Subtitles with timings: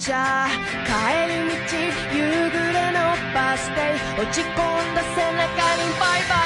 [0.00, 1.76] 帰り道
[2.16, 5.44] 夕暮れのバス停落ち込んだ背中
[5.76, 6.39] にバイバイ。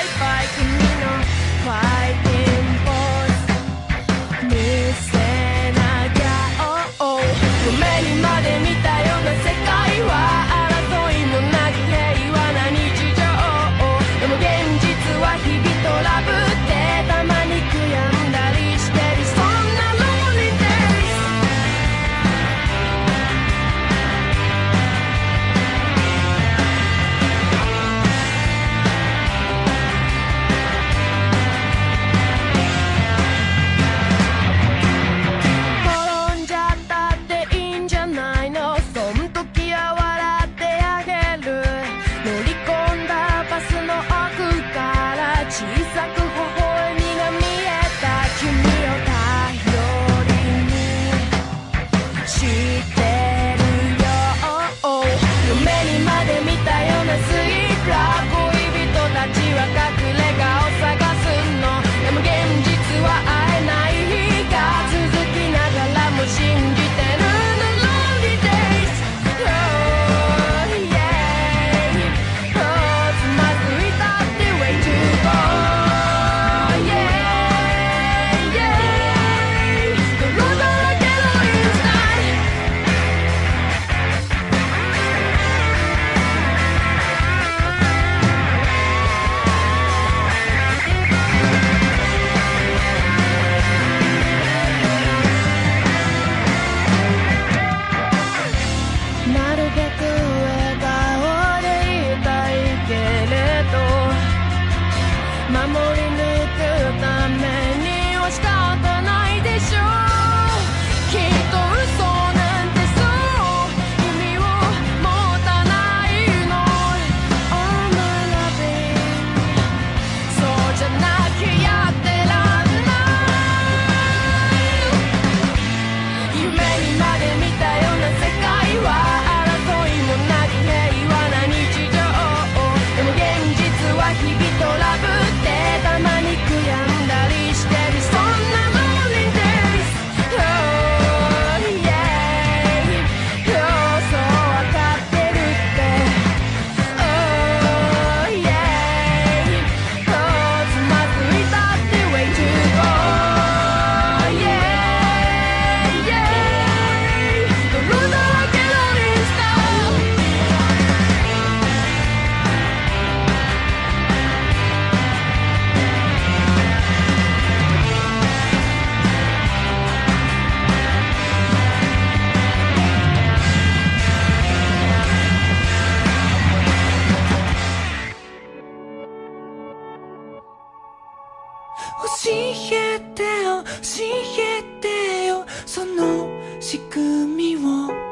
[182.30, 184.04] えてよ教
[184.38, 186.28] えてよその
[186.60, 188.03] 仕組みを。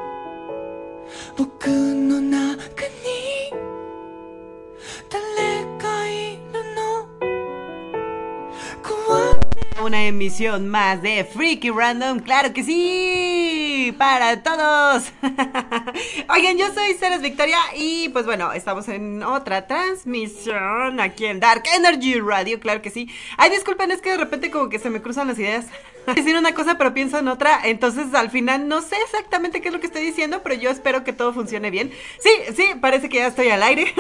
[10.23, 15.11] Emisión más de Freaky Random, claro que sí, para todos.
[16.29, 21.65] Oigan, yo soy Ceres Victoria y pues bueno, estamos en otra transmisión aquí en Dark
[21.75, 23.09] Energy Radio, claro que sí.
[23.37, 25.67] Ay, disculpen, es que de repente como que se me cruzan las ideas.
[26.15, 29.75] Decir una cosa pero pienso en otra, entonces al final no sé exactamente qué es
[29.75, 31.91] lo que estoy diciendo, pero yo espero que todo funcione bien.
[32.21, 33.93] Sí, sí, parece que ya estoy al aire.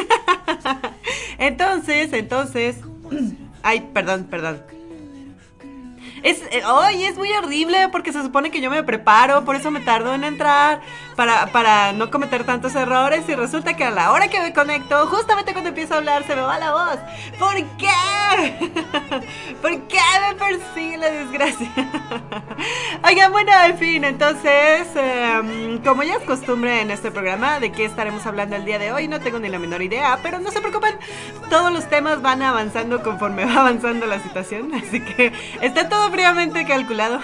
[1.38, 2.76] Entonces, entonces...
[3.64, 4.62] Ay, perdón, perdón.
[6.22, 9.70] Es, eh, ay, es muy horrible porque se supone que yo me preparo, por eso
[9.70, 10.80] me tardo en entrar,
[11.16, 15.06] para, para no cometer tantos errores y resulta que a la hora que me conecto,
[15.06, 16.98] justamente cuando empiezo a hablar, se me va la voz.
[17.38, 18.70] ¿Por qué?
[19.62, 19.98] ¿Por qué
[20.28, 21.70] me persigue la desgracia?
[23.04, 27.84] Oigan, bueno, en fin, entonces, eh, como ya es costumbre en este programa, ¿de qué
[27.84, 29.08] estaremos hablando el día de hoy?
[29.08, 30.94] No tengo ni la menor idea, pero no se preocupen,
[31.50, 36.64] todos los temas van avanzando conforme va avanzando la situación, así que está todo fríamente
[36.64, 37.20] calculado.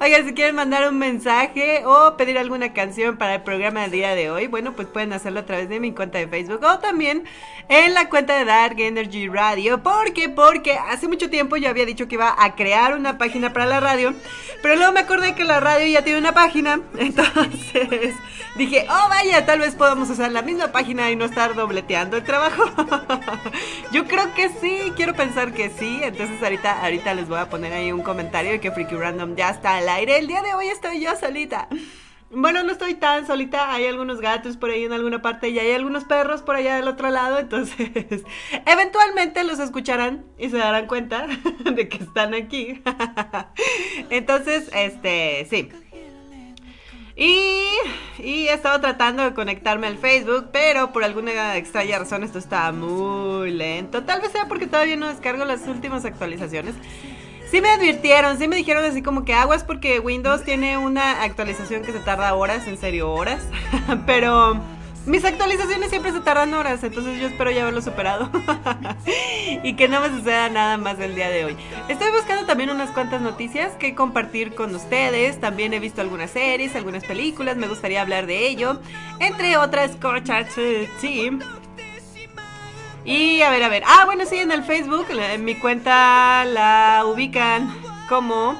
[0.00, 4.14] Oigan, si quieren mandar un mensaje o pedir alguna canción para el programa del día
[4.14, 7.24] de hoy, bueno, pues pueden hacerlo a través de mi cuenta de Facebook o también
[7.68, 9.82] en la cuenta de Dark Energy Radio.
[9.82, 10.28] ¿Por qué?
[10.28, 13.80] Porque hace mucho tiempo yo había dicho que iba a crear una página para la
[13.80, 14.14] radio,
[14.62, 18.14] pero luego me acordé que la radio ya tiene una página, entonces
[18.56, 22.24] dije, oh vaya, tal vez podamos usar la misma página y no estar dobleteando el
[22.24, 22.64] trabajo.
[23.92, 27.72] yo creo que sí, quiero pensar que sí, entonces ahorita, ahorita les voy a poner
[27.72, 30.18] ahí un comentario de que Freaky Random ya está al aire.
[30.18, 31.68] El día de hoy estoy yo solita.
[32.30, 35.72] Bueno, no estoy tan solita, hay algunos gatos por ahí en alguna parte y hay
[35.72, 37.90] algunos perros por allá del otro lado, entonces
[38.66, 41.26] eventualmente los escucharán y se darán cuenta
[41.64, 42.82] de que están aquí.
[44.10, 45.70] entonces, este, sí.
[47.16, 47.66] Y,
[48.18, 52.70] y he estado tratando de conectarme al Facebook, pero por alguna extraña razón esto está
[52.72, 54.04] muy lento.
[54.04, 56.76] Tal vez sea porque todavía no descargo las últimas actualizaciones.
[57.50, 61.82] Sí me advirtieron, sí me dijeron así como que aguas porque Windows tiene una actualización
[61.82, 63.42] que se tarda horas, en serio horas.
[64.06, 64.60] Pero
[65.04, 68.30] mis actualizaciones siempre se tardan horas, entonces yo espero ya haberlo superado.
[69.64, 71.56] y que no me suceda nada más el día de hoy.
[71.88, 75.40] Estoy buscando también unas cuantas noticias que compartir con ustedes.
[75.40, 78.80] También he visto algunas series, algunas películas, me gustaría hablar de ello.
[79.18, 80.46] Entre otras, cosas,
[81.00, 81.40] Team.
[83.04, 83.82] Y a ver, a ver.
[83.86, 87.74] Ah, bueno, sí, en el Facebook, en mi cuenta la ubican
[88.08, 88.56] como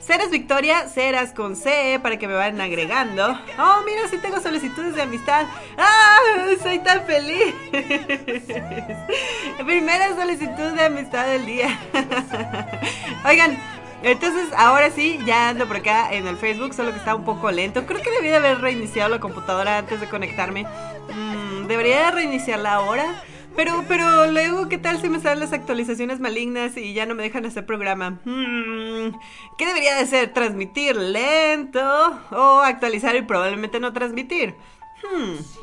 [0.00, 3.26] Ceres Victoria, Ceras con C, para que me vayan agregando.
[3.58, 5.46] Oh, mira, sí tengo solicitudes de amistad.
[5.78, 6.18] ¡Ah!
[6.62, 7.54] Soy tan feliz.
[9.64, 11.78] Primera solicitud de amistad del día.
[13.24, 13.58] Oigan,
[14.02, 17.50] entonces ahora sí, ya ando por acá en el Facebook, solo que está un poco
[17.50, 17.86] lento.
[17.86, 20.66] Creo que debí de haber reiniciado la computadora antes de conectarme.
[21.14, 23.22] Mm, debería reiniciarla ahora.
[23.56, 27.22] Pero, pero luego, ¿qué tal si me salen las actualizaciones malignas y ya no me
[27.22, 28.18] dejan hacer programa?
[28.24, 29.14] Hmm,
[29.56, 30.32] ¿Qué debería de ser?
[30.32, 31.80] ¿Transmitir lento
[32.32, 34.56] o actualizar y probablemente no transmitir?
[35.02, 35.36] Hmm.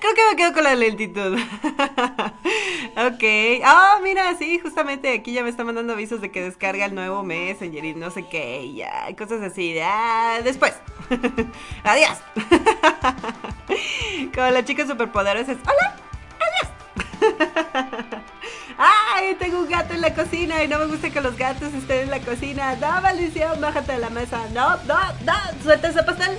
[0.00, 1.38] Creo que me quedo con la lentitud.
[2.96, 3.24] ok.
[3.64, 7.22] Ah, mira, sí, justamente aquí ya me está mandando avisos de que descarga el nuevo
[7.22, 9.78] Messenger y no sé qué, y ya, cosas así.
[9.82, 10.74] Ah, después.
[11.84, 12.18] Adiós.
[14.34, 16.09] Como la chica superpoderosa es, hola.
[18.78, 19.34] ¡Ay!
[19.38, 22.10] Tengo un gato en la cocina y no me gusta que los gatos estén en
[22.10, 22.76] la cocina.
[22.76, 24.40] No, maldición, bájate de la mesa.
[24.54, 25.62] No, no, no.
[25.62, 26.38] Suelta ese pastel.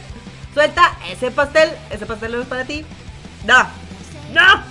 [0.53, 1.69] Suelta ese pastel.
[1.89, 2.85] Ese pastel no es para ti.
[3.45, 3.67] No.
[4.33, 4.63] No.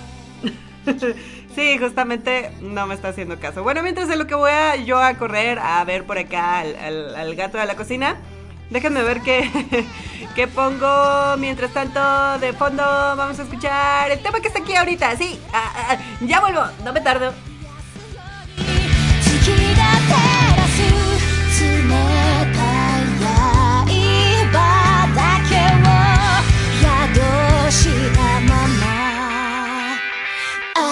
[1.55, 3.63] sí, justamente no me está haciendo caso.
[3.63, 7.35] Bueno, mientras en lo que voy a yo a correr a ver por acá al
[7.35, 8.17] gato de la cocina.
[8.71, 9.47] Déjenme ver qué,
[10.35, 11.37] qué pongo.
[11.37, 11.99] Mientras tanto,
[12.39, 15.15] de fondo vamos a escuchar el tema que está aquí ahorita.
[15.17, 17.33] Sí, ah, ah, ya vuelvo, no me tardo.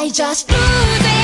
[0.01, 1.18] I just 重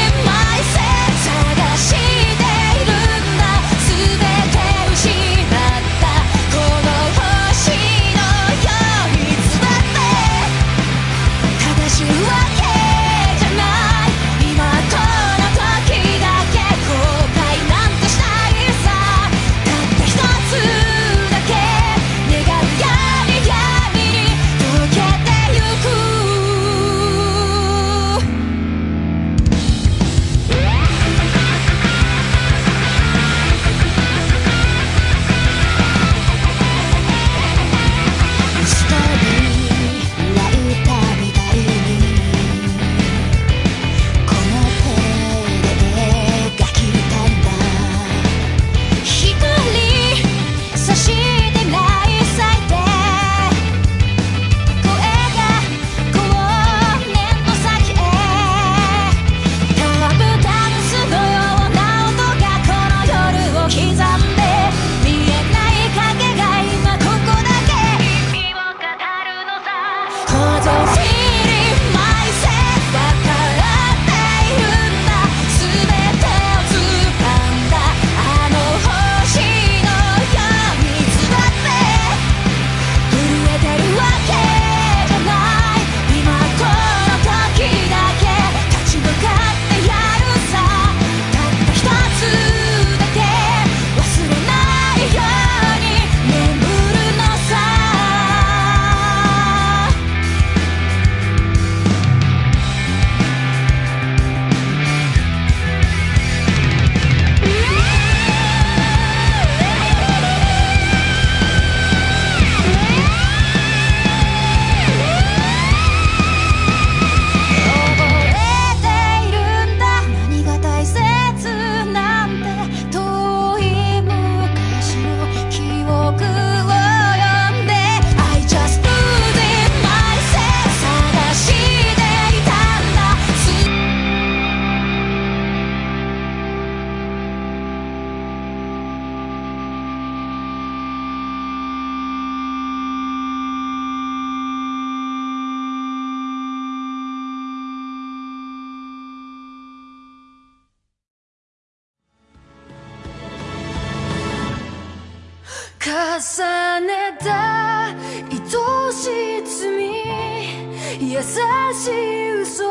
[161.16, 162.66] 優しい嘘。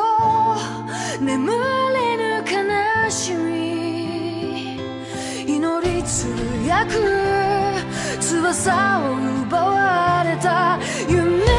[1.19, 1.51] 眠
[1.95, 4.77] れぬ悲しみ。
[5.47, 6.93] 祈りつぶやく。
[8.21, 9.15] 翼を
[9.47, 11.54] 奪われた夢。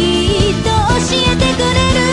[0.00, 2.09] っと教えてくれる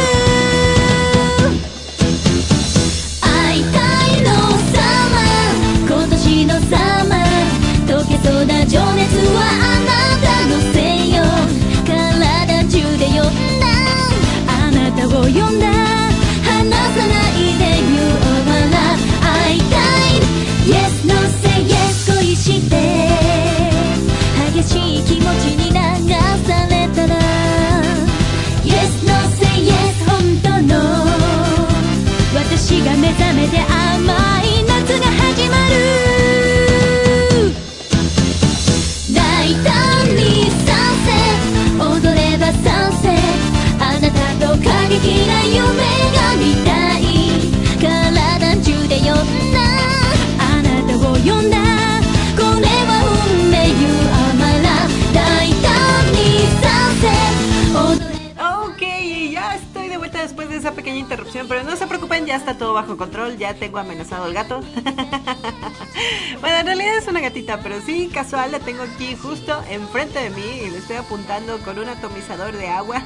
[60.13, 63.53] después de esa pequeña interrupción, pero no se preocupen, ya está todo bajo control, ya
[63.53, 64.61] tengo amenazado al gato.
[66.41, 70.29] bueno, en realidad es una gatita, pero sí, casual, la tengo aquí justo enfrente de
[70.29, 73.03] mí y le estoy apuntando con un atomizador de agua.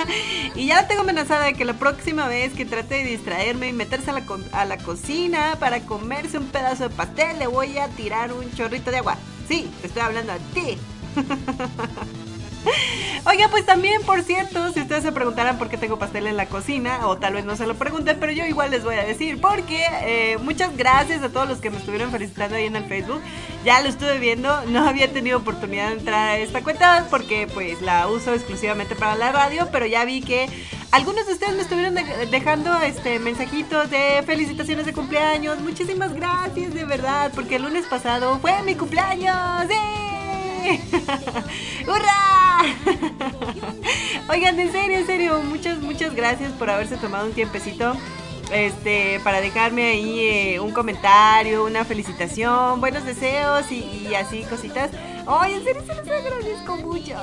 [0.54, 3.72] y ya la tengo amenazada de que la próxima vez que trate de distraerme y
[3.72, 7.88] meterse a la, a la cocina para comerse un pedazo de pastel, le voy a
[7.88, 9.16] tirar un chorrito de agua.
[9.48, 10.78] Sí, te estoy hablando a ti.
[13.24, 16.46] Oiga, pues también, por cierto, si ustedes se preguntaran por qué tengo pastel en la
[16.46, 19.40] cocina, o tal vez no se lo pregunten, pero yo igual les voy a decir,
[19.40, 23.20] porque eh, muchas gracias a todos los que me estuvieron felicitando ahí en el Facebook.
[23.64, 27.80] Ya lo estuve viendo, no había tenido oportunidad de entrar a esta cuenta porque pues
[27.80, 30.48] la uso exclusivamente para la radio, pero ya vi que
[30.90, 35.60] algunos de ustedes me estuvieron de- dejando este mensajitos de felicitaciones de cumpleaños.
[35.60, 39.36] Muchísimas gracias, de verdad, porque el lunes pasado fue mi cumpleaños.
[39.68, 40.21] ¡Sí!
[41.86, 42.62] ¡Hurra!
[44.28, 47.94] Oigan, en serio, en serio, muchas, muchas gracias por haberse tomado un tiempecito.
[48.52, 54.90] Este, para dejarme ahí eh, un comentario, una felicitación, buenos deseos y, y así cositas.
[55.26, 57.14] Ay, en serio se los agradezco mucho.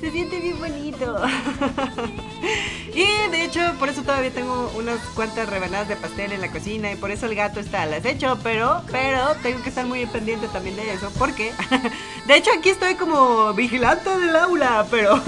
[0.00, 1.16] Se siente bien bonito.
[2.94, 6.92] y de hecho, por eso todavía tengo unas cuantas rebanadas de pastel en la cocina
[6.92, 10.48] y por eso el gato está al acecho, pero, pero tengo que estar muy pendiente
[10.48, 11.52] también de eso, porque
[12.26, 15.20] de hecho aquí estoy como vigilante del aula, pero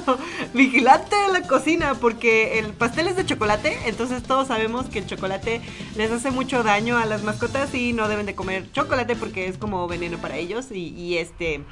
[0.54, 5.06] vigilante de la cocina, porque el pastel es de chocolate, entonces todos sabemos que el
[5.06, 5.60] chocolate
[5.96, 9.58] les hace mucho daño a las mascotas y no deben de comer chocolate porque es
[9.58, 11.64] como veneno para ellos y, y este...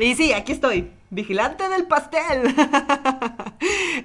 [0.00, 2.54] Y sí, aquí estoy, vigilante del pastel.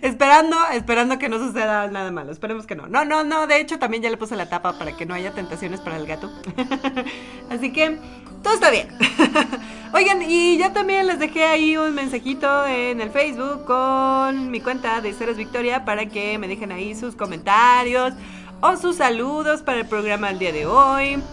[0.02, 2.32] esperando, esperando que no suceda nada malo.
[2.32, 2.88] Esperemos que no.
[2.88, 3.48] No, no, no.
[3.48, 6.06] De hecho, también ya le puse la tapa para que no haya tentaciones para el
[6.06, 6.30] gato.
[7.50, 7.98] Así que
[8.44, 8.90] todo está bien.
[9.94, 15.00] Oigan, y ya también les dejé ahí un mensajito en el Facebook con mi cuenta
[15.00, 18.14] de Ceres Victoria para que me dejen ahí sus comentarios
[18.60, 21.24] o sus saludos para el programa del día de hoy.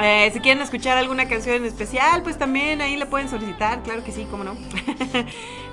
[0.00, 4.04] Eh, si quieren escuchar alguna canción en especial, pues también ahí la pueden solicitar, claro
[4.04, 4.56] que sí, cómo no.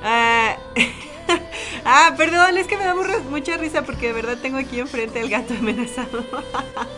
[0.08, 0.58] Ah,
[1.86, 2.94] ah, perdón, es que me da
[3.30, 6.24] mucha- risa porque de verdad tengo aquí enfrente al gato amenazado.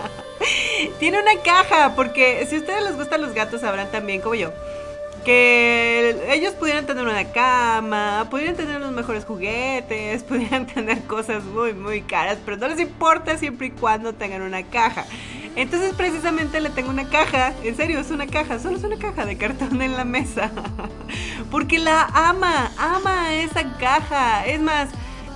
[0.99, 4.51] Tiene una caja, porque si a ustedes les gustan los gatos sabrán también como yo.
[5.23, 11.73] Que ellos pudieran tener una cama, pudieran tener los mejores juguetes, pudieran tener cosas muy,
[11.73, 15.05] muy caras, pero no les importa siempre y cuando tengan una caja.
[15.57, 19.25] Entonces precisamente le tengo una caja, en serio, es una caja, solo es una caja
[19.25, 20.51] de cartón en la mesa.
[21.51, 24.45] Porque la ama, ama esa caja.
[24.45, 24.89] Es más,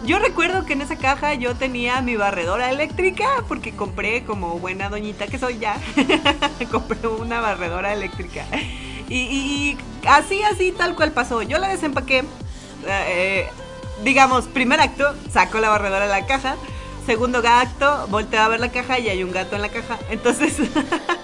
[0.06, 4.90] yo recuerdo que en esa caja yo tenía mi barredora eléctrica porque compré como buena
[4.90, 5.76] doñita que soy ya.
[6.72, 8.46] compré una barredora eléctrica.
[9.10, 9.76] Y,
[10.08, 11.42] así, así, tal cual pasó.
[11.42, 12.24] Yo la desempaqué.
[12.88, 13.50] eh,
[14.04, 16.58] digamos, primer acto, saco la barredora de la caja.
[17.06, 19.98] Segundo acto, volteo a ver la caja y hay un gato en la caja.
[20.12, 20.56] Entonces,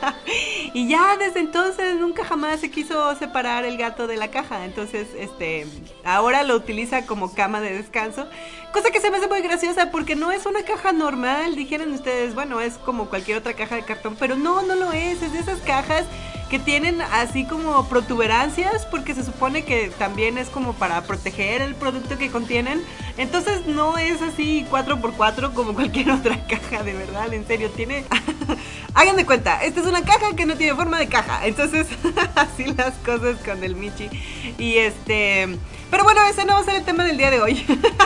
[0.73, 4.65] y ya desde entonces nunca jamás se quiso separar el gato de la caja.
[4.65, 5.67] Entonces, este,
[6.03, 8.27] ahora lo utiliza como cama de descanso.
[8.73, 11.55] Cosa que se me hace muy graciosa porque no es una caja normal.
[11.55, 15.21] Dijeron ustedes, bueno, es como cualquier otra caja de cartón, pero no, no lo es.
[15.21, 16.05] Es de esas cajas
[16.49, 21.75] que tienen así como protuberancias porque se supone que también es como para proteger el
[21.75, 22.81] producto que contienen.
[23.17, 28.05] Entonces no es así 4x4 como cualquier otra caja, de verdad, en serio, tiene...
[28.93, 31.45] Hagan de cuenta, esta es una caja que no tiene forma de caja.
[31.45, 31.87] Entonces,
[32.35, 34.09] así las cosas con el Michi.
[34.57, 35.57] Y este...
[35.89, 37.65] Pero bueno, ese no va a ser el tema del día de hoy.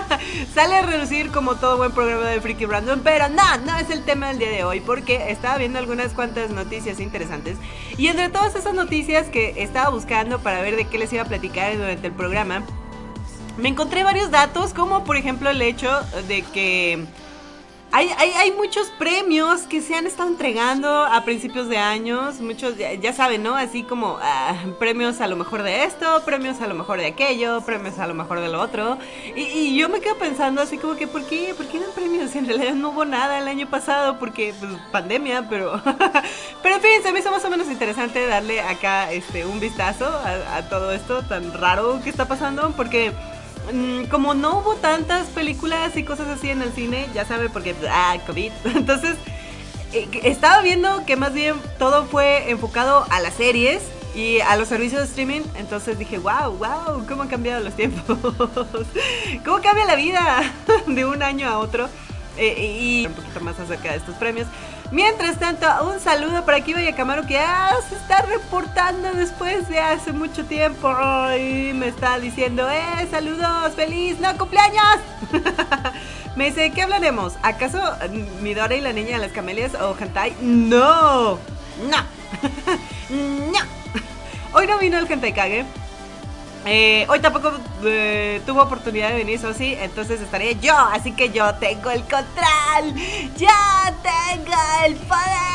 [0.53, 4.03] Sale a reducir como todo buen programa de Freaky Random, pero no, no es el
[4.03, 7.57] tema del día de hoy porque estaba viendo algunas cuantas noticias interesantes
[7.97, 11.25] y entre todas esas noticias que estaba buscando para ver de qué les iba a
[11.25, 12.63] platicar durante el programa,
[13.57, 15.89] me encontré varios datos como por ejemplo el hecho
[16.27, 17.05] de que
[17.93, 23.13] hay, hay, muchos premios que se han estado entregando a principios de años, muchos, ya,
[23.13, 23.55] saben, ¿no?
[23.55, 27.61] Así como ah, premios a lo mejor de esto, premios a lo mejor de aquello,
[27.61, 28.97] premios a lo mejor de lo otro.
[29.35, 31.53] Y, yo me quedo pensando así como que, ¿por qué?
[31.55, 32.35] ¿Por qué dan premios?
[32.41, 35.81] En realidad no hubo nada el año pasado porque, pues, pandemia, pero...
[36.63, 40.05] pero en fin, se me hizo más o menos interesante darle acá este, un vistazo
[40.05, 43.11] a, a todo esto tan raro que está pasando porque...
[43.71, 47.75] Mm, como no hubo tantas películas y cosas así en el cine, ya sabe, porque,
[47.89, 48.51] ah, COVID.
[48.75, 49.15] Entonces,
[49.93, 53.83] eh, estaba viendo que más bien todo fue enfocado a las series
[54.15, 55.41] y a los servicios de streaming.
[55.55, 58.17] Entonces dije, wow, wow, cómo han cambiado los tiempos.
[59.45, 60.43] cómo cambia la vida
[60.87, 61.89] de un año a otro.
[62.37, 64.47] Eh, y un poquito más acerca de estos premios.
[64.91, 67.39] Mientras tanto, un saludo para aquí Vaya Camaro que
[67.87, 70.89] se está reportando después de hace mucho tiempo
[71.39, 74.99] y me está diciendo, eh, saludos, feliz, no cumpleaños.
[76.35, 77.35] me dice, ¿qué hablaremos?
[77.41, 77.79] ¿Acaso
[78.41, 80.35] Midora y la niña de las camelias o hentai?
[80.41, 81.39] No,
[81.89, 81.97] no,
[83.09, 83.59] no.
[84.51, 85.65] Hoy no vino el hentai Kage.
[86.65, 91.55] Eh, hoy tampoco eh, tuvo oportunidad de venir Sosi, entonces estaré yo, así que yo
[91.55, 92.93] tengo el control,
[93.35, 93.47] yo
[94.03, 94.53] tengo
[94.85, 95.51] el poder.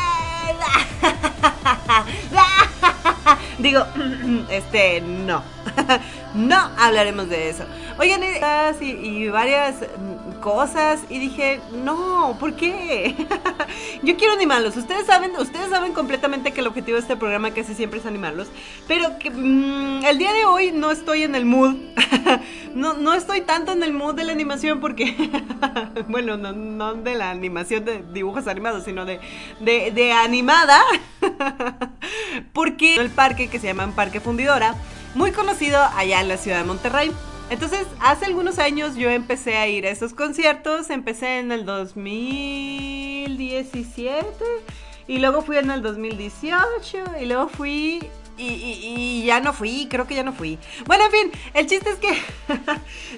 [3.57, 3.85] Digo,
[4.49, 5.43] este, no,
[6.35, 7.63] no hablaremos de eso.
[7.97, 8.21] Oigan,
[8.81, 9.75] y, y varias
[10.37, 13.15] cosas y dije, no, ¿por qué?
[14.03, 14.77] Yo quiero animarlos.
[14.77, 18.47] Ustedes saben, ustedes saben completamente que el objetivo de este programa casi siempre es animarlos,
[18.87, 21.75] pero que mm, el día de hoy no estoy en el mood.
[22.73, 25.31] no, no estoy tanto en el mood de la animación porque,
[26.07, 29.19] bueno, no, no de la animación de dibujos animados, sino de,
[29.59, 30.81] de, de animada.
[32.53, 34.75] porque el parque que se llama Parque Fundidora,
[35.15, 37.11] muy conocido allá en la ciudad de Monterrey.
[37.49, 44.27] Entonces, hace algunos años yo empecé a ir a esos conciertos, empecé en el 2017
[45.07, 46.57] y luego fui en el 2018
[47.21, 48.05] y luego fui
[48.37, 50.59] y, y- ya no fui, creo que ya no fui.
[50.85, 52.09] Bueno, en fin, el chiste es que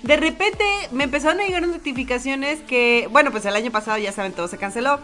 [0.07, 4.33] de repente me empezaron a llegar notificaciones que, bueno, pues el año pasado ya saben,
[4.33, 4.99] todo se canceló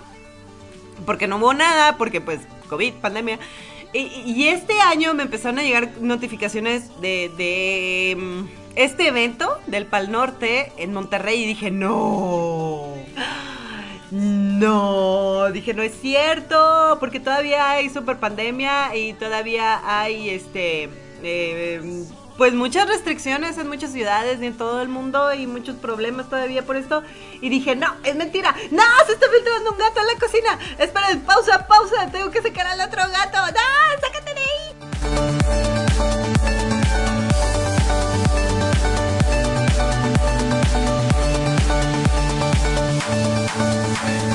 [1.06, 3.40] porque no hubo nada, porque pues COVID, pandemia.
[3.92, 8.44] Y, y este año me empezaron a llegar notificaciones de, de mm,
[8.76, 12.94] este evento del Pal Norte en Monterrey y dije, no.
[14.12, 20.90] No, dije, no es cierto, porque todavía hay super pandemia y todavía hay este
[21.24, 22.06] eh,
[22.38, 26.66] pues muchas restricciones en muchas ciudades y en todo el mundo y muchos problemas todavía
[26.66, 27.02] por esto.
[27.42, 28.54] Y dije, no, es mentira.
[28.72, 30.60] No, se está filtrando un gato en la cocina.
[30.78, 32.12] Esperen, pausa, pausa.
[32.12, 33.38] Tengo que sacar al otro gato.
[33.38, 34.65] No, sácate de ahí.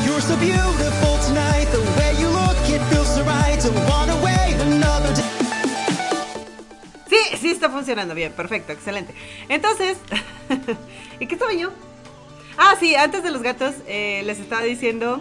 [0.04, 1.66] You're so beautiful tonight.
[1.72, 3.58] The way you look, it feels so right.
[3.60, 5.24] Don't wanna wait another day.
[7.08, 9.14] Sí, sí está funcionando bien, perfecto, excelente.
[9.48, 9.98] Entonces,
[11.20, 11.70] ¿y qué estaba yo?
[12.56, 15.20] Ah, sí, antes de los gatos eh, les estaba diciendo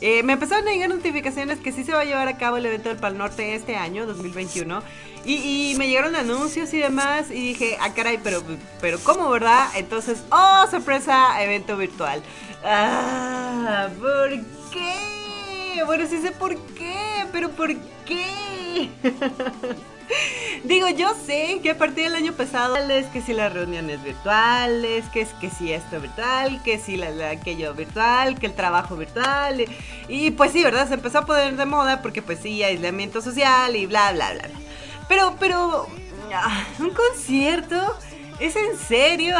[0.00, 2.64] eh, me empezaron a llegar notificaciones que sí se va a llevar a cabo el
[2.64, 4.82] evento del Pal Norte este año, 2021.
[5.26, 7.30] Y, y me llegaron anuncios y demás.
[7.30, 8.42] Y dije, ah, caray, pero,
[8.80, 9.68] pero ¿cómo, verdad?
[9.76, 12.22] Entonces, oh, sorpresa, evento virtual.
[12.64, 14.30] Ah, ¿por
[14.72, 15.82] qué?
[15.86, 18.90] Bueno, sí sé por qué, pero ¿por qué?
[20.64, 25.04] Digo, yo sé que a partir del año pasado es que si las reuniones virtuales,
[25.12, 28.96] que es que si esto virtual, que si la, la- aquello virtual, que el trabajo
[28.96, 29.60] virtual.
[29.60, 29.68] Y,
[30.26, 30.88] y pues sí, ¿verdad?
[30.88, 34.48] Se empezó a poner de moda porque pues sí, aislamiento social y bla, bla, bla.
[34.48, 34.58] bla.
[35.08, 35.86] Pero, pero,
[36.34, 37.96] ah, un concierto.
[38.40, 39.36] ¿Es en serio?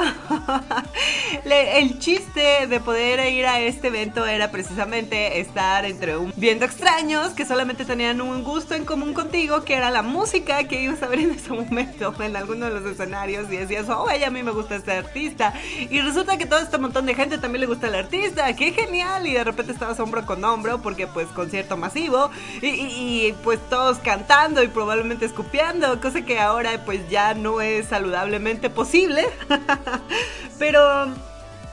[1.44, 7.30] El chiste de poder ir a este evento era precisamente estar entre un viendo extraños
[7.30, 11.06] que solamente tenían un gusto en común contigo, que era la música que ibas a
[11.06, 14.50] ver en ese momento en alguno de los escenarios y decías, oh, a mí me
[14.50, 15.54] gusta este artista.
[15.88, 19.26] Y resulta que todo este montón de gente también le gusta el artista, qué genial.
[19.26, 24.62] Y de repente estabas hombro con hombro porque pues concierto masivo y, pues todos cantando
[24.62, 28.89] y probablemente escupiendo, cosa que ahora pues ya no es saludablemente posible.
[30.58, 30.80] Pero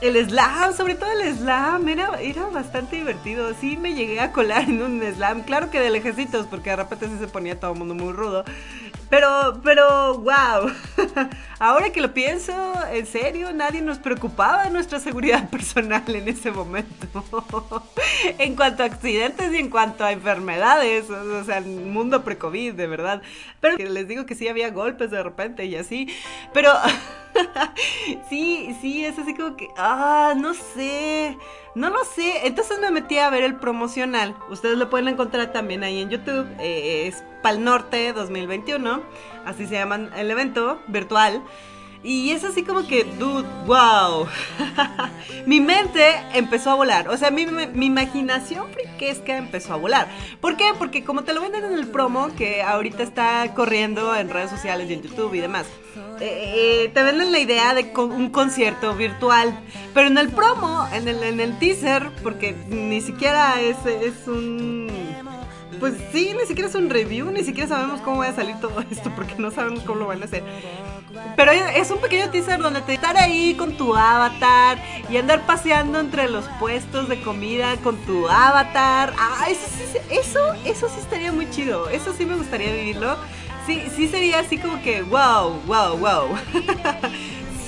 [0.00, 3.52] el slam, sobre todo el slam, era, era bastante divertido.
[3.60, 7.06] Sí me llegué a colar en un slam, claro que de lejecitos, porque de repente
[7.08, 8.44] sí se ponía todo el mundo muy rudo.
[9.10, 10.70] Pero, pero, wow.
[11.58, 12.52] Ahora que lo pienso,
[12.92, 17.24] en serio, nadie nos preocupaba de nuestra seguridad personal en ese momento.
[18.38, 22.86] en cuanto a accidentes y en cuanto a enfermedades, o sea, el mundo pre-COVID, de
[22.86, 23.22] verdad.
[23.60, 26.08] Pero les digo que sí había golpes de repente y así.
[26.52, 26.70] Pero
[28.28, 31.36] sí, sí, es así como que, ah, no sé,
[31.74, 32.46] no lo sé.
[32.46, 34.36] Entonces me metí a ver el promocional.
[34.50, 36.46] Ustedes lo pueden encontrar también ahí en YouTube.
[36.58, 39.02] eh, es Pal Norte 2021,
[39.44, 41.42] así se llama el evento virtual.
[42.04, 44.26] Y es así como que, dude, wow.
[45.46, 47.08] mi mente empezó a volar.
[47.08, 50.08] O sea, mi, mi imaginación friquesca empezó a volar.
[50.40, 50.70] ¿Por qué?
[50.78, 54.88] Porque como te lo venden en el promo, que ahorita está corriendo en redes sociales
[54.88, 55.66] y en YouTube y demás,
[56.20, 59.58] eh, eh, te venden la idea de con- un concierto virtual.
[59.92, 64.88] Pero en el promo, en el, en el teaser, porque ni siquiera es, es un...
[65.80, 68.80] Pues sí, ni siquiera es un review, ni siquiera sabemos cómo va a salir todo
[68.90, 70.42] esto, porque no sabemos cómo lo van a hacer.
[71.36, 76.00] Pero es un pequeño teaser donde te estar ahí con tu avatar y andar paseando
[76.00, 79.12] entre los puestos de comida con tu avatar.
[79.18, 79.78] Ah, eso
[80.10, 81.88] eso, eso sí estaría muy chido.
[81.88, 83.16] Eso sí me gustaría vivirlo.
[83.66, 86.28] Sí, sí sería así como que wow, wow, wow.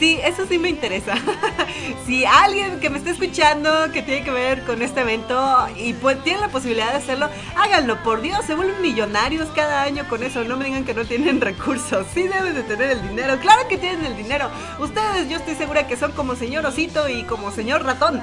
[0.01, 1.15] Sí, eso sí me interesa.
[2.07, 5.39] si alguien que me esté escuchando que tiene que ver con este evento
[5.77, 10.09] y pues tiene la posibilidad de hacerlo, háganlo, por Dios, se vuelven millonarios cada año
[10.09, 10.43] con eso.
[10.45, 12.07] No me digan que no tienen recursos.
[12.15, 13.39] Sí deben de tener el dinero.
[13.41, 14.49] Claro que tienen el dinero.
[14.79, 18.23] Ustedes, yo estoy segura que son como señor osito y como señor ratón.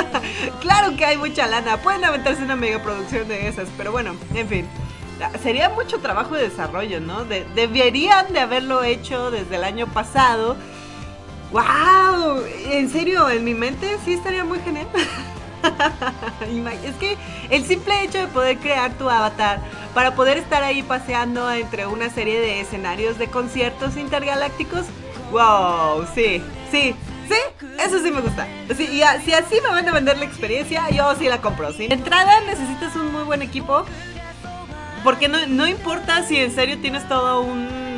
[0.60, 1.76] claro que hay mucha lana.
[1.82, 4.68] Pueden aventarse una mega producción de esas, pero bueno, en fin.
[5.42, 7.26] Sería mucho trabajo de desarrollo, ¿no?
[7.26, 10.56] De- deberían de haberlo hecho desde el año pasado.
[11.50, 12.44] ¡Wow!
[12.70, 14.86] En serio, en mi mente sí estaría muy genial.
[16.84, 17.16] Es que
[17.50, 19.60] el simple hecho de poder crear tu avatar
[19.94, 24.86] para poder estar ahí paseando entre una serie de escenarios de conciertos intergalácticos,
[25.30, 26.94] wow, sí, sí,
[27.28, 28.46] sí, eso sí me gusta.
[28.74, 31.72] Sí, y si así me van a vender la experiencia, yo sí la compro.
[31.72, 31.88] ¿sí?
[31.88, 33.84] De entrada necesitas un muy buen equipo,
[35.04, 37.89] porque no, no importa si en serio tienes todo un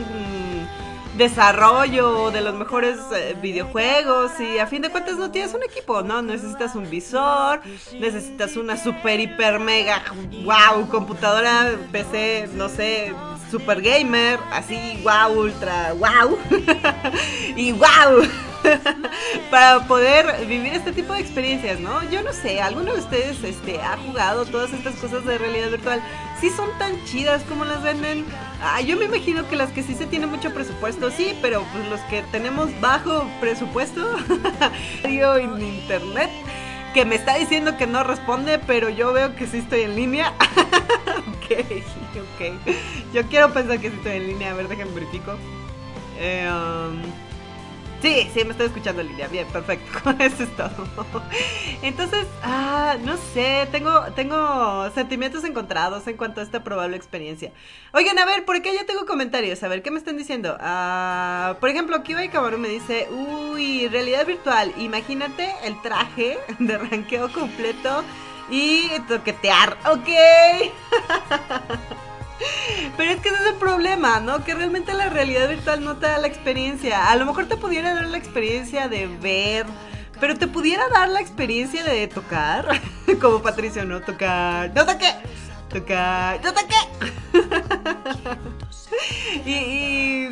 [1.16, 6.02] desarrollo de los mejores eh, videojuegos y a fin de cuentas no tienes un equipo,
[6.02, 6.22] ¿no?
[6.22, 7.60] Necesitas un visor,
[7.98, 10.02] necesitas una super hiper mega
[10.44, 13.12] wow computadora, PC, no sé,
[13.52, 16.38] super gamer, así wow, ultra wow
[17.54, 18.26] y wow
[19.50, 22.02] para poder vivir este tipo de experiencias, ¿no?
[22.10, 26.02] Yo no sé, ¿alguno de ustedes este, ha jugado todas estas cosas de realidad virtual?
[26.40, 28.24] ¿Sí son tan chidas como las venden?
[28.62, 31.86] Ah, yo me imagino que las que sí se tiene mucho presupuesto, sí, pero pues
[31.88, 34.16] los que tenemos bajo presupuesto,
[35.10, 36.30] yo en internet,
[36.92, 40.34] que me está diciendo que no responde, pero yo veo que sí estoy en línea.
[41.18, 41.82] ok,
[42.16, 42.70] ok.
[43.12, 45.36] Yo quiero pensar que sí estoy en línea, a ver, déjenme verifico.
[46.18, 47.02] Eh, um,
[48.02, 49.28] Sí, sí, me estoy escuchando línea.
[49.28, 50.10] Bien, perfecto.
[50.18, 50.72] Eso es todo.
[51.82, 57.52] Entonces, ah, no sé, tengo, tengo sentimientos encontrados en cuanto a esta probable experiencia.
[57.92, 59.62] Oigan, a ver, por acá ya tengo comentarios.
[59.62, 60.56] A ver, ¿qué me están diciendo?
[60.60, 64.74] Ah, por ejemplo, Kiba y Camarón me dice, uy, realidad virtual.
[64.78, 68.02] Imagínate el traje de ranqueo completo
[68.50, 69.78] y toquetear.
[69.86, 70.08] Ok.
[72.96, 74.44] Pero es que ese es el problema, ¿no?
[74.44, 77.10] Que realmente la realidad virtual no te da la experiencia.
[77.10, 79.66] A lo mejor te pudiera dar la experiencia de ver,
[80.20, 82.80] pero te pudiera dar la experiencia de tocar.
[83.20, 84.00] Como Patricio, ¿no?
[84.00, 84.72] Tocar.
[84.74, 85.14] ¡No toqué!
[85.68, 86.40] Tocar.
[86.42, 86.76] ¡No toqué!
[89.46, 90.28] y,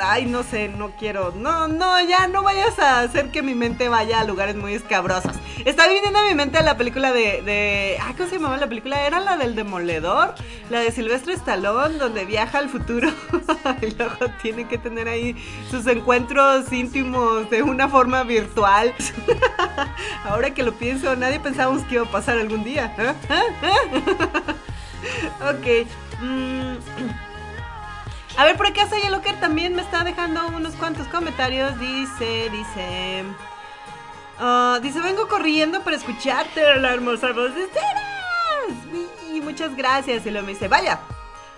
[0.00, 1.32] ay, no sé, no quiero.
[1.36, 5.32] No, no, ya no vayas a hacer que mi mente vaya a lugares muy escabrosos.
[5.64, 7.96] Está viniendo a mi mente la película de, de.
[8.00, 9.06] Ah, ¿cómo se llamaba la película?
[9.06, 10.34] Era la del Demoledor,
[10.70, 13.10] la de Silvestre Stallone, donde viaja al futuro
[13.82, 15.36] y luego tiene que tener ahí
[15.70, 18.94] sus encuentros íntimos de una forma virtual.
[20.24, 22.94] Ahora que lo pienso, nadie pensábamos que iba a pasar algún día.
[22.98, 23.14] ¿eh?
[25.40, 26.20] ok.
[26.20, 27.33] Mm.
[28.36, 31.78] A ver, por acá Saya Locker también me está dejando unos cuantos comentarios.
[31.78, 33.24] Dice, dice.
[34.40, 39.04] ah, dice, vengo corriendo para escucharte la hermosa voz de Ceras.
[39.32, 40.26] Y muchas gracias.
[40.26, 41.00] Y luego me dice, vaya.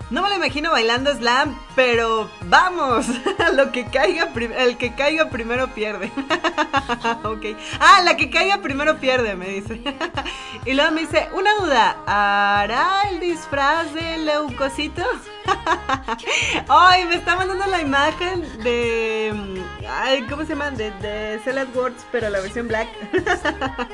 [0.08, 3.06] No me lo imagino bailando slam, pero vamos,
[3.56, 6.12] lo que caiga el que caiga primero pierde.
[7.24, 7.44] ok.
[7.80, 9.82] Ah, la que caiga primero pierde, me dice.
[10.64, 15.02] y luego me dice, una duda, ¿hará el disfraz de leucocito?
[16.68, 19.62] Ay, me está mandando la imagen de.
[19.88, 20.70] Ay, ¿cómo se llama?
[20.70, 22.88] De, de Celeste Words, pero la versión black.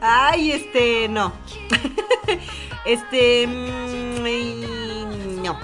[0.00, 1.32] Ay, este, no.
[2.84, 3.46] Este.
[3.46, 4.22] mm,
[5.42, 5.58] no.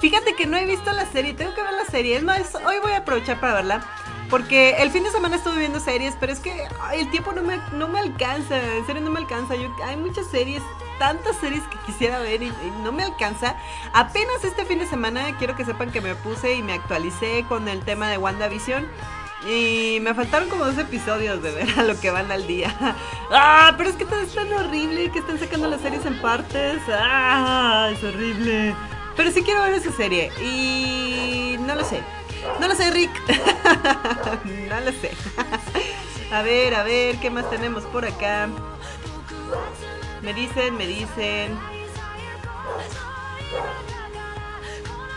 [0.00, 2.16] Fíjate que no he visto la serie, tengo que ver la serie.
[2.16, 3.84] Es más, hoy voy a aprovechar para verla.
[4.30, 7.58] Porque el fin de semana estuve viendo series, pero es que el tiempo no me,
[7.72, 8.60] no me alcanza.
[8.76, 9.54] En serio, no me alcanza.
[9.54, 10.62] Yo, hay muchas series,
[10.98, 13.56] tantas series que quisiera ver y, y no me alcanza.
[13.92, 17.68] Apenas este fin de semana quiero que sepan que me puse y me actualicé con
[17.68, 18.86] el tema de WandaVision.
[19.46, 22.74] Y me faltaron como dos episodios de ver a lo que van al día.
[23.30, 23.74] ¡Ah!
[23.76, 26.80] Pero es que todo es tan horrible que están sacando las series en partes.
[26.88, 27.90] ¡Ah!
[27.92, 28.74] Es horrible.
[29.16, 30.32] Pero sí quiero ver esa serie.
[30.42, 32.02] Y no lo sé.
[32.60, 33.10] No lo sé, Rick.
[34.68, 35.12] no lo sé.
[36.32, 38.48] a ver, a ver, ¿qué más tenemos por acá?
[40.22, 41.58] Me dicen, me dicen.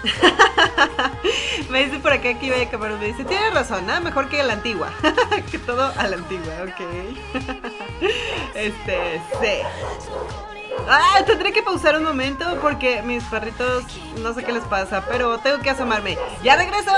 [1.69, 2.91] me dice por acá que iba a acabar.
[2.91, 4.91] Me dice, tienes razón, nada mejor que a la antigua.
[5.51, 6.81] que todo a la antigua, ok.
[8.55, 9.61] este, sí.
[10.87, 13.83] Ah, tendré que pausar un momento porque mis perritos
[14.19, 16.17] no sé qué les pasa, pero tengo que asomarme.
[16.43, 16.91] ¡Ya regreso!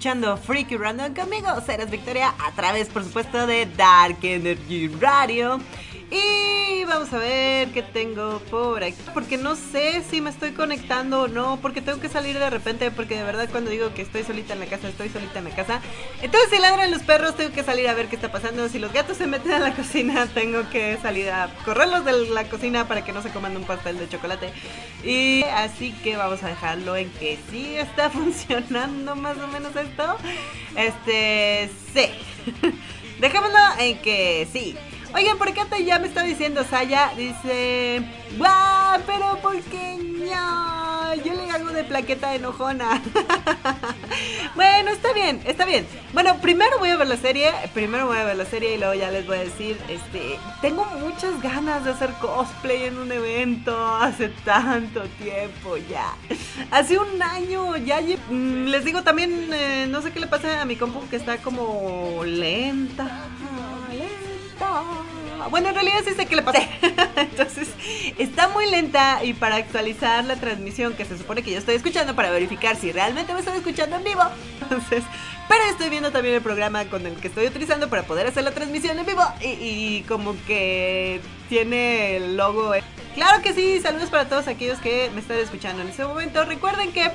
[0.00, 5.60] Escuchando Freaky Random conmigo, Ceres Victoria, a través, por supuesto, de Dark Energy Radio.
[6.10, 9.00] Y vamos a ver qué tengo por aquí.
[9.14, 11.58] Porque no sé si me estoy conectando o no.
[11.62, 12.90] Porque tengo que salir de repente.
[12.90, 15.54] Porque de verdad cuando digo que estoy solita en la casa, estoy solita en la
[15.54, 15.80] casa.
[16.20, 18.68] Entonces si ladran los perros, tengo que salir a ver qué está pasando.
[18.68, 22.44] Si los gatos se meten a la cocina, tengo que salir a correrlos de la
[22.44, 24.52] cocina para que no se coman un pastel de chocolate.
[25.04, 30.16] Y así que vamos a dejarlo en que sí está funcionando más o menos esto.
[30.76, 32.10] Este, sí.
[33.20, 34.76] Dejémoslo en que sí.
[35.12, 38.02] Oigan, por acá ya me está diciendo Saya, dice,
[38.38, 39.00] ¡guau!
[39.06, 41.14] Pero ¿por qué no?
[41.24, 43.02] Yo le hago de plaqueta enojona.
[44.54, 45.86] bueno, está bien, está bien.
[46.12, 48.94] Bueno, primero voy a ver la serie, primero voy a ver la serie y luego
[48.94, 53.76] ya les voy a decir, este, tengo muchas ganas de hacer cosplay en un evento
[53.96, 56.14] hace tanto tiempo ya.
[56.70, 60.64] Hace un año ya, mm, les digo también, eh, no sé qué le pasa a
[60.64, 63.28] mi compu que está como lenta,
[65.50, 66.68] bueno, en realidad sí sé que le pasé.
[67.16, 67.68] Entonces,
[68.18, 72.14] está muy lenta y para actualizar la transmisión que se supone que yo estoy escuchando
[72.14, 74.22] para verificar si realmente me estoy escuchando en vivo.
[74.62, 75.04] Entonces,
[75.48, 78.52] pero estoy viendo también el programa con el que estoy utilizando para poder hacer la
[78.52, 82.72] transmisión en vivo y, y como que tiene el logo.
[83.14, 86.44] Claro que sí, saludos para todos aquellos que me están escuchando en este momento.
[86.44, 87.10] Recuerden que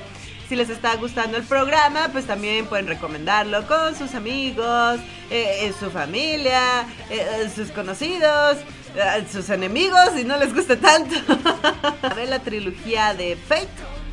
[0.48, 5.00] si les está gustando el programa, pues también pueden recomendarlo con sus amigos,
[5.32, 8.58] eh, su familia, eh, sus conocidos,
[8.96, 11.16] eh, sus enemigos, si no les gusta tanto.
[12.04, 13.68] A ver la trilogía de Fate.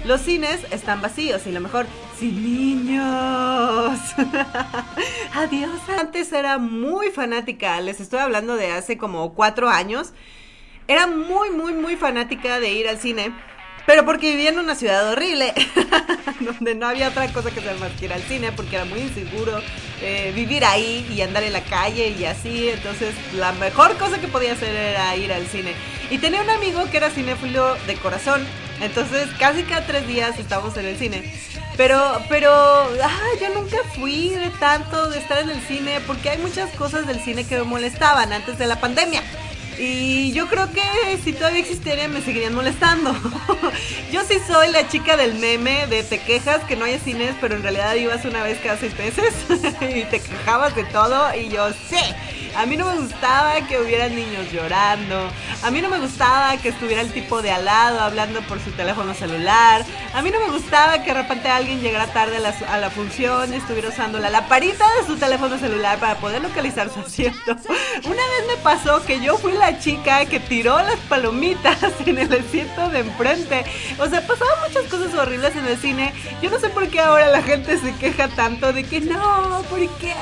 [0.05, 1.87] Los cines están vacíos y lo mejor,
[2.19, 4.01] sin niños.
[5.35, 5.81] Adiós.
[6.01, 10.13] Antes era muy fanática, les estoy hablando de hace como cuatro años.
[10.89, 13.33] Era muy, muy, muy fanática de ir al cine
[13.87, 15.53] pero porque vivía en una ciudad horrible,
[16.41, 19.01] donde no había otra cosa que hacer más que ir al cine, porque era muy
[19.01, 19.61] inseguro
[20.01, 22.69] eh, vivir ahí y andar en la calle y así.
[22.69, 25.75] Entonces, la mejor cosa que podía hacer era ir al cine.
[26.11, 28.47] Y tenía un amigo que era cinéfilo de corazón,
[28.81, 31.33] entonces casi cada tres días estábamos en el cine.
[31.77, 36.39] Pero, pero, ah, yo nunca fui de tanto de estar en el cine, porque hay
[36.39, 39.23] muchas cosas del cine que me molestaban antes de la pandemia.
[39.79, 40.83] Y yo creo que
[41.25, 43.13] si todavía existiera me seguirían molestando.
[44.13, 47.57] yo sí soy la chica del meme de te quejas que no hay cines, pero
[47.57, 49.35] en realidad ibas una vez cada seis meses
[49.81, 52.15] y te quejabas de todo y yo sé.
[52.55, 55.31] A mí no me gustaba que hubiera niños llorando.
[55.63, 58.71] A mí no me gustaba que estuviera el tipo de al lado hablando por su
[58.73, 59.85] teléfono celular.
[60.13, 63.57] A mí no me gustaba que de repente alguien llegara tarde a la, función y
[63.57, 67.53] estuviera usando la laparita de su teléfono celular para poder localizar su asiento.
[68.05, 72.89] Una vez me pasó que yo fui chica que tiró las palomitas en el asiento
[72.89, 73.65] de enfrente.
[73.99, 76.13] O sea, pasaban muchas cosas horribles en el cine.
[76.43, 79.81] Yo no sé por qué ahora la gente se queja tanto de que no, ¿por
[79.99, 80.13] qué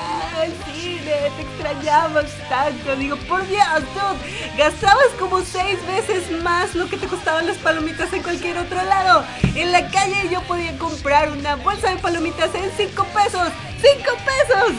[1.11, 1.31] cine?
[1.37, 2.97] Te extrañamos tanto.
[2.97, 8.13] Digo, por Dios, dude, gastabas como seis veces más lo que te costaban las palomitas
[8.13, 9.25] en cualquier otro lado.
[9.55, 13.49] En la calle yo podía comprar una bolsa de palomitas en cinco pesos.
[13.81, 14.73] ¡Cinco pesos!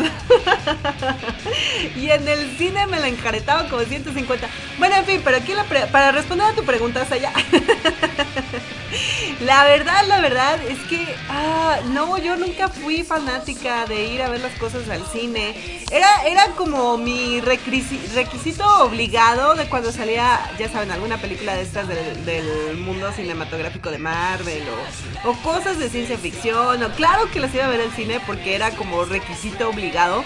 [1.96, 4.48] y en el cine me la enjaretaba como 150.
[4.78, 5.54] Bueno, en fin, pero aquí
[5.92, 7.34] para responder a tu pregunta, allá.
[9.42, 14.30] la verdad, la verdad es que, ah, no, yo nunca fui fanática de ir a
[14.30, 15.84] ver las cosas al cine.
[15.92, 21.88] Era, era como mi requisito obligado de cuando salía, ya saben, alguna película de estas
[21.88, 24.64] del, mundo cinematográfico de Marvel
[25.26, 26.82] o, cosas de ciencia ficción.
[26.96, 30.24] Claro que las iba a ver al cine porque era como requisito obligado.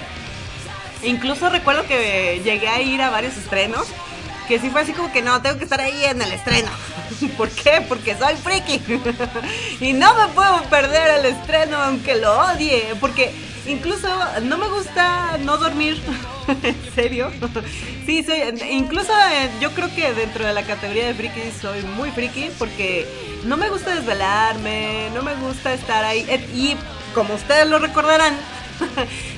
[1.04, 3.88] Incluso recuerdo que llegué a ir a varios estrenos.
[4.47, 6.69] Que sí fue así como que no, tengo que estar ahí en el estreno.
[7.38, 7.84] ¿Por qué?
[7.88, 8.81] Porque soy friki.
[9.81, 12.95] y no me puedo perder el estreno aunque lo odie.
[12.99, 13.34] Porque
[13.65, 14.07] incluso
[14.43, 16.01] no me gusta no dormir.
[16.63, 17.32] ¿En serio?
[18.05, 18.41] sí, soy.
[18.70, 22.51] Incluso eh, yo creo que dentro de la categoría de friki soy muy friki.
[22.59, 23.07] Porque
[23.45, 25.09] no me gusta desvelarme.
[25.13, 26.22] No me gusta estar ahí.
[26.53, 26.76] Y
[27.15, 28.38] como ustedes lo recordarán,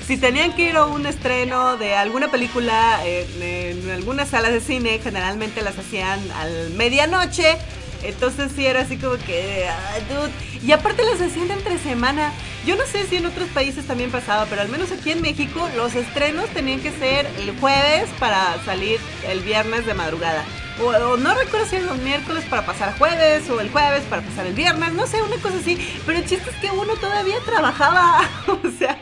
[0.07, 4.99] si tenían que ir a un estreno de alguna película en, algunas salas de cine,
[5.03, 7.57] generalmente las hacían al medianoche.
[8.03, 9.67] Entonces sí era así como que,
[10.63, 12.31] Y aparte las hacían entre semana.
[12.65, 15.69] Yo no sé si en otros países también pasaba, pero al menos aquí en México
[15.75, 20.43] los estrenos tenían que ser el jueves para salir el viernes de madrugada.
[20.79, 24.45] O, no recuerdo si era los miércoles para pasar jueves o el jueves para pasar
[24.45, 25.77] el viernes, no sé, una cosa así.
[26.05, 28.21] Pero el chiste es que uno todavía trabajaba.
[28.47, 28.99] o sea,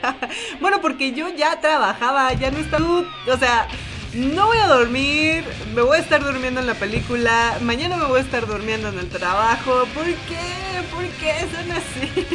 [0.62, 3.04] bueno, porque yo ya trabajaba, ya no estaba.
[3.28, 3.68] O sea,
[4.16, 5.44] no voy a dormir,
[5.74, 9.00] me voy a estar durmiendo en la película, mañana me voy a estar durmiendo en
[9.00, 9.86] el trabajo.
[9.94, 10.66] ¿Por qué?
[10.94, 12.28] ¿Por qué son así?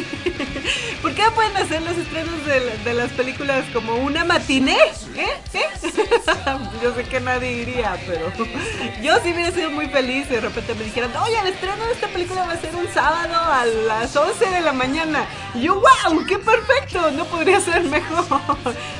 [1.01, 4.77] ¿Por qué pueden hacer los estrenos de, las películas como una matiné?
[5.15, 5.27] ¿Eh?
[5.53, 5.65] ¿Eh?
[6.83, 8.31] yo sé que nadie iría, pero
[9.01, 11.93] yo sí hubiera sido muy feliz si de repente me dijeran, oye, el estreno de
[11.93, 15.25] esta película va a ser un sábado a las 11 de la mañana.
[15.55, 18.25] Y yo, wow, qué perfecto, no podría ser mejor.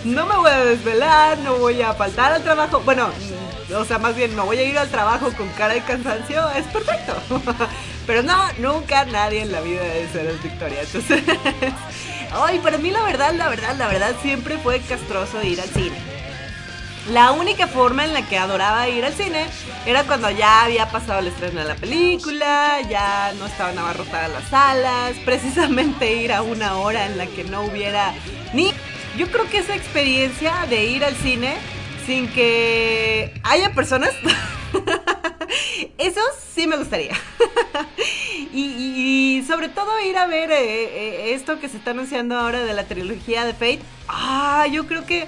[0.03, 2.70] No me voy a desvelar, no voy a faltar al trabajo.
[2.79, 5.81] Bueno, mm, o sea, más bien no voy a ir al trabajo con cara de
[5.81, 7.15] cansancio, es perfecto.
[8.07, 10.81] Pero no, nunca nadie en la vida debe ser victoria.
[10.81, 11.23] Entonces,
[12.31, 15.97] ay, para mí la verdad, la verdad, la verdad siempre fue castroso ir al cine.
[17.09, 19.47] La única forma en la que adoraba ir al cine
[19.87, 24.49] era cuando ya había pasado el estreno de la película, ya no estaban abarrotadas las
[24.49, 28.13] salas, precisamente ir a una hora en la que no hubiera
[28.53, 28.73] ni...
[29.17, 31.57] Yo creo que esa experiencia de ir al cine
[32.05, 34.11] sin que haya personas,
[35.97, 36.21] eso
[36.53, 37.15] sí me gustaría.
[38.53, 42.73] y, sobre todo ir a ver eh, eh, esto que se está anunciando ahora de
[42.73, 43.81] la trilogía de Fate.
[44.07, 45.27] Ah, yo creo que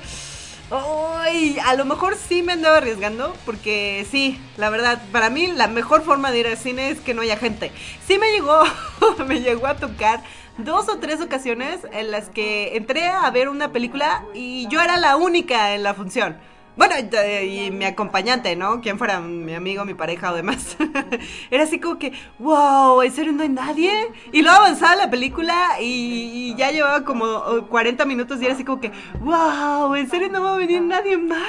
[0.71, 5.67] Ay, a lo mejor sí me andaba arriesgando, porque sí, la verdad, para mí la
[5.67, 7.71] mejor forma de ir al cine es que no haya gente.
[8.07, 8.63] Sí me llegó,
[9.28, 10.24] me llegó a tocar
[10.57, 14.97] dos o tres ocasiones en las que entré a ver una película y yo era
[14.97, 16.38] la única en la función.
[16.76, 16.95] Bueno,
[17.43, 18.82] y mi acompañante, ¿no?
[18.82, 20.76] Quien fuera mi amigo, mi pareja o demás.
[21.51, 23.91] Era así como que, wow, ¿en serio no hay nadie?
[24.32, 28.80] Y luego avanzaba la película y, ya llevaba como 40 minutos y era así como
[28.80, 31.47] que, wow, ¿en serio no va a venir nadie más?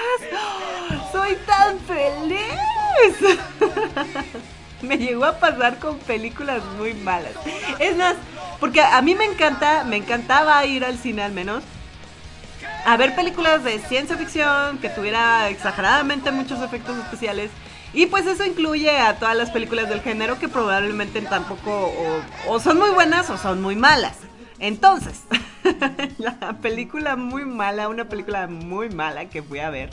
[1.12, 3.38] ¡Soy tan feliz!
[4.82, 7.32] me llegó a pasar con películas muy malas.
[7.78, 8.16] Es más,
[8.60, 11.62] porque a mí me encanta, me encantaba ir al cine al menos
[12.84, 17.50] a ver películas de ciencia ficción que tuviera exageradamente muchos efectos especiales.
[17.92, 21.92] Y pues eso incluye a todas las películas del género que probablemente tampoco
[22.48, 24.16] o, son muy buenas o son muy malas.
[24.58, 25.22] Entonces,
[26.18, 29.90] la película muy mala, una película muy mala que fui a ver,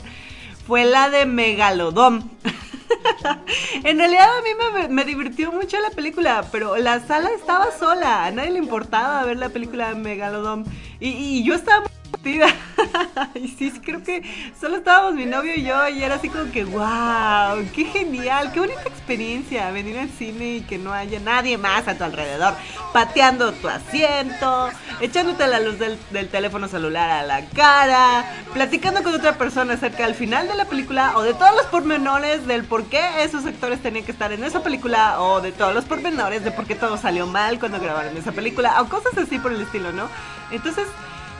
[0.66, 2.28] fue la de Megalodón.
[3.84, 8.24] en realidad a mí me, me, divirtió mucho la película, pero la sala estaba sola,
[8.26, 10.64] a nadie le importaba ver la película de Megalodón.
[10.98, 11.84] Y, y yo estaba
[13.34, 14.22] y sí, creo que
[14.60, 18.60] solo estábamos mi novio y yo y era así como que, wow, qué genial, qué
[18.60, 22.54] bonita experiencia venir al cine y que no haya nadie más a tu alrededor,
[22.92, 24.70] pateando tu asiento,
[25.00, 25.98] echándote la luz del,
[26.28, 31.14] teléfono celular a la cara, platicando con otra persona acerca del final de la película
[31.16, 34.62] o de todos los pormenores del por qué esos actores tenían que estar en esa
[34.62, 38.32] película o de todos los pormenores de por qué todo salió mal cuando grabaron esa
[38.32, 40.08] película o cosas así por el estilo, ¿no?
[40.52, 40.86] Entonces,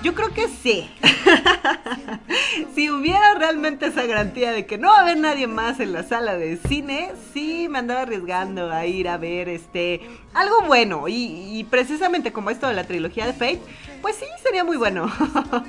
[0.02, 0.90] yo creo que sí.
[2.74, 6.02] si hubiera realmente esa garantía de que no va a haber nadie más en la
[6.02, 10.00] sala de cine, sí me andaba arriesgando a ir a ver este
[10.34, 11.04] algo bueno.
[11.08, 13.62] Y, precisamente como esto de la trilogía de Fate,
[14.00, 15.10] pues sí, sería muy bueno.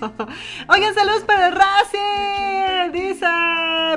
[0.68, 1.98] Oigan, saludos para Razi.
[2.92, 3.26] Dice,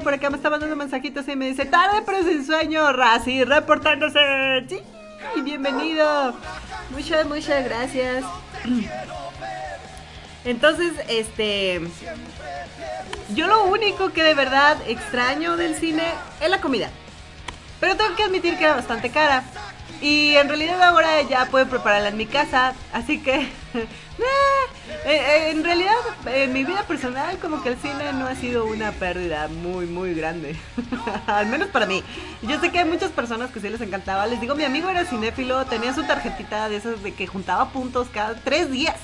[0.03, 4.67] por acá me está mandando mensajitos y me dice, tarde pero sin sueño, Razi, reportándose.
[4.69, 4.81] Sí,
[5.43, 6.35] bienvenido.
[6.91, 8.25] Muchas, muchas gracias.
[10.47, 11.81] Entonces, este.
[13.35, 16.05] Yo lo único que de verdad extraño del cine
[16.41, 16.89] es la comida.
[17.81, 19.43] Pero tengo que admitir que era bastante cara.
[20.01, 22.75] Y en realidad ahora ya puedo prepararla en mi casa.
[22.93, 23.49] Así que.
[25.05, 25.93] Eh, eh, en realidad,
[26.27, 30.15] en mi vida personal, como que el cine no ha sido una pérdida muy, muy
[30.15, 30.57] grande.
[31.27, 32.03] Al menos para mí.
[32.43, 34.27] Yo sé que hay muchas personas que sí les encantaba.
[34.27, 38.09] Les digo, mi amigo era cinéfilo, tenía su tarjetita de esas de que juntaba puntos
[38.13, 38.97] cada tres días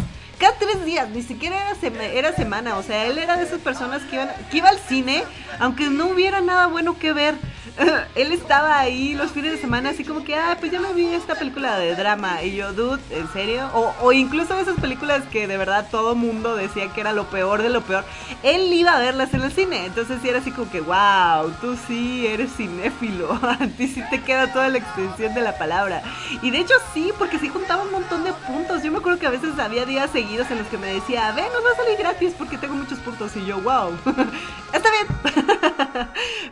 [0.43, 4.03] cada tres días, ni siquiera era, era semana, o sea, él era de esas personas
[4.03, 5.23] que, iban, que iba al cine,
[5.61, 7.37] aunque no hubiera nada bueno que ver.
[8.15, 11.07] él estaba ahí los fines de semana así como que, ah, pues ya me vi
[11.07, 12.43] esta película de drama.
[12.43, 13.69] Y yo, dude, ¿en serio?
[13.75, 17.63] O, o incluso esas películas que de verdad todo mundo decía que era lo peor
[17.63, 18.05] de lo peor.
[18.43, 19.87] Él iba a verlas en el cine.
[19.87, 23.33] Entonces sí era así como que, wow, tú sí eres cinéfilo.
[23.43, 26.03] a ti sí te queda toda la extensión de la palabra.
[26.43, 28.83] Y de hecho sí, porque sí juntaba un montón de puntos.
[28.83, 31.47] Yo me acuerdo que a veces había días seguidos en los que me decía, ven,
[31.53, 33.35] nos va a salir gratis porque tengo muchos puntos.
[33.37, 33.93] Y yo, wow,
[34.73, 36.09] está bien.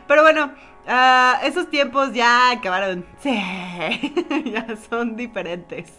[0.07, 0.70] Pero bueno.
[0.91, 3.05] Uh, esos tiempos ya acabaron.
[3.23, 3.31] Sí,
[4.51, 5.89] ya son diferentes.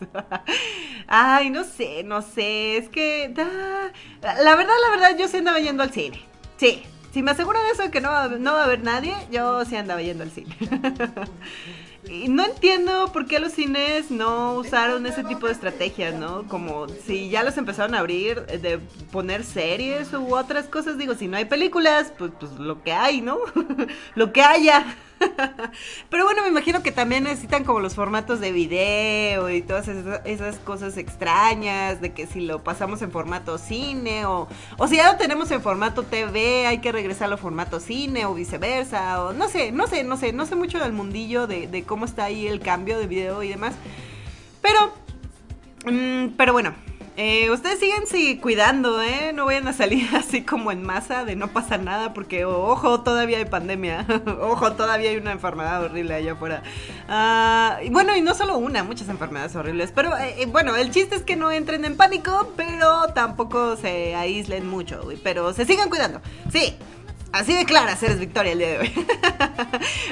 [1.06, 2.76] Ay, no sé, no sé.
[2.76, 3.32] Es que.
[3.34, 6.20] la verdad, la verdad, yo sí andaba yendo al cine.
[6.58, 9.76] Sí, si me aseguro de eso que no, no va a haber nadie, yo sí
[9.76, 10.54] andaba yendo al cine.
[12.08, 16.48] y no entiendo por qué los cines no usaron ese tipo de estrategias, ¿no?
[16.48, 18.78] Como si ya los empezaron a abrir, eh, de
[19.12, 20.98] poner series u otras cosas.
[20.98, 23.38] Digo, si no hay películas, pues, pues lo que hay, ¿no?
[24.16, 24.96] lo que haya.
[26.10, 30.58] Pero bueno, me imagino que también necesitan como los formatos de video y todas esas,
[30.58, 34.48] cosas extrañas, de que si lo pasamos en formato cine o,
[34.78, 38.34] o si ya lo tenemos en formato TV, hay que regresarlo a formato cine o
[38.34, 41.82] viceversa, o no sé, no sé, no sé, no sé mucho del mundillo de, de
[41.84, 43.74] cómo está ahí el cambio de video y demás.
[44.60, 44.92] Pero,
[45.84, 46.74] mm, pero bueno,
[47.16, 49.32] eh, ustedes siguen sí, cuidando, ¿eh?
[49.34, 53.38] No vayan a salir así como en masa de no pasa nada porque, ojo, todavía
[53.38, 54.06] hay pandemia.
[54.40, 56.62] ojo, todavía hay una enfermedad horrible allá afuera.
[57.08, 59.92] Ah, y bueno, y no solo una, muchas enfermedades horribles.
[59.94, 64.14] Pero eh, eh, bueno, el chiste es que no entren en pánico, pero tampoco se
[64.14, 66.20] aíslen mucho, Pero se sigan cuidando.
[66.50, 66.76] Sí.
[67.32, 69.06] Así de claras eres Victoria el día de hoy.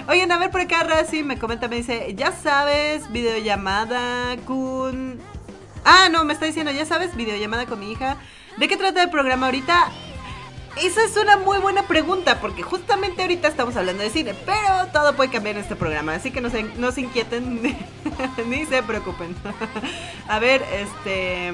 [0.09, 5.18] Oigan, a ver por acá Razi me comenta, me dice, ya sabes, videollamada con
[5.85, 8.16] Ah, no, me está diciendo, ya sabes, videollamada con mi hija.
[8.57, 9.91] ¿De qué trata el programa ahorita?
[10.76, 15.16] Esa es una muy buena pregunta, porque justamente ahorita estamos hablando de cine, pero todo
[15.16, 17.61] puede cambiar en este programa, así que no se, no se inquieten
[18.47, 19.35] ni se preocupen.
[20.28, 21.53] A ver, este...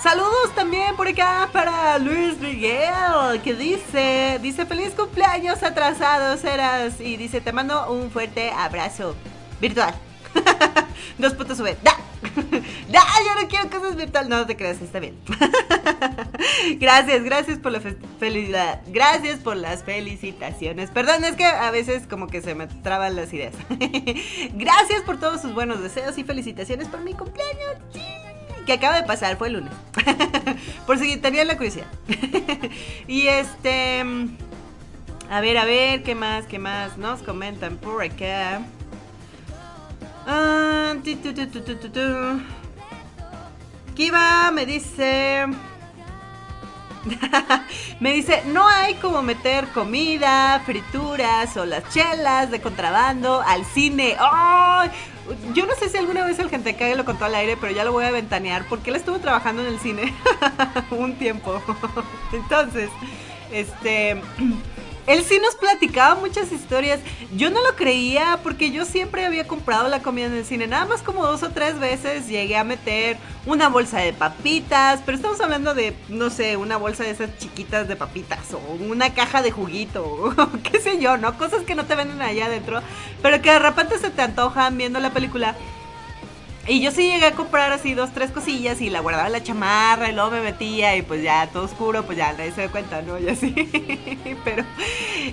[0.00, 7.16] Saludos también por acá para Luis Miguel, que dice, dice feliz cumpleaños atrasados eras y
[7.16, 9.16] dice te mando un fuerte abrazo
[9.60, 9.92] virtual.
[11.18, 11.76] Dos puntos sube.
[11.82, 11.96] ¡Da!
[12.88, 13.02] ¡Da!
[13.24, 14.30] Yo no quiero cosas virtuales.
[14.30, 15.16] No, te creas, está bien.
[16.78, 17.80] gracias, gracias por la
[18.18, 18.82] felicidad.
[18.86, 20.90] Gracias por las felicitaciones.
[20.90, 23.54] Perdón, es que a veces como que se me traban las ideas.
[24.54, 27.76] gracias por todos sus buenos deseos y felicitaciones por mi cumpleaños.
[28.64, 29.72] Que acaba de pasar, fue el lunes.
[30.86, 31.86] por si tenían la curiosidad.
[33.08, 34.04] y este.
[35.30, 36.46] A ver, a ver, ¿qué más?
[36.46, 36.96] ¿Qué más?
[36.96, 38.62] Nos comentan por acá.
[40.30, 40.94] Ah,
[43.94, 45.46] Kiva me dice...
[48.00, 54.16] me dice, no hay como meter comida, frituras o las chelas de contrabando al cine.
[55.54, 57.84] Yo no sé si alguna vez el gente cague lo contó al aire, pero ya
[57.84, 60.14] lo voy a ventanear porque él estuvo trabajando en el cine
[60.90, 61.62] un tiempo.
[62.34, 62.90] Entonces,
[63.50, 64.20] este
[65.08, 67.00] él sí nos platicaba muchas historias.
[67.34, 70.66] Yo no lo creía porque yo siempre había comprado la comida en el cine.
[70.66, 75.00] Nada más como dos o tres veces llegué a meter una bolsa de papitas.
[75.06, 78.52] Pero estamos hablando de, no sé, una bolsa de esas chiquitas de papitas.
[78.52, 80.34] O una caja de juguito.
[80.38, 81.36] O qué sé yo, ¿no?
[81.36, 82.82] Cosas que no te venden allá adentro.
[83.22, 85.56] Pero que de repente se te antojan viendo la película.
[86.68, 89.42] Y yo sí llegué a comprar así dos, tres cosillas y la guardaba en la
[89.42, 92.68] chamarra y luego me metía y pues ya todo oscuro, pues ya nadie se da
[92.68, 93.18] cuenta, ¿no?
[93.18, 93.54] Y así.
[94.44, 94.64] Pero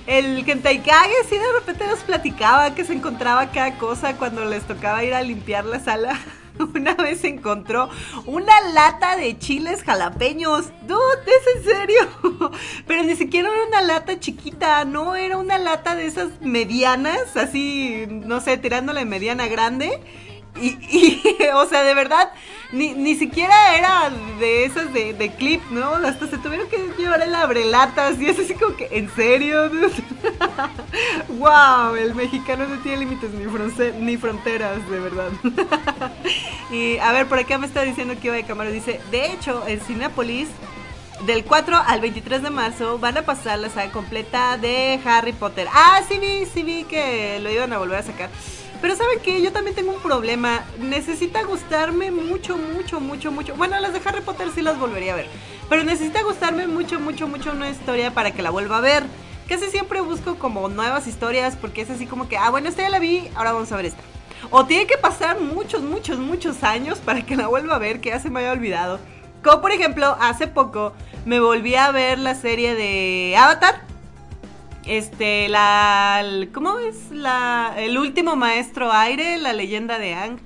[0.08, 5.04] el Kentaikage sí de repente nos platicaba que se encontraba cada cosa cuando les tocaba
[5.04, 6.18] ir a limpiar la sala.
[6.74, 7.90] Una vez encontró
[8.26, 10.68] una lata de chiles jalapeños.
[10.88, 12.52] Dude, ¿es en serio?
[12.88, 18.06] Pero ni siquiera era una lata chiquita, no, era una lata de esas medianas, así,
[18.10, 20.00] no sé, tirándole mediana grande
[20.56, 22.32] y, o sea, de verdad,
[22.72, 25.95] ni, ni siquiera era de esas de, de, clip, ¿no?
[25.95, 29.70] Hasta se tuvieron que llevar el abrelatas y es así como que, ¿en serio?
[31.30, 33.32] wow, el mexicano no tiene límites
[33.99, 35.30] ni, fronteras, de verdad.
[36.72, 39.64] y a ver, por acá me está diciendo que iba de cámara, dice, de hecho,
[39.68, 40.49] en Cinepolis
[41.26, 45.68] del 4 al 23 de marzo van a pasar la saga completa de Harry Potter.
[45.74, 48.30] Ah, sí vi, sí vi que lo iban a volver a sacar.
[48.82, 49.41] Pero ¿saben qué?
[49.41, 50.63] Yo también tengo un problema.
[50.80, 53.55] Necesita gustarme mucho, mucho, mucho, mucho.
[53.55, 55.28] Bueno, las de Harry Potter sí las volvería a ver.
[55.69, 59.03] Pero necesita gustarme mucho, mucho, mucho una historia para que la vuelva a ver.
[59.47, 62.89] Casi siempre busco como nuevas historias porque es así como que, ah, bueno, esta ya
[62.89, 64.01] la vi, ahora vamos a ver esta.
[64.49, 68.09] O tiene que pasar muchos, muchos, muchos años para que la vuelva a ver, que
[68.09, 68.99] ya se me haya olvidado.
[69.43, 70.93] Como por ejemplo, hace poco
[71.26, 73.86] me volví a ver la serie de Avatar
[74.86, 76.24] este, la.
[76.54, 77.12] ¿Cómo es?
[77.12, 80.40] La, el último maestro aire, la leyenda de Ang.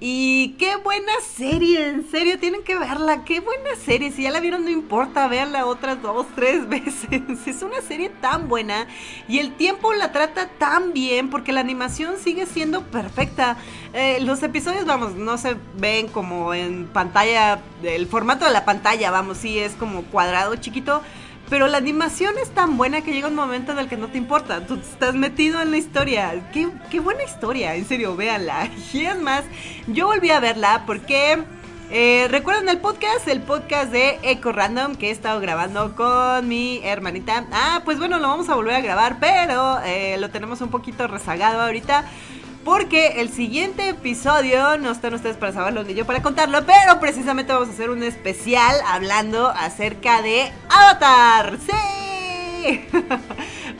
[0.00, 3.24] Y qué buena serie, en serio, tienen que verla.
[3.24, 4.10] Qué buena serie.
[4.10, 7.22] Si ya la vieron, no importa, verla otras dos, tres veces.
[7.46, 8.86] Es una serie tan buena
[9.28, 13.56] y el tiempo la trata tan bien porque la animación sigue siendo perfecta.
[13.92, 19.10] Eh, los episodios, vamos, no se ven como en pantalla, el formato de la pantalla,
[19.10, 21.02] vamos, sí es como cuadrado, chiquito
[21.50, 24.18] pero la animación es tan buena que llega un momento en el que no te
[24.18, 24.66] importa.
[24.66, 26.50] Tú estás metido en la historia.
[26.52, 28.70] Qué, buena historia, en serio, véanla.
[28.92, 29.44] Y es más,
[29.86, 31.42] yo volví a verla porque...
[31.90, 33.28] Eh, ¿Recuerdan el podcast?
[33.28, 37.44] El podcast de Eco Random que he estado grabando con mi hermanita.
[37.52, 41.06] Ah, pues bueno, lo vamos a volver a grabar, pero eh, lo tenemos un poquito
[41.06, 42.06] rezagado ahorita
[42.64, 47.52] porque el siguiente episodio no están ustedes para saberlo ni yo para contarlo, pero precisamente
[47.52, 51.58] vamos a hacer un especial hablando acerca de Avatar.
[51.58, 52.80] ¡Sí!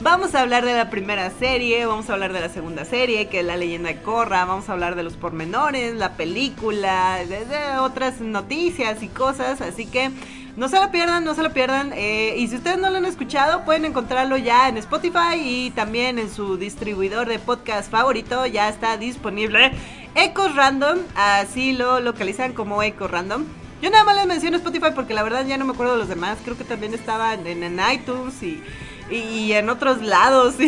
[0.01, 3.39] Vamos a hablar de la primera serie, vamos a hablar de la segunda serie, que
[3.39, 7.77] es La leyenda de Korra, vamos a hablar de los pormenores, la película, de, de
[7.79, 10.11] otras noticias y cosas, así que
[10.55, 11.91] no se lo pierdan, no se lo pierdan.
[11.93, 16.17] eh, y si ustedes no lo han escuchado, pueden encontrarlo ya en Spotify y también
[16.17, 18.45] en su distribuidor de podcast favorito.
[18.45, 19.71] Ya está disponible
[20.15, 23.43] Ecos Random, así lo localizan como Eco Random.
[23.81, 26.07] Yo nada más les menciono Spotify porque la verdad ya no me acuerdo de los
[26.07, 26.37] demás.
[26.43, 28.63] Creo que también estaba en, en iTunes y,
[29.09, 30.55] y, en otros lados.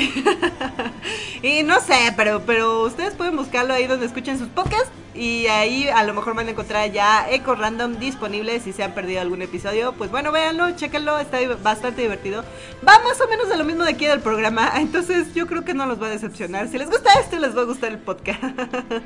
[1.43, 4.89] Y, no sé, pero, pero ustedes pueden buscarlo ahí donde escuchen sus podcasts.
[5.13, 8.93] Y ahí a lo mejor van a encontrar ya Eco Random disponible si se han
[8.93, 9.93] perdido algún episodio.
[9.93, 12.43] Pues bueno, véanlo, chéquenlo, está bastante divertido.
[12.87, 14.71] Va más o menos de lo mismo de aquí del programa.
[14.77, 16.67] Entonces yo creo que no los va a decepcionar.
[16.67, 18.43] Si les gusta esto, les va a gustar el podcast.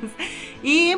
[0.64, 0.96] y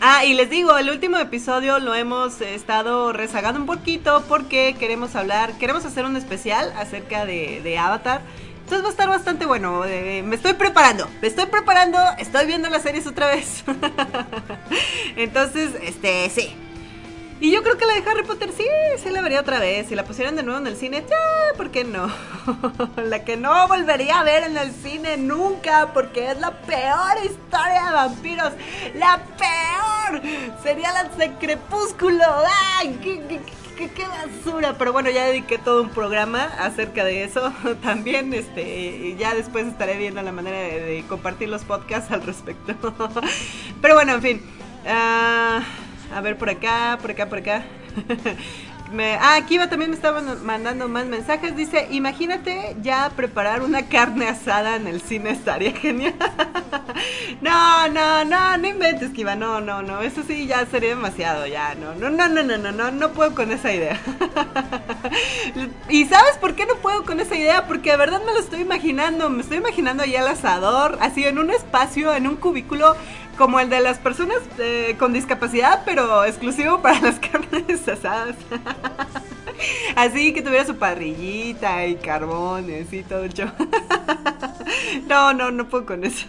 [0.00, 5.16] Ah, y les digo, el último episodio lo hemos estado rezagando un poquito porque queremos
[5.16, 8.20] hablar, queremos hacer un especial acerca de, de Avatar.
[8.64, 9.84] Entonces va a estar bastante bueno.
[9.84, 13.64] eh, me estoy preparando, me estoy preparando, estoy viendo las series otra vez.
[15.16, 16.54] Entonces, este, sí.
[17.38, 18.64] Y yo creo que la de Harry Potter sí,
[19.02, 19.88] sí la vería otra vez.
[19.88, 22.10] Si la pusieran de nuevo en el cine, ya, ¿por qué no?
[22.96, 27.84] la que no volvería a ver en el cine nunca, porque es la peor historia
[27.86, 28.52] de vampiros.
[28.94, 30.22] ¡La peor!
[30.62, 32.24] Sería la de Crepúsculo.
[32.78, 32.98] ¡Ay!
[33.02, 33.40] ¡Qué, qué,
[33.76, 34.74] qué- qué basura!
[34.78, 37.52] Pero bueno, ya dediqué todo un programa acerca de eso.
[37.82, 42.72] También, este, ya después estaré viendo la manera de, compartir los podcasts al respecto.
[43.82, 44.42] Pero bueno, en fin.
[44.86, 45.60] Ah,
[46.14, 47.64] a ver, por acá, por acá, por acá.
[49.20, 51.56] Ah, Kiva también me estaban mandando más mensajes.
[51.56, 56.14] Dice, imagínate ya preparar una carne asada en el cine, estaría genial.
[57.40, 61.74] no, no, no, no inventes, Kiva, no, no, no, eso sí ya sería demasiado, ya,
[61.74, 64.00] no, no, no, no, no, no, no, no puedo con esa idea.
[65.88, 67.66] ¿Y sabes por qué no puedo con esa idea?
[67.66, 71.38] Porque de verdad me lo estoy imaginando, me estoy imaginando ahí al asador, así en
[71.38, 72.96] un espacio, en un cubículo
[73.36, 78.36] como el de las personas eh, con discapacidad, pero exclusivo para las carnes asadas.
[79.96, 83.50] Así que tuviera su parrillita y carbones y todo el show.
[85.08, 86.26] No, no, no puedo con eso.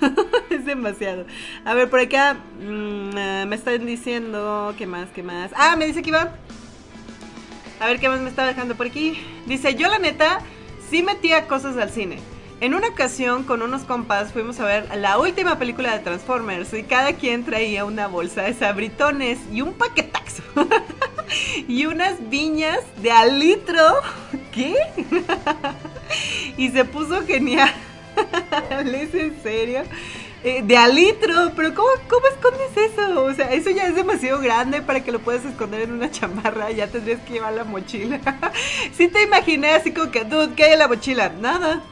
[0.50, 1.26] Es demasiado.
[1.66, 4.74] A ver, por acá mm, eh, me están diciendo.
[4.78, 5.10] ¿Qué más?
[5.14, 5.52] ¿Qué más?
[5.56, 6.32] Ah, me dice que iba.
[7.80, 9.20] A ver qué más me está dejando por aquí.
[9.46, 10.40] Dice, yo la neta
[10.90, 12.20] sí metía cosas al cine.
[12.60, 16.82] En una ocasión con unos compas fuimos a ver la última película de Transformers y
[16.82, 20.42] cada quien traía una bolsa de sabritones y un paquetazo.
[21.68, 23.84] y unas viñas de al litro.
[24.52, 24.76] ¿Qué?
[26.58, 27.72] y se puso genial.
[28.72, 29.84] ¿Es en serio?
[30.44, 33.24] Eh, de al litro, pero ¿cómo, ¿cómo escondes eso?
[33.24, 36.72] O sea, eso ya es demasiado grande para que lo puedas esconder en una chamarra,
[36.72, 38.20] ya tendrías que llevar la mochila.
[38.98, 41.30] sí te imaginé así como que, dude, ¿qué hay en la mochila?
[41.30, 41.84] Nada.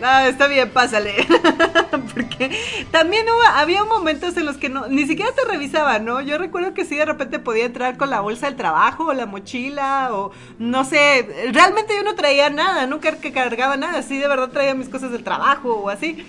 [0.00, 1.14] Ah, está bien, pásale.
[2.14, 2.50] Porque
[2.92, 6.20] también había momentos en los que no, ni siquiera te revisaban, ¿no?
[6.20, 9.26] Yo recuerdo que sí, de repente podía entrar con la bolsa del trabajo o la
[9.26, 10.30] mochila o
[10.60, 11.50] no sé.
[11.52, 14.02] Realmente yo no traía nada, nunca que cargaba nada.
[14.02, 16.24] Sí, de verdad traía mis cosas del trabajo o así.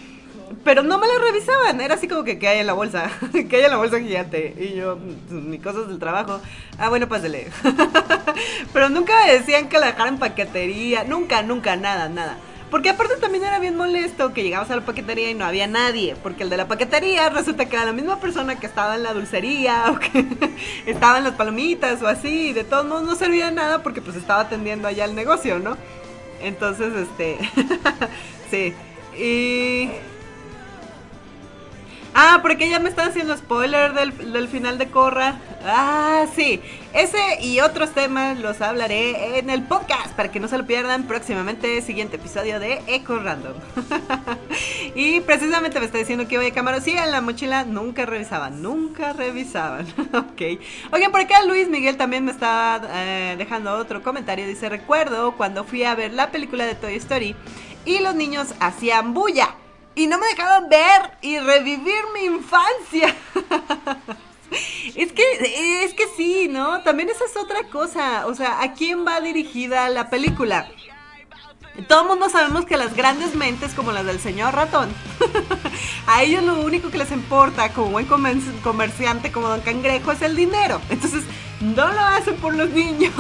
[0.63, 3.11] Pero no me las revisaban, era así como que, ¿qué hay en la bolsa?
[3.31, 4.55] ¿Qué hay en la bolsa gigante?
[4.59, 6.41] Y yo, "Pues, mis cosas del trabajo.
[6.79, 7.49] Ah, bueno, pásale.
[8.73, 12.37] Pero nunca me decían que la dejara en paquetería, nunca, nunca, nada, nada.
[12.69, 16.15] Porque aparte también era bien molesto que llegabas a la paquetería y no había nadie.
[16.21, 19.13] Porque el de la paquetería resulta que era la misma persona que estaba en la
[19.13, 20.25] dulcería o que
[20.85, 22.49] estaba en las palomitas o así.
[22.49, 25.77] Y de todos modos no servía nada porque pues estaba atendiendo allá el negocio, ¿no?
[26.41, 27.37] Entonces, este...
[28.51, 28.73] sí.
[29.17, 29.89] Y...
[32.21, 35.39] Ah, porque ya me están haciendo spoiler del, del final de Corra.
[35.63, 36.59] Ah, sí.
[36.91, 41.03] Ese y otros temas los hablaré en el podcast para que no se lo pierdan
[41.03, 41.81] próximamente.
[41.81, 43.53] Siguiente episodio de Eco Random.
[44.95, 46.81] y precisamente me está diciendo que voy a cámara.
[46.81, 49.87] Sí, en la mochila nunca revisaban, nunca revisaban.
[50.13, 50.59] ok.
[50.91, 54.45] Oigan, por acá Luis Miguel también me está eh, dejando otro comentario.
[54.45, 57.33] Dice: Recuerdo cuando fui a ver la película de Toy Story
[57.85, 59.55] y los niños hacían bulla
[59.95, 63.15] y no me dejaban ver y revivir mi infancia.
[64.95, 66.81] Es que, es que sí, ¿no?
[66.81, 68.25] También esa es otra cosa.
[68.25, 70.67] O sea, ¿a quién va dirigida la película?
[71.87, 74.91] Todo el mundo sabemos que las grandes mentes, como las del señor ratón,
[76.07, 80.21] a ellos lo único que les importa, como buen comer- comerciante, como Don Cangrejo, es
[80.23, 80.81] el dinero.
[80.89, 81.23] Entonces,
[81.61, 83.13] no lo hacen por los niños.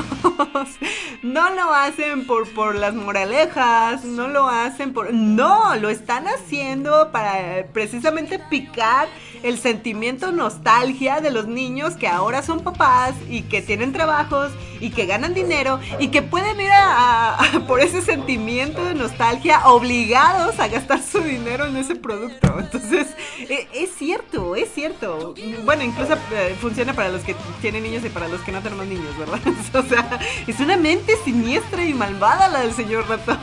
[1.23, 5.13] no lo hacen por, por las moralejas, no lo hacen por...
[5.13, 9.07] No, lo están haciendo para precisamente picar
[9.43, 14.89] el sentimiento nostalgia de los niños que ahora son papás y que tienen trabajos y
[14.91, 20.67] que ganan dinero y que pueden ir a, por ese sentimiento de nostalgia obligados a
[20.67, 22.59] gastar su dinero en ese producto.
[22.59, 23.07] Entonces,
[23.39, 25.33] e- es cierto, es cierto.
[25.65, 28.85] Bueno, incluso eh, funciona para los que tienen niños y para los que no tenemos
[28.87, 29.39] niños, ¿verdad?
[29.73, 33.37] O sea, es una mente siniestra y malvada la del señor rato.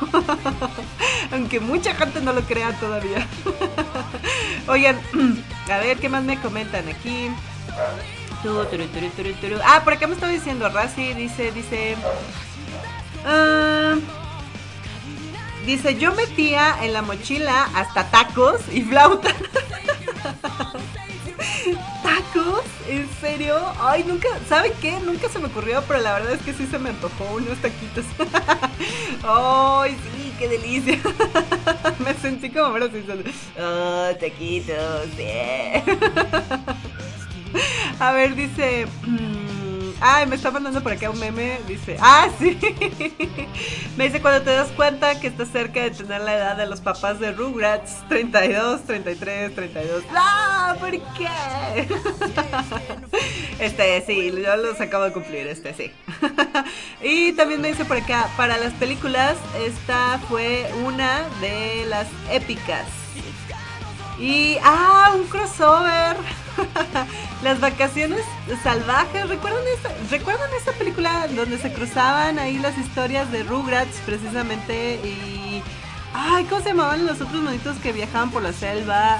[1.33, 3.27] Aunque mucha gente no lo crea todavía.
[4.69, 4.99] Oigan,
[5.73, 7.31] a ver, ¿qué más me comentan aquí?
[9.65, 11.97] Ah, por acá me estaba diciendo, Razi, dice, dice...
[13.25, 13.97] ah,
[15.65, 19.31] dice, yo metía en la mochila hasta tacos y flauta.
[22.03, 22.63] ¿Tacos?
[22.89, 23.57] ¿En serio?
[23.81, 24.97] Ay, nunca, ¿saben qué?
[25.01, 28.05] Nunca se me ocurrió, pero la verdad es que sí se me antojó unos taquitos.
[29.25, 31.01] Ay, sí, qué delicia.
[31.99, 33.25] me sentí como Homero Simpson.
[33.59, 35.33] Oh, taquitos, sí.
[37.99, 38.87] A ver, dice.
[39.07, 41.59] mm, ay, me está mandando por acá un meme.
[41.67, 41.97] Dice.
[42.01, 42.59] Ah, sí.
[43.97, 46.81] me dice cuando te das cuenta que estás cerca de tener la edad de los
[46.81, 48.07] papás de Rugrats.
[48.09, 50.05] 32, 33, 32.
[50.15, 50.77] ¡Ah!
[50.79, 51.89] ¿Por qué?
[53.59, 55.47] este, sí, yo los acabo de cumplir.
[55.47, 55.91] Este, sí.
[57.03, 58.29] y también me dice por acá.
[58.37, 62.87] Para las películas, esta fue una de las épicas.
[64.19, 66.17] Y, ah, un crossover.
[67.43, 68.21] Las vacaciones
[68.63, 69.29] salvajes.
[69.29, 74.95] ¿Recuerdan esa, ¿Recuerdan esa película donde se cruzaban ahí las historias de Rugrats precisamente?
[75.05, 75.63] Y...
[76.15, 79.19] Ay, ¿cómo se llamaban los otros monitos que viajaban por la selva?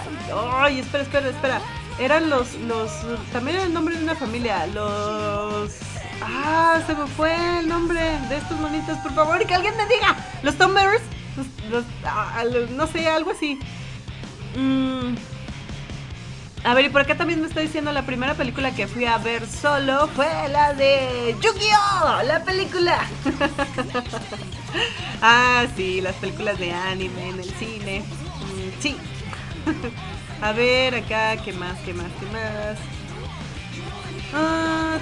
[0.55, 1.61] Ay, espera, espera, espera.
[1.99, 2.91] Eran los, los,
[3.33, 4.67] también el nombre de una familia.
[4.69, 5.73] Los...
[6.23, 8.97] Ah, se me fue el nombre de estos monitos.
[8.99, 10.17] Por favor, que alguien me diga.
[10.43, 11.03] Los Tom Bears.
[12.05, 13.59] Ah, los- no sé, algo así.
[14.57, 15.15] Mm.
[16.65, 19.19] A ver, y por acá también me está diciendo la primera película que fui a
[19.19, 22.23] ver solo fue la de Yu-Gi-Oh!
[22.25, 23.07] La película.
[25.23, 28.01] ah, sí, las películas de anime en el cine.
[28.01, 28.97] Mm, sí.
[30.43, 31.79] a ver, acá, ¿qué más?
[31.81, 32.11] ¿Qué más?
[32.19, 32.79] ¿Qué más?
[34.35, 34.99] Ah.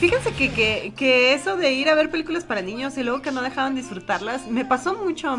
[0.00, 3.32] Fíjense que, que, que eso de ir a ver películas para niños y luego que
[3.32, 5.36] no dejaban disfrutarlas, me pasó mucho.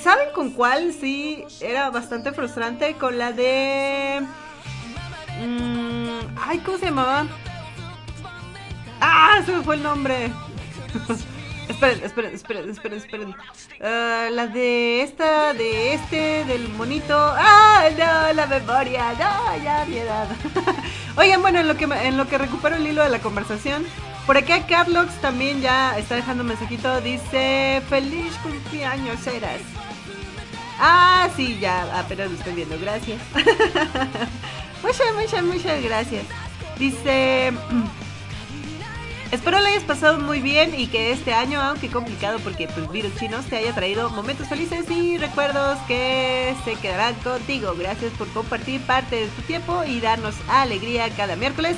[0.00, 2.94] ¿Saben con cuál sí era bastante frustrante?
[2.94, 4.22] Con la de...
[5.44, 7.26] mm, ay, ¿cómo se llamaba?
[9.00, 9.42] ¡Ah!
[9.44, 10.30] Se me fue el nombre.
[11.68, 13.34] esperen, esperen, esperen, esperen, esperen.
[13.82, 17.16] Ah, la de esta, de este, del monito.
[17.16, 17.88] ¡Ah!
[17.98, 19.12] No, la memoria.
[19.14, 20.28] No, ya mi edad.
[21.18, 23.84] Oigan, bueno, en lo que en lo que recupero el hilo de la conversación,
[24.24, 27.00] por acá Carlox también ya está dejando un mensajito.
[27.00, 29.60] Dice: Feliz cumpleaños, eras.
[30.78, 32.78] Ah, sí, ya apenas lo estoy viendo.
[32.78, 33.20] Gracias.
[34.82, 36.24] muchas, muchas, muchas gracias.
[36.78, 37.52] Dice.
[39.30, 43.14] Espero lo hayas pasado muy bien y que este año, aunque complicado porque pues virus
[43.16, 47.74] chinos, te haya traído momentos felices y recuerdos que se quedarán contigo.
[47.78, 51.76] Gracias por compartir parte de tu tiempo y darnos alegría cada miércoles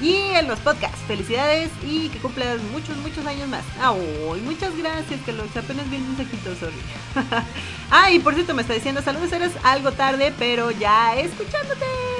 [0.00, 1.00] y en los podcasts.
[1.08, 3.64] Felicidades y que cumplas muchos, muchos años más.
[3.80, 6.72] Ay, muchas gracias, que los apenas vi el mensajito, sorry.
[7.90, 12.11] ah, y por cierto, me está diciendo saludos, eres algo tarde, pero ya escuchándote.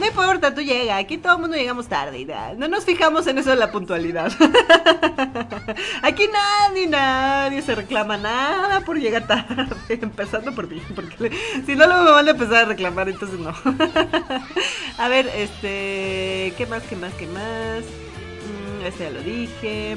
[0.00, 0.96] No importa, tú llega.
[0.96, 2.24] Aquí todo el mundo llegamos tarde.
[2.24, 4.32] da- No nos fijamos en eso de la puntualidad.
[6.02, 9.66] Aquí nadie, nadie se reclama nada por llegar tarde.
[9.88, 10.80] Empezando por mí.
[10.94, 11.30] Porque
[11.66, 13.52] si no, luego me van a empezar a reclamar, entonces no.
[14.98, 16.54] A ver, este.
[16.56, 17.82] ¿Qué más, qué más, qué más?
[17.82, 19.96] Mm, este ya lo dije.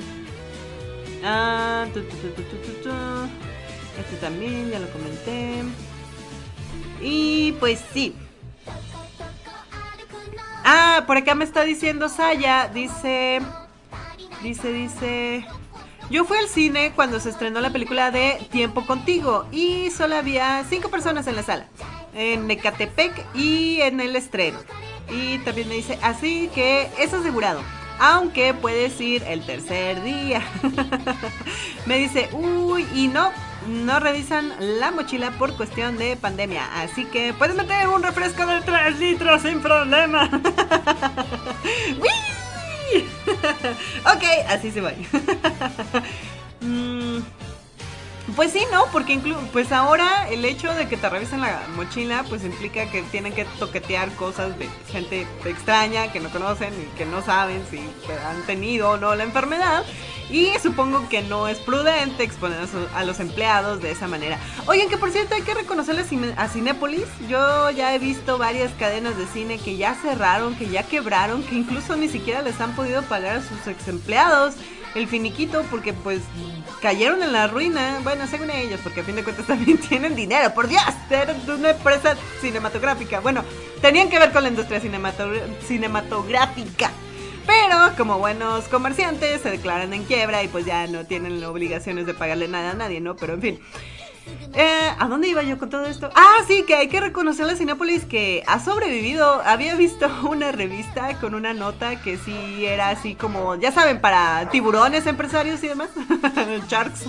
[1.23, 2.89] Ah, tu, tu, tu.
[3.99, 5.63] Este también, ya lo comenté.
[7.01, 8.13] Y pues sí.
[10.63, 13.41] Ah, por acá me está diciendo Saya, dice,
[14.41, 15.45] dice, dice,
[16.09, 20.63] yo fui al cine cuando se estrenó la película de Tiempo Contigo y solo había
[20.69, 21.67] cinco personas en la sala,
[22.13, 24.59] en Ecatepec y en el estreno.
[25.09, 27.61] Y también me dice, así que es asegurado,
[27.99, 30.41] aunque puedes ir el tercer día.
[31.85, 33.31] me dice, uy, y no,
[33.67, 38.61] no revisan la mochila por cuestión de pandemia, así que puedes meter un refresco de
[38.61, 40.29] 3 litros sin problema.
[44.05, 44.91] Ok, así se va.
[48.37, 48.85] Pues sí, ¿no?
[48.93, 53.01] Porque inclu pues ahora el hecho de que te revisen la mochila pues implica que
[53.03, 57.79] tienen que toquetear cosas de gente extraña que no conocen y que no saben si
[58.25, 59.83] han tenido o no la enfermedad.
[60.29, 62.59] Y supongo que no es prudente exponer
[62.95, 64.39] a, los empleados de esa manera.
[64.67, 67.03] Oigan, que por cierto hay que reconocerle a Cine- a Cinépolis.
[67.27, 71.55] Yo ya he visto varias cadenas de cine que ya cerraron, que ya quebraron, que
[71.55, 74.55] incluso ni siquiera les han podido pagar a sus ex empleados
[74.95, 76.21] el finiquito porque pues
[76.81, 77.99] cayeron en la ruina.
[78.03, 80.53] Bueno, según ellos, porque a fin de cuentas también tienen dinero.
[80.53, 83.19] Por Dios, eran de una empresa cinematográfica.
[83.19, 83.43] Bueno,
[83.81, 85.29] tenían que ver con la industria cinemato-
[85.67, 86.91] cinematográfica.
[87.45, 92.13] Pero como buenos comerciantes se declaran en quiebra y pues ya no tienen obligaciones de
[92.13, 93.15] pagarle nada a nadie, ¿no?
[93.17, 93.59] Pero en fin.
[94.53, 96.09] Eh, ¿A dónde iba yo con todo esto?
[96.15, 99.41] Ah, sí, que hay que reconocerle a Cinépolis que ha sobrevivido.
[99.45, 104.49] Había visto una revista con una nota que sí era así como, ya saben, para
[104.49, 105.89] tiburones empresarios y demás.
[106.67, 107.05] Sharks.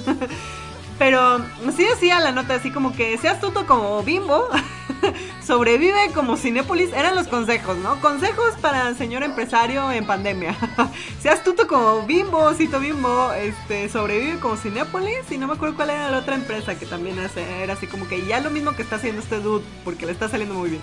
[0.99, 1.39] Pero
[1.77, 4.47] sí decía la nota así como que seas astuto como bimbo,
[5.47, 8.01] sobrevive como Cinépolis, eran los consejos, ¿no?
[8.01, 10.57] Consejos para señor empresario en pandemia.
[11.21, 15.91] seas astuto como bimbo, cito bimbo, este, sobrevive como Cinépolis y no me acuerdo cuál
[15.91, 18.83] era la otra empresa que también hace, era así como que ya lo mismo que
[18.83, 20.83] está haciendo este dude, porque le está saliendo muy bien.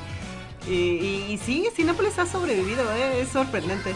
[0.68, 3.22] Y, sí, Cinépolis ha sobrevivido, ¿eh?
[3.22, 3.95] es sorprendente.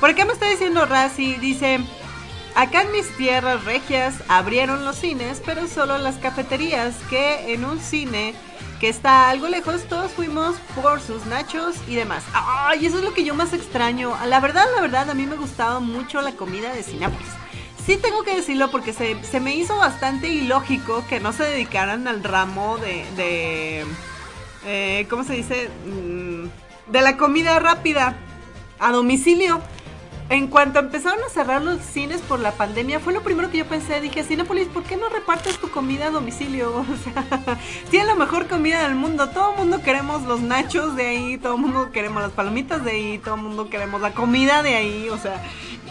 [0.00, 1.80] Por acá me está diciendo Razi, dice,
[2.54, 7.80] acá en mis tierras regias abrieron los cines, pero solo las cafeterías, que en un
[7.80, 8.34] cine
[8.80, 12.22] que está algo lejos, todos fuimos por sus nachos y demás.
[12.32, 14.14] Ay, eso es lo que yo más extraño.
[14.26, 17.28] La verdad, la verdad, a mí me gustaba mucho la comida de Cinépolis.
[17.86, 22.06] Sí tengo que decirlo porque se, se me hizo bastante ilógico que no se dedicaran
[22.08, 23.06] al ramo de...
[23.16, 23.86] de
[24.66, 25.68] eh, ¿Cómo se dice?
[25.86, 26.46] Mm,
[26.90, 28.16] de la comida rápida
[28.78, 29.60] a domicilio.
[30.30, 33.66] En cuanto empezaron a cerrar los cines por la pandemia, fue lo primero que yo
[33.66, 34.00] pensé.
[34.00, 36.84] Dije, Cinepolis, ¿por qué no repartes tu comida a domicilio?
[36.94, 37.58] O sea,
[37.90, 39.28] tiene la mejor comida del mundo.
[39.28, 42.92] Todo el mundo queremos los nachos de ahí, todo el mundo queremos las palomitas de
[42.92, 45.08] ahí, todo el mundo queremos la comida de ahí.
[45.10, 45.42] O sea,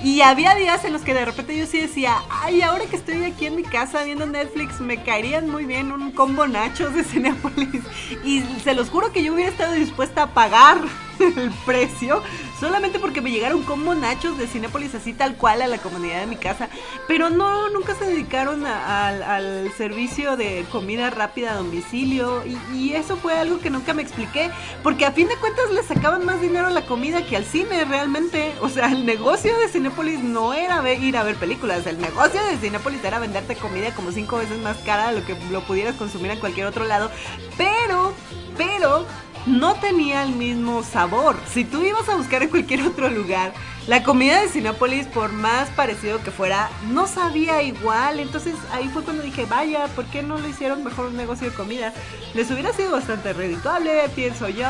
[0.04, 3.24] y había días en los que de repente yo sí decía, ay, ahora que estoy
[3.24, 7.84] aquí en mi casa viendo Netflix, me caerían muy bien un combo nachos de Cinepolis.
[8.24, 10.80] Y se los juro que yo hubiera estado dispuesta a pagar
[11.38, 12.22] el precio
[12.64, 16.22] solamente porque me llegara un combo nachos de Cinépolis así tal cual a la comunidad
[16.22, 16.70] de mi casa.
[17.10, 22.42] Pero no, nunca se dedicaron al, servicio de comida rápida a domicilio.
[22.46, 24.50] Y, eso fue algo que nunca me expliqué.
[24.82, 27.84] Porque a fin de cuentas le sacaban más dinero a la comida que al cine
[27.86, 28.54] realmente.
[28.62, 31.86] O sea, el negocio de Cinépolis no era ir a ver películas.
[31.86, 35.36] El negocio de Cinépolis era venderte comida como cinco veces más cara de lo que
[35.52, 37.12] lo pudieras consumir en cualquier otro lado.
[37.58, 38.14] Pero,
[38.58, 39.06] pero
[39.46, 41.36] no tenía el mismo sabor.
[41.52, 43.54] Si tú ibas a buscar en cualquier otro lugar,
[43.88, 48.20] la comida de Cinépolis, por más parecido que fuera, no sabía igual.
[48.20, 51.56] Entonces ahí fue cuando dije, vaya, ¿por qué no lo hicieron mejor un negocio de
[51.56, 51.94] comida?
[52.34, 54.68] Les hubiera sido bastante redituable, pienso yo.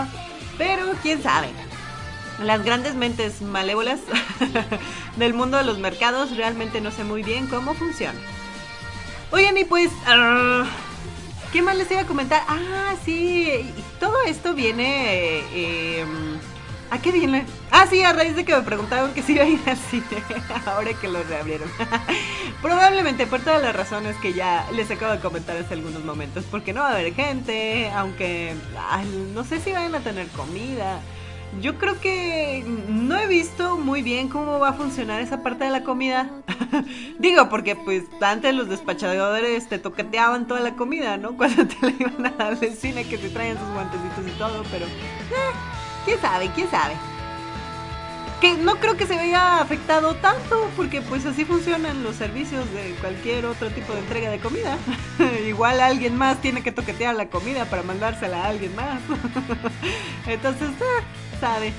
[0.57, 1.49] Pero quién sabe.
[2.39, 3.99] Las grandes mentes malévolas
[5.17, 8.19] del mundo de los mercados realmente no sé muy bien cómo funciona.
[9.31, 9.91] Oigan, y pues...
[10.07, 10.65] ah,
[11.53, 12.41] ¿Qué más les iba a comentar?
[12.47, 15.43] Ah, sí, todo esto viene...
[15.53, 16.03] eh,
[16.89, 17.45] ¿A qué viene?
[17.69, 20.03] Ah, sí, a raíz de que me preguntaron que si iba a ir al cine,
[20.65, 21.69] ahora que lo reabrieron.
[22.61, 26.73] Probablemente por todas las razones que ya les acabo de comentar hace algunos momentos, porque
[26.73, 28.55] no va a haber gente, aunque
[29.33, 31.01] no sé si vayan a tener comida.
[31.61, 35.69] Yo creo que no he visto muy bien cómo va a funcionar esa parte de
[35.69, 36.29] la comida.
[37.19, 41.37] Digo, porque pues antes los despachadores te toqueteaban toda la comida, ¿no?
[41.37, 44.63] Cuando te la iban a dar del cine, que te traían sus guantecitos y todo,
[44.71, 44.85] pero...
[44.85, 45.53] eh,
[46.05, 46.51] ¿Quién sabe?
[46.53, 46.95] ¿Quién sabe?
[48.41, 52.93] Que no creo que se vea afectado tanto, porque pues así funcionan los servicios de
[52.99, 54.77] cualquier otro tipo de entrega de comida.
[55.47, 58.99] Igual alguien más tiene que toquetear la comida para mandársela a alguien más.
[60.27, 61.03] Entonces, eh,
[61.43, 61.73] sabe.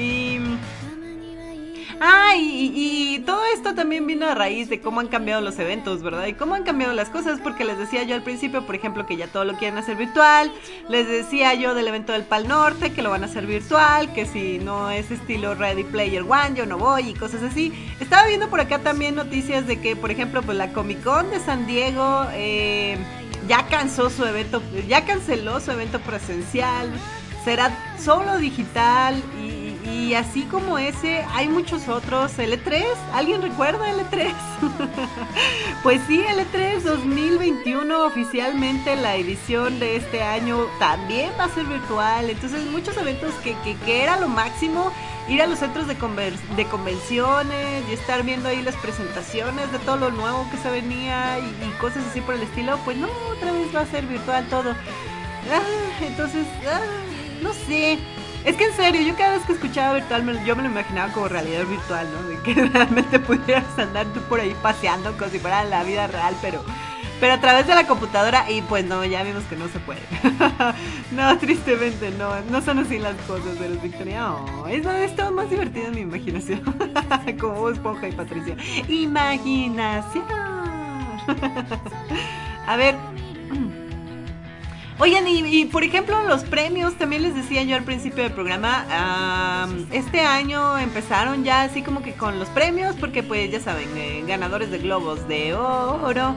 [0.00, 0.38] Y...
[2.04, 6.26] Ah, y, todo esto también vino a raíz de cómo han cambiado los eventos, ¿verdad?
[6.26, 9.16] Y cómo han cambiado las cosas, porque les decía yo al principio, por ejemplo, que
[9.16, 10.50] ya todo lo quieren hacer virtual.
[10.88, 14.26] Les decía yo del evento del Pal Norte, que lo van a hacer virtual, que
[14.26, 17.72] si no es estilo Ready Player One, yo no voy y cosas así.
[18.00, 21.38] Estaba viendo por acá también noticias de que, por ejemplo, pues la Comic Con de
[21.38, 22.96] San Diego eh,
[23.46, 26.90] ya cansó su evento, ya canceló su evento presencial
[27.44, 32.38] será solo digital y, y así como ese, hay muchos otros.
[32.38, 34.32] L3, ¿alguien recuerda L3?
[35.82, 42.30] pues sí, L3 2021 oficialmente la edición de este año también va a ser virtual.
[42.30, 44.92] Entonces muchos eventos que, que, que era lo máximo
[45.28, 49.96] ir a los centros de, de convenciones y estar viendo ahí las presentaciones de todo
[49.96, 53.74] lo nuevo que se venía y, cosas así por el estilo, pues no, otra vez
[53.74, 54.70] va a ser virtual todo.
[55.50, 55.60] Ah,
[56.00, 56.80] entonces, ah,
[57.42, 57.98] no sé.
[58.44, 61.28] Es que en serio, yo cada vez que escuchaba virtual, yo me lo imaginaba como
[61.28, 62.28] realidad virtual, ¿no?
[62.28, 66.34] De que realmente pudieras andar tú por ahí paseando como si fuera la vida real,
[66.42, 66.64] pero
[67.22, 70.00] pero a través de la computadora y pues no, ya vimos que no se puede.
[71.12, 74.32] no, tristemente no, no son así las cosas de los Victoria.
[74.32, 74.82] Oh, es,
[75.14, 76.62] todo más divertido en mi imaginación.
[77.40, 78.56] Como Esponja y Patricia.
[78.88, 80.24] Imaginación.
[82.66, 82.96] a ver.
[84.98, 90.20] Oigan, y, por ejemplo, los premios, también les decía yo al principio del programa, este
[90.20, 94.70] año empezaron ya así como que con los premios, porque pues ya saben, eh, ganadores
[94.70, 96.36] de globos de oro,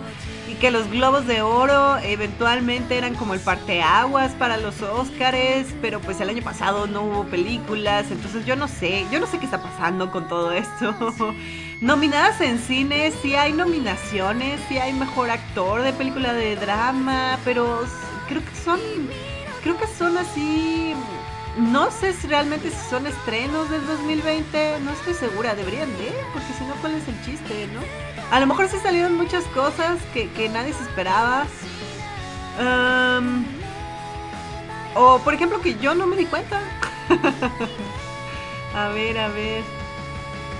[0.49, 5.99] y que los globos de oro eventualmente eran como el parteaguas para los Óscares, pero
[5.99, 9.45] pues el año pasado no hubo películas, entonces yo no sé, yo no sé qué
[9.45, 10.95] está pasando con todo esto.
[11.81, 17.85] Nominadas en cine, sí hay nominaciones, sí hay mejor actor de película de drama, pero
[18.27, 18.79] creo que son,
[19.63, 20.93] creo que son así,
[21.57, 26.53] no sé si realmente si son estrenos del 2020, no estoy segura, deberían de, porque
[26.57, 27.81] si no, ¿cuál es el chiste, no?
[28.31, 31.45] A lo mejor sí salieron muchas cosas que, nadie se esperaba.
[34.95, 36.59] o por ejemplo que yo no me di cuenta.
[38.75, 39.74] a ver, a ver.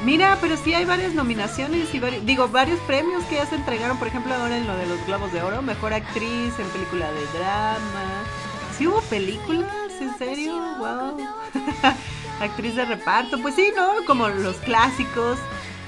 [0.04, 4.08] Mira, pero sí hay varias nominaciones y digo, varios premios que ya se entregaron, por
[4.08, 8.24] ejemplo, ahora en lo de los Globos de Oro, mejor actriz en película de drama.
[8.78, 11.18] Sí hubo películas, en serio, wow.
[12.42, 14.06] actriz de reparto, pues sí, ¿no?
[14.06, 15.40] Como los clásicos.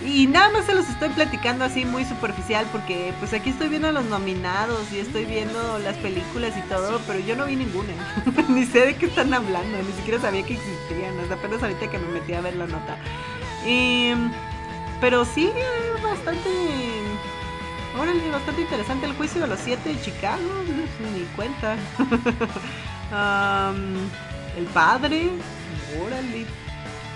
[0.06, 3.88] Y nada más se los estoy platicando así muy superficial porque pues aquí estoy viendo
[3.88, 7.94] a los nominados y estoy viendo las películas y todo, pero yo no vi ninguna.
[8.50, 11.98] ni sé de qué están hablando, ni siquiera sabía que existían, hasta apenas ahorita que
[11.98, 12.98] me metí a ver la nota.
[13.66, 14.14] Y,
[15.02, 15.52] pero sí,
[16.04, 16.50] bastante...
[18.00, 20.44] Órale, bastante interesante el juicio de los siete de Chicago,
[21.16, 21.76] ni cuenta.
[24.58, 25.32] el padre,
[26.04, 26.46] órale.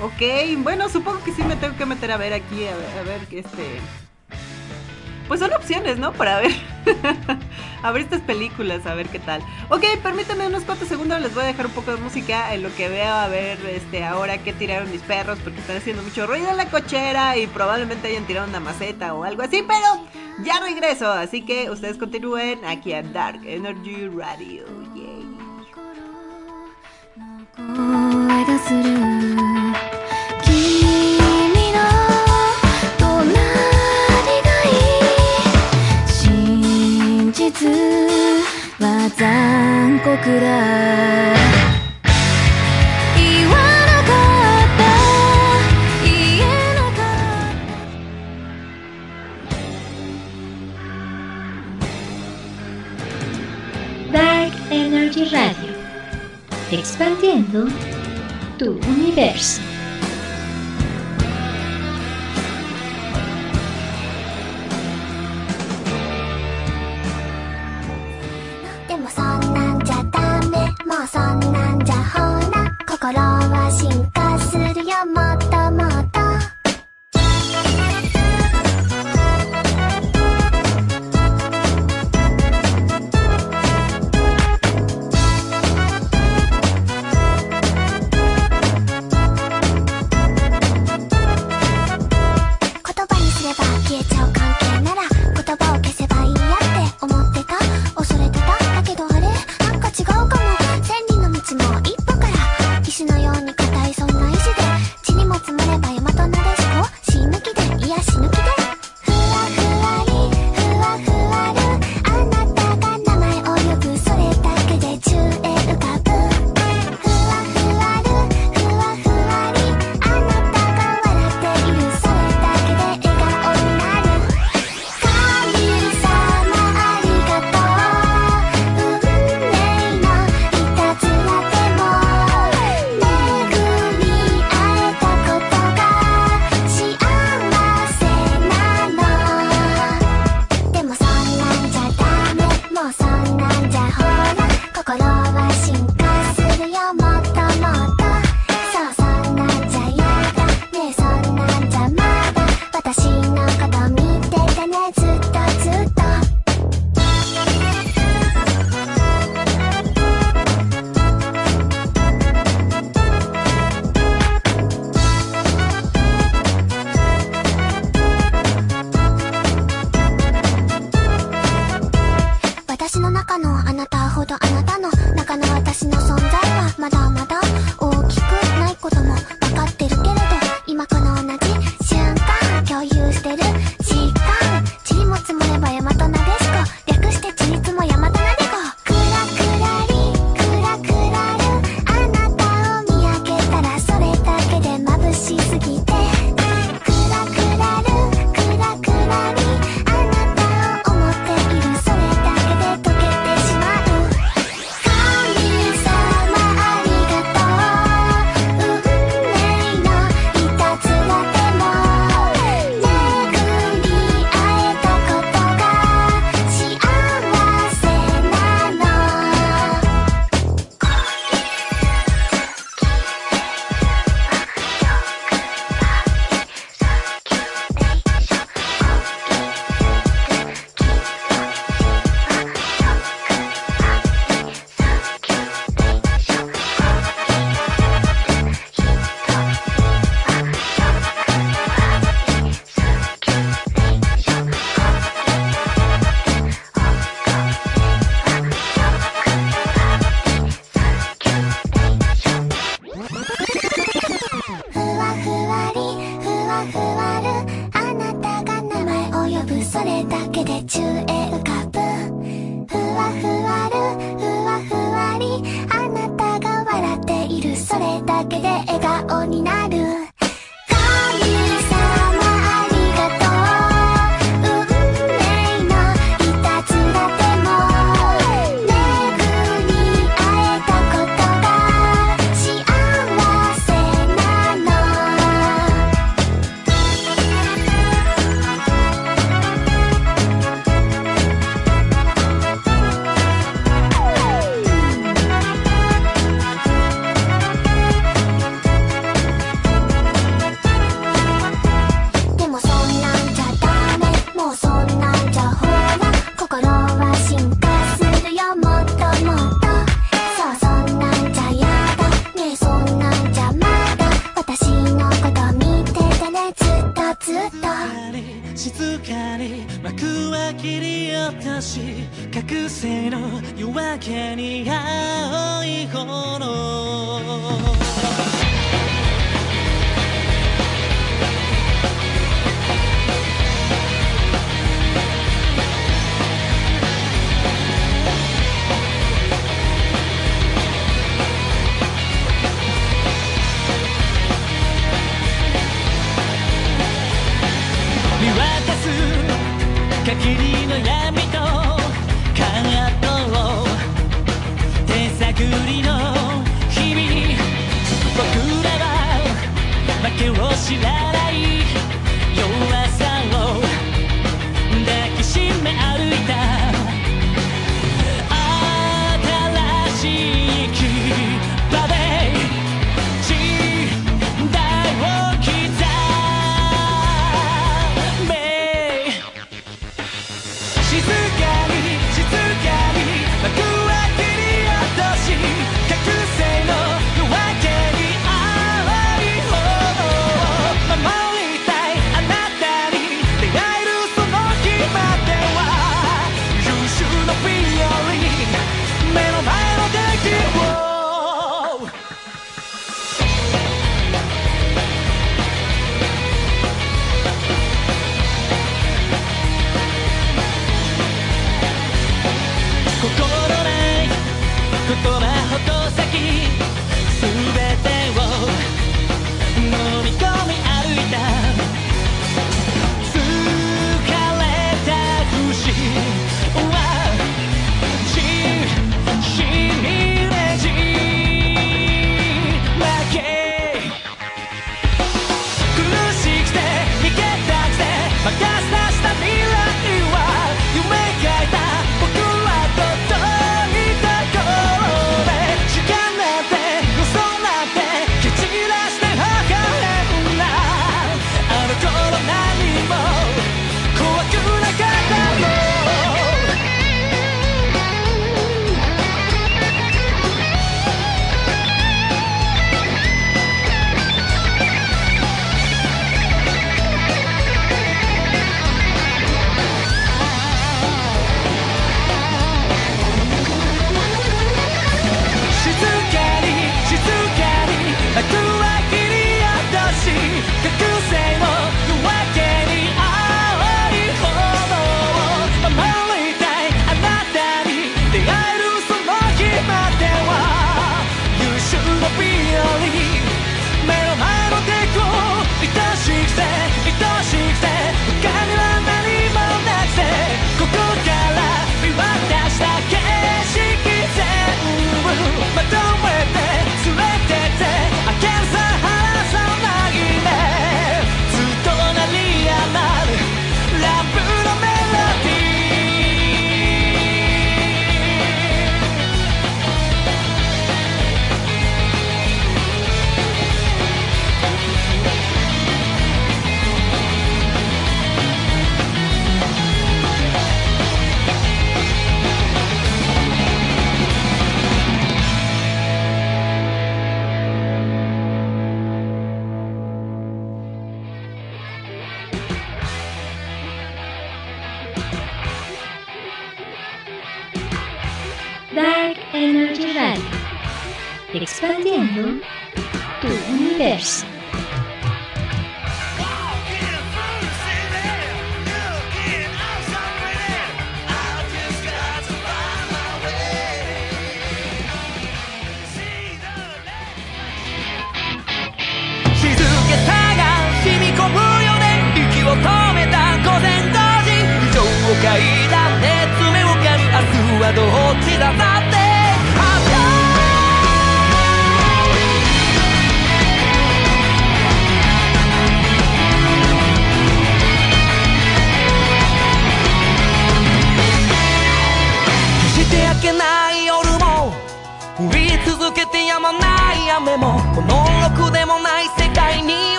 [0.00, 3.02] Ok, bueno, supongo que sí me tengo que meter a ver aquí, a ver, a
[3.02, 3.80] ver este...
[5.28, 6.12] Pues son opciones, ¿no?
[6.12, 6.52] Para ver.
[7.82, 9.42] a ver estas películas, a ver qué tal.
[9.68, 12.74] Ok, permítanme unos cuantos segundos, les voy a dejar un poco de música en lo
[12.74, 16.50] que veo a ver este ahora que tiraron mis perros porque están haciendo mucho ruido
[16.50, 20.06] en la cochera y probablemente hayan tirado una maceta o algo así, pero
[20.44, 24.64] ya regreso, así que ustedes continúen aquí en Dark Energy Radio.
[24.94, 25.24] Yay.
[37.54, 37.66] つ
[38.80, 41.14] は残酷だ
[55.30, 55.74] Radio,
[56.70, 57.66] expandiendo
[58.58, 59.73] tu universo.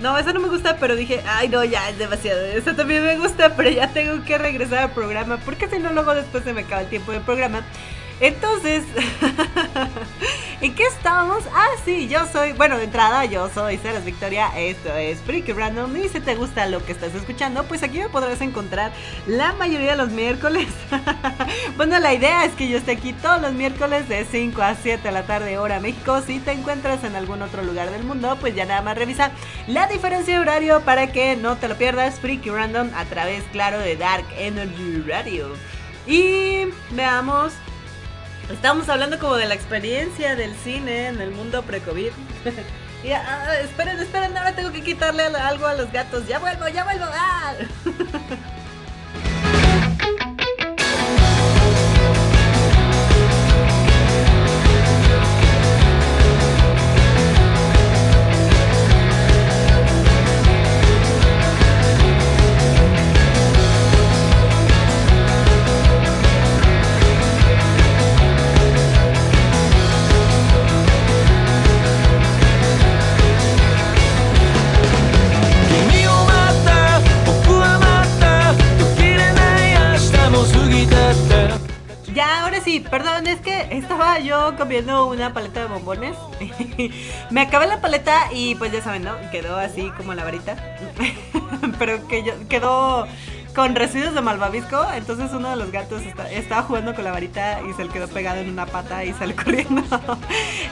[0.00, 2.44] no, esa no me gusta, pero dije, ay no, ya es demasiado.
[2.44, 6.14] Esa también me gusta, pero ya tengo que regresar al programa porque si no, luego
[6.14, 7.62] después se me acaba el tiempo del programa.
[8.22, 8.84] Entonces,
[10.60, 11.42] ¿en qué estamos?
[11.52, 15.96] Ah, sí, yo soy, bueno, de entrada yo soy Ceres Victoria, esto es Freaky Random
[15.96, 18.92] y si te gusta lo que estás escuchando, pues aquí me podrás encontrar
[19.26, 20.68] la mayoría de los miércoles.
[21.76, 25.02] bueno, la idea es que yo esté aquí todos los miércoles de 5 a 7
[25.02, 26.22] de la tarde hora México.
[26.24, 29.32] Si te encuentras en algún otro lugar del mundo, pues ya nada más revisa
[29.66, 32.20] la diferencia de horario para que no te lo pierdas.
[32.20, 35.48] Freaky Random a través, claro, de Dark Energy Radio.
[36.06, 37.52] Y veamos
[38.50, 42.10] Estábamos hablando como de la experiencia del cine en el mundo pre-COVID.
[43.04, 46.26] y ah, esperen, esperen, ahora tengo que quitarle algo a los gatos.
[46.26, 47.04] Ya vuelvo, ya vuelvo.
[47.12, 47.54] ¡Ah!
[82.80, 86.16] perdón, es que estaba yo comiendo una paleta de bombones.
[87.30, 89.14] Me acabé la paleta y pues ya saben, ¿no?
[89.30, 90.56] Quedó así como la varita.
[91.78, 93.06] Pero que yo, quedó
[93.54, 94.86] con residuos de malvavisco.
[94.94, 98.40] Entonces uno de los gatos estaba jugando con la varita y se le quedó pegado
[98.40, 99.82] en una pata y salió corriendo.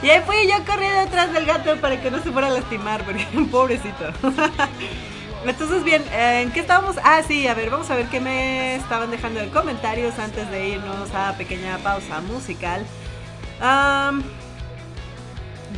[0.03, 3.03] Y ahí fui yo corriendo detrás del gato para que no se fuera a lastimar,
[3.03, 4.05] porque pobrecito.
[5.45, 6.97] Entonces, bien, eh, ¿en qué estábamos?
[7.03, 10.69] Ah, sí, a ver, vamos a ver qué me estaban dejando de comentarios antes de
[10.69, 12.85] irnos a pequeña pausa musical.
[13.59, 14.21] Um,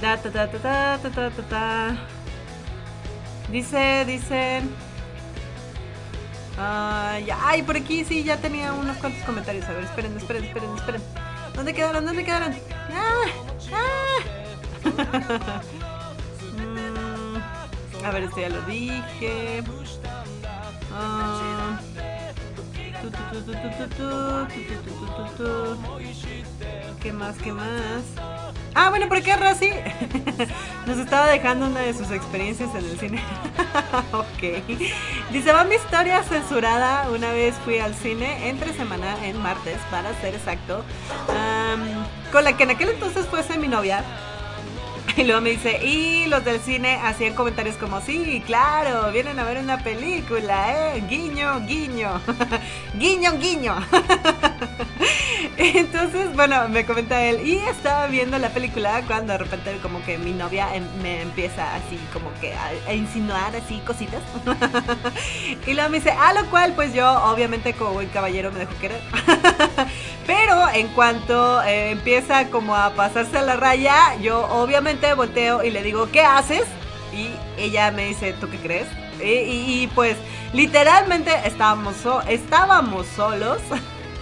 [0.01, 1.95] da, ta, ta, ta, ta,
[3.49, 4.61] Dice, dice...
[6.57, 9.65] ay, por aquí sí, ya tenía unos cuantos comentarios.
[9.65, 11.01] A ver, esperen, esperen, esperen, esperen.
[11.55, 12.05] ¿Dónde quedaron?
[12.05, 12.53] ¿Dónde quedaron?
[12.91, 13.25] ¡Ah!
[13.73, 15.61] ¡Ah!
[18.05, 19.63] A ver, este ya lo dije.
[20.93, 21.79] Ah.
[27.01, 27.37] ¿Qué más?
[27.37, 28.03] ¿Qué más?
[28.75, 29.69] Ah, bueno, por acá Razi
[30.87, 33.21] nos estaba dejando una de sus experiencias en el cine.
[34.11, 34.65] ok.
[35.31, 37.09] Dice, va mi historia censurada.
[37.09, 40.83] Una vez fui al cine entre semana, en martes, para ser exacto,
[41.29, 44.03] um, con la que en aquel entonces fuese mi novia.
[45.17, 49.43] Y luego me dice, y los del cine hacían comentarios como, sí, claro, vienen a
[49.43, 51.03] ver una película, ¿eh?
[51.07, 52.19] Guiño, guiño.
[52.95, 53.75] guiño, guiño.
[55.57, 60.17] Entonces, bueno, me comenta él, y estaba viendo la película cuando de repente como que
[60.17, 64.21] mi novia em- me empieza así como que a, insinuar así cositas.
[65.67, 68.73] y luego me dice, a lo cual pues yo obviamente como buen caballero me dejo
[68.79, 69.01] querer.
[70.25, 75.83] Pero en cuanto eh, empieza como a pasarse la raya, yo obviamente volteo y le
[75.83, 76.63] digo, ¿qué haces?
[77.13, 77.29] Y
[77.61, 78.87] ella me dice, ¿tú qué crees?
[79.21, 80.15] Y, y- y, pues
[80.53, 83.59] literalmente estábamos, so- estábamos solos.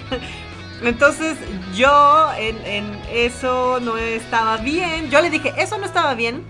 [0.84, 1.38] Entonces
[1.76, 5.10] yo en, en eso no estaba bien.
[5.12, 6.44] Yo le dije, eso no estaba bien.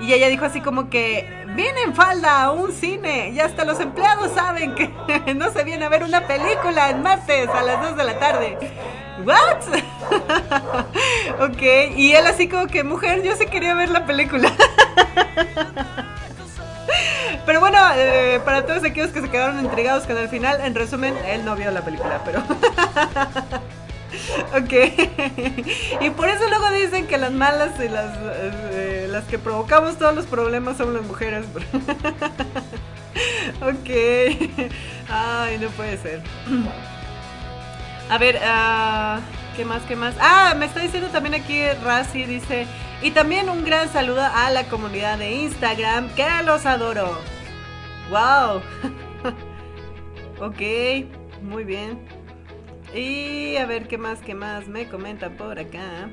[0.00, 3.80] Y ella dijo así como que, viene en falda a un cine y hasta los
[3.80, 4.90] empleados saben que
[5.34, 8.58] no se viene a ver una película en martes a las 2 de la tarde.
[9.24, 9.62] ¿What?
[11.40, 11.62] ok,
[11.96, 14.52] y él así como que, mujer, yo sí quería ver la película.
[17.46, 21.14] Pero bueno, eh, para todos aquellos que se quedaron intrigados con el final, en resumen,
[21.26, 22.40] él no vio la película, pero...
[24.56, 24.72] ok.
[26.00, 28.18] y por eso luego dicen que las malas y las,
[28.72, 31.46] eh, las que provocamos todos los problemas son las mujeres.
[33.62, 33.90] ok.
[35.08, 36.22] Ay, no puede ser.
[38.08, 39.20] A ver, ah,
[39.56, 39.82] ¿qué más?
[39.82, 40.14] ¿Qué más?
[40.20, 42.66] Ah, me está diciendo también aquí Razi, dice,
[43.02, 47.18] y también un gran saludo a la comunidad de Instagram, que los adoro.
[48.08, 48.62] Wow.
[50.40, 51.98] ok, muy bien.
[52.94, 56.08] Y a ver qué más, qué más me comentan por acá.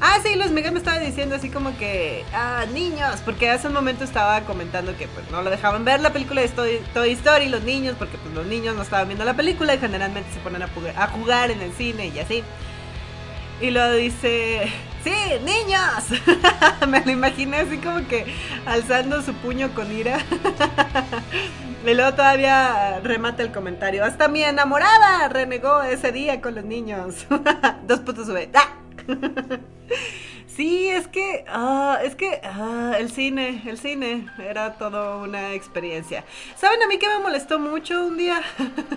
[0.00, 3.74] Ah, sí, Luis Miguel me estaba diciendo así como que, ah, niños, porque hace un
[3.74, 6.48] momento estaba comentando que pues no lo dejaban ver la película de
[6.92, 10.30] Toy, Story los niños, porque pues los niños no estaban viendo la película y generalmente
[10.32, 12.42] se ponen a, jugar en el cine y así.
[13.60, 14.72] Y lo dice,
[15.04, 15.14] sí,
[15.44, 16.20] niños.
[16.88, 18.26] me lo imaginé así como que
[18.66, 20.18] alzando su puño con ira.
[21.86, 27.26] y luego todavía remata el comentario, hasta mi enamorada renegó ese día con los niños.
[27.86, 28.50] Dos puntos sube.
[28.54, 28.83] ¡Ah!
[30.56, 36.24] Sí, es que, ah, es que ah, el cine, el cine era todo una experiencia.
[36.56, 38.40] ¿Saben a mí que me molestó mucho un día?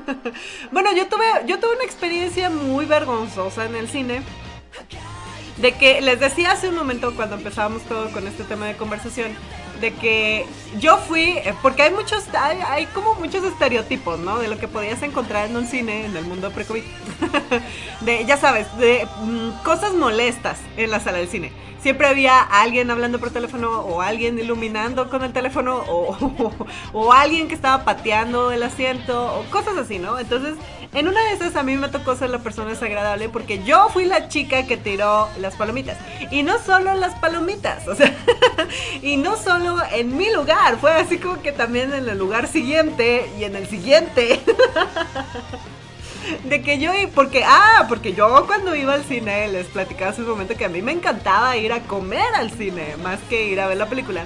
[0.72, 4.22] bueno, yo tuve, yo tuve una experiencia muy vergonzosa en el cine.
[5.58, 9.32] De que les decía hace un momento cuando empezábamos todo con este tema de conversación,
[9.80, 10.46] de que
[10.80, 14.40] yo fui, eh, porque hay muchos, hay, hay como muchos estereotipos, ¿no?
[14.40, 16.84] De lo que podías encontrar en un cine en el mundo pre-COVID.
[18.28, 21.52] ya sabes, de mm, cosas molestas en la sala del cine.
[21.82, 26.18] Siempre había alguien hablando por teléfono o alguien iluminando con el teléfono o,
[26.94, 30.20] o alguien que estaba pateando el asiento o cosas así, ¿no?
[30.20, 30.56] Entonces,
[30.94, 34.06] en una de esas a mí me tocó ser la persona desagradable porque yo fui
[34.06, 35.98] la chica que tiró las palomitas.
[36.32, 38.14] Y no solo las palomitas, o sea,
[39.02, 43.30] y no solo en mi lugar, fue así como que también en el lugar siguiente
[43.40, 44.42] y en el siguiente.
[46.44, 50.30] De que yo, porque, ah, porque yo cuando iba al cine les platicaba hace un
[50.30, 53.68] momento que a mí me encantaba ir a comer al cine más que ir a
[53.68, 54.26] ver la película.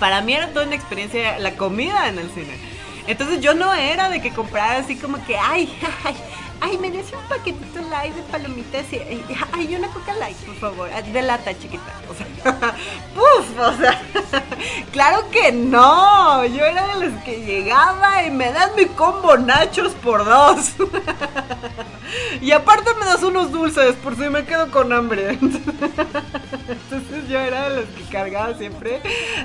[0.00, 2.58] Para mí era toda una experiencia la comida en el cine.
[3.06, 5.72] Entonces yo no era de que comprara así como que, ay,
[6.04, 6.16] ay,
[6.60, 8.98] ay, me des un paquetito light de palomitas y,
[9.52, 11.92] ay, una coca light, por favor, ah, de lata chiquita.
[12.08, 12.26] O sea,
[13.14, 14.02] puf, o sea,
[14.92, 16.44] claro que no.
[16.46, 20.72] Yo era de los que llegaba y me das mi combo nachos por dos.
[22.40, 25.30] Y aparte me das unos dulces por si me quedo con hambre.
[25.30, 29.00] Entonces yo era de los que cargaba siempre,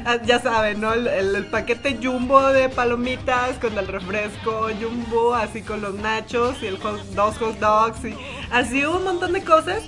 [0.05, 0.93] ah, ya saben, ¿no?
[0.93, 6.77] El paquete jumbo de palomitas con el refresco jumbo, así con los nachos y el
[6.79, 8.15] hot, dos hot dogs y
[8.51, 9.83] así un montón de cosas.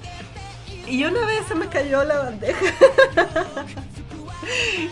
[0.88, 2.74] Y una vez se me cayó la bandeja.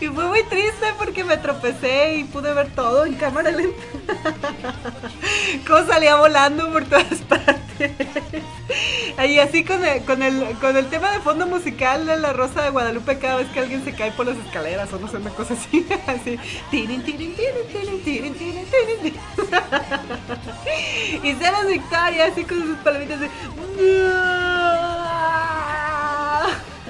[0.00, 3.82] Y fue muy triste porque me tropecé y pude ver todo en cámara lenta.
[5.66, 7.92] Cómo salía volando por todas partes.
[9.24, 12.62] Y así con el, con, el, con el tema de fondo musical de La Rosa
[12.62, 15.30] de Guadalupe cada vez que alguien se cae por las escaleras o no sé, una
[15.30, 15.86] cosa así.
[16.06, 16.38] Así.
[21.22, 23.30] Y Ceros Victoria así con sus palomitas de...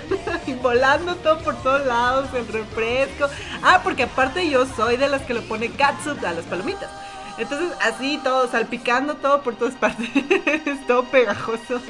[0.47, 3.28] y volando todo por todos lados, el refresco.
[3.62, 6.90] Ah, porque aparte yo soy de las que le pone catsup a las palomitas.
[7.38, 10.08] Entonces así todo, salpicando todo por todas partes,
[10.86, 11.80] todo pegajoso.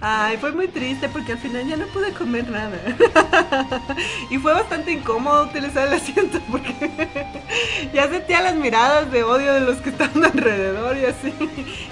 [0.00, 2.78] Ay, fue muy triste porque al final ya no pude comer nada.
[4.30, 6.72] Y fue bastante incómodo utilizar el asiento porque
[7.92, 11.32] ya sentía las miradas de odio de los que estaban alrededor y así.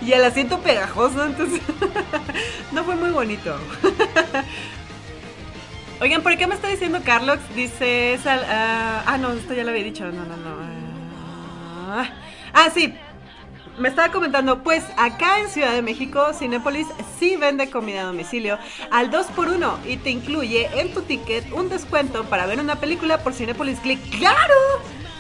[0.00, 1.60] Y el asiento pegajoso, entonces
[2.72, 3.54] no fue muy bonito.
[6.00, 7.38] Oigan, ¿por qué me está diciendo Carlos?
[7.54, 8.18] Dice.
[8.22, 10.04] Sal- ah, ah, no, esto ya lo había dicho.
[10.06, 10.56] No, no, no.
[11.92, 12.08] Ah,
[12.52, 12.94] ah, sí.
[13.78, 16.86] Me estaba comentando, pues acá en Ciudad de México, Cinépolis
[17.18, 18.58] sí vende comida a domicilio
[18.90, 23.32] al 2x1 y te incluye en tu ticket un descuento para ver una película por
[23.32, 24.18] Cinépolis Click.
[24.18, 24.54] ¡Claro!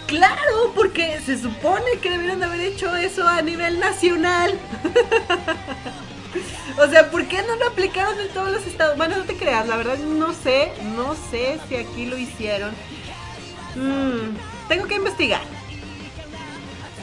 [0.06, 0.72] ¡Claro!
[0.74, 4.58] Porque se supone que debieron de haber hecho eso a nivel nacional.
[6.78, 8.96] O sea, ¿por qué no lo aplicaron en todos los estados?
[8.96, 12.70] Bueno, no te creas, la verdad no sé, no sé si aquí lo hicieron.
[13.74, 14.36] Mm,
[14.68, 15.42] tengo que investigar.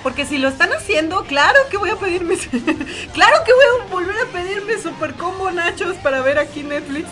[0.04, 2.48] Porque si lo están haciendo, claro que voy a pedir mis...
[3.14, 7.10] claro que voy a volver a pedir mis super combo nachos para ver aquí Netflix.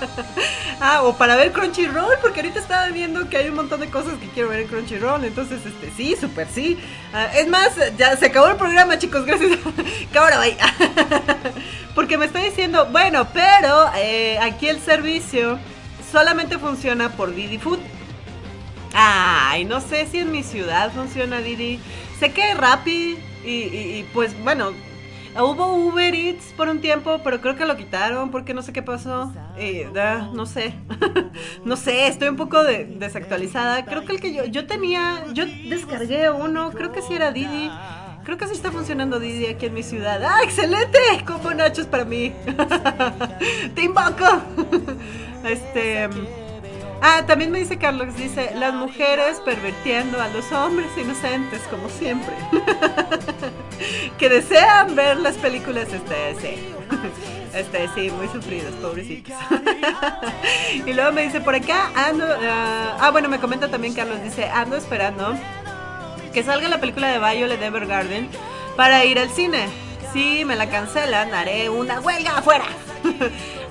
[0.80, 4.14] ah, o para ver Crunchyroll, porque ahorita estaba viendo que hay un montón de cosas
[4.20, 5.24] que quiero ver en Crunchyroll.
[5.24, 6.78] Entonces, este, sí, super sí.
[7.12, 9.58] Ah, es más, ya se acabó el programa, chicos, gracias.
[10.12, 10.56] Cámara, bye.
[11.94, 15.58] porque me está diciendo, bueno, pero eh, aquí el servicio
[16.10, 17.80] solamente funciona por Didi Food.
[18.94, 21.80] Ay, no sé si en mi ciudad funciona Didi.
[22.18, 24.72] Sé que Rappi y, y- pues bueno,
[25.36, 28.82] hubo Uber Eats por un tiempo, pero creo que lo quitaron porque no sé qué
[28.82, 29.32] pasó.
[29.96, 30.74] Ah, no sé,
[31.64, 33.84] no sé, estoy un poco de- desactualizada.
[33.86, 37.70] Creo que el que yo, yo tenía, yo descargué uno, creo que sí era Didi.
[38.24, 40.22] Creo que sí está funcionando Didi aquí en mi ciudad.
[40.22, 40.98] ¡Ah, excelente!
[41.26, 42.32] Como nachos para mí.
[43.74, 44.42] ¡Te invoco!
[45.44, 46.08] Este...
[47.04, 52.32] Ah, también me dice Carlos, dice, las mujeres pervirtiendo a los hombres inocentes, como siempre.
[54.18, 56.68] que desean ver las películas, este, sí.
[57.52, 59.34] Este, sí, muy sufridos, pobrecitos.
[60.86, 62.24] y luego me dice, por acá ando...
[62.24, 65.34] ah, ah, bueno, me comenta también Carlos, dice, ando esperando
[66.32, 68.30] que salga la película de Violet Evergarden
[68.76, 69.66] para ir al cine.
[70.14, 72.64] Si me la cancelan, haré una huelga afuera.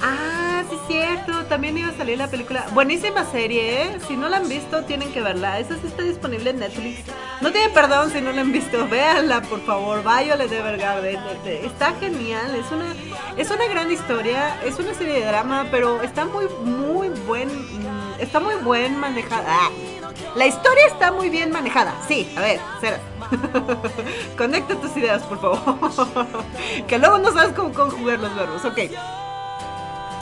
[0.01, 1.45] ah, sí es cierto.
[1.45, 2.65] También iba a salir la película.
[2.73, 3.97] Buenísima serie, ¿eh?
[4.07, 5.59] Si no la han visto, tienen que verla.
[5.59, 7.01] Esa sí está disponible en Netflix.
[7.41, 8.87] No tiene perdón si no la han visto.
[8.89, 10.01] Véanla, por favor.
[10.03, 11.19] Violet Evergarden.
[11.45, 12.55] Está genial.
[12.55, 12.93] Es una,
[13.37, 14.57] es una gran historia.
[14.63, 17.47] Es una serie de drama, pero está muy, muy buen.
[17.49, 19.45] mm, Está muy buen manejada.
[19.47, 19.69] Ah,
[20.35, 21.95] la historia está muy bien manejada.
[22.07, 22.99] Sí, a ver, Cera.
[24.37, 25.89] Conecta tus ideas, por favor.
[26.87, 28.63] que luego no sabes cómo conjugar los verbos.
[28.65, 28.79] Ok.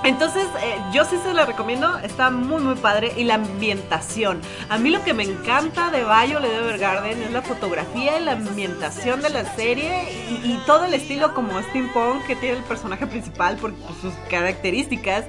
[0.04, 4.42] Entonces, eh, yo sí se la recomiendo, está muy muy padre y la ambientación.
[4.70, 9.22] A mí lo que me encanta de Violet Evergarden es la fotografía y la ambientación
[9.22, 10.04] de la serie
[10.44, 15.26] y, todo el estilo como steampunk que tiene el personaje principal por, sus características.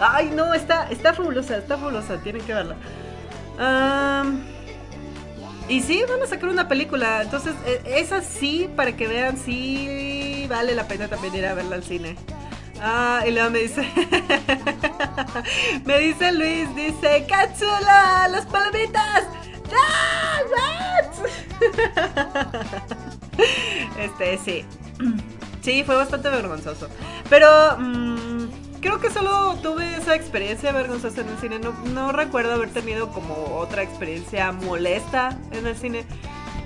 [0.00, 2.76] Ay, no, está, está fabulosa, está fabulosa, tienen que verla.
[3.58, 4.42] Am,
[5.68, 7.22] y sí, van a sacar una película.
[7.22, 11.76] Entonces, eh, esa sí, para que vean, sí vale la pena también ir a verla
[11.76, 12.16] al cine.
[12.80, 13.82] Ah, y luego me dice.
[15.84, 18.28] me dice Luis, dice: ¡Cápsula!
[18.30, 19.24] ¡Las palomitas!
[19.72, 21.04] ¡Ah, what!
[23.98, 24.64] este, sí.
[25.62, 26.88] Sí, fue bastante vergonzoso.
[27.28, 27.76] Pero.
[27.78, 28.48] mm,
[28.80, 31.58] Creo que solo tuve esa experiencia vergonzosa en el cine.
[31.58, 36.06] No, no recuerdo haber tenido como otra experiencia molesta en el cine.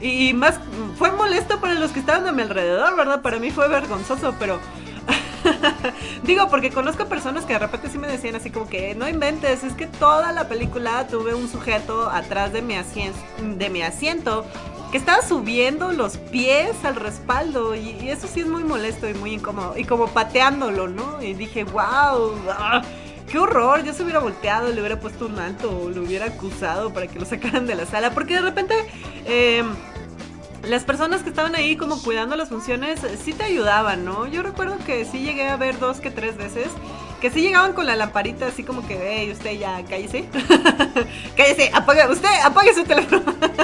[0.00, 0.60] Y más,
[0.96, 3.20] fue molesto para los que estaban a mi alrededor, ¿verdad?
[3.22, 4.60] Para mí fue vergonzoso, pero...
[6.22, 9.62] Digo, porque conozco personas que de repente sí me decían así como que no inventes,
[9.64, 13.12] es que toda la película tuve un sujeto atrás de mi, asien-
[13.56, 14.46] de mi asiento
[14.90, 19.34] que estaba subiendo los pies al respaldo y, eso sí es muy molesto y muy
[19.34, 21.20] incómodo y como pateándolo, ¿no?
[21.20, 22.32] Y dije, wow,
[23.28, 26.92] qué horror, yo se hubiera volteado, le hubiera puesto un alto o lo hubiera acusado
[26.92, 28.74] para que lo sacaran de la sala, porque de repente...
[29.26, 29.66] em,
[30.66, 34.26] las personas que estaban ahí como cuidando las funciones sí te ayudaban, ¿no?
[34.26, 36.68] Yo recuerdo que sí llegué a ver dos que tres veces
[37.24, 40.28] que sí llegaban con la lamparita así como que, hey, usted ya cállese.
[41.38, 43.22] cállese, apaga, usted apague su teléfono.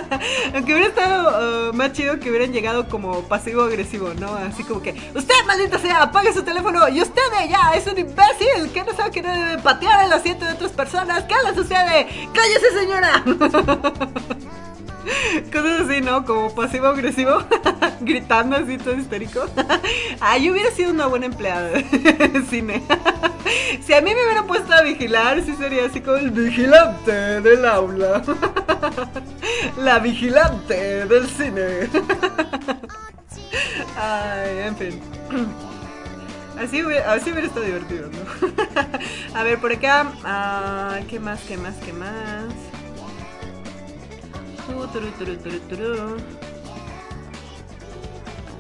[0.55, 4.35] Aunque hubiera estado uh, más chido que hubieran llegado como pasivo-agresivo, ¿no?
[4.35, 7.21] Así como que, usted maldita sea, apague su teléfono y usted
[7.51, 10.73] ya es un imbécil que no sabe que no debe patear el asiento de otras
[10.73, 11.25] personas.
[11.25, 12.07] ¿Qué le sucede?
[12.33, 13.23] ¡Cállese, señora!
[15.53, 16.25] Cosas así, ¿no?
[16.25, 17.43] Como pasivo-agresivo,
[18.01, 19.45] gritando así todo histérico.
[20.21, 22.83] ah, yo hubiera sido una buena empleada de cine.
[23.85, 27.65] si a mí me hubieran puesto a vigilar, sí sería así como el vigilante del
[27.65, 28.23] aula.
[29.79, 31.89] La vigilante del cine.
[33.97, 35.01] Ay, en fin.
[36.59, 39.39] Así hubiera, así hubiera estado divertido, ¿no?
[39.39, 40.13] a ver, por acá.
[40.25, 42.70] ah, ¿Qué más, qué más, qué más?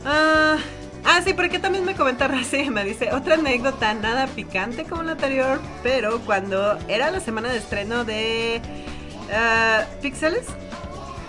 [0.04, 0.56] Ah,
[1.04, 5.12] ah, sí, porque también me comenta Raci, me dice otra anécdota nada picante como la
[5.12, 8.62] anterior, pero cuando era la semana de estreno de
[9.32, 10.46] ah, Pixeles,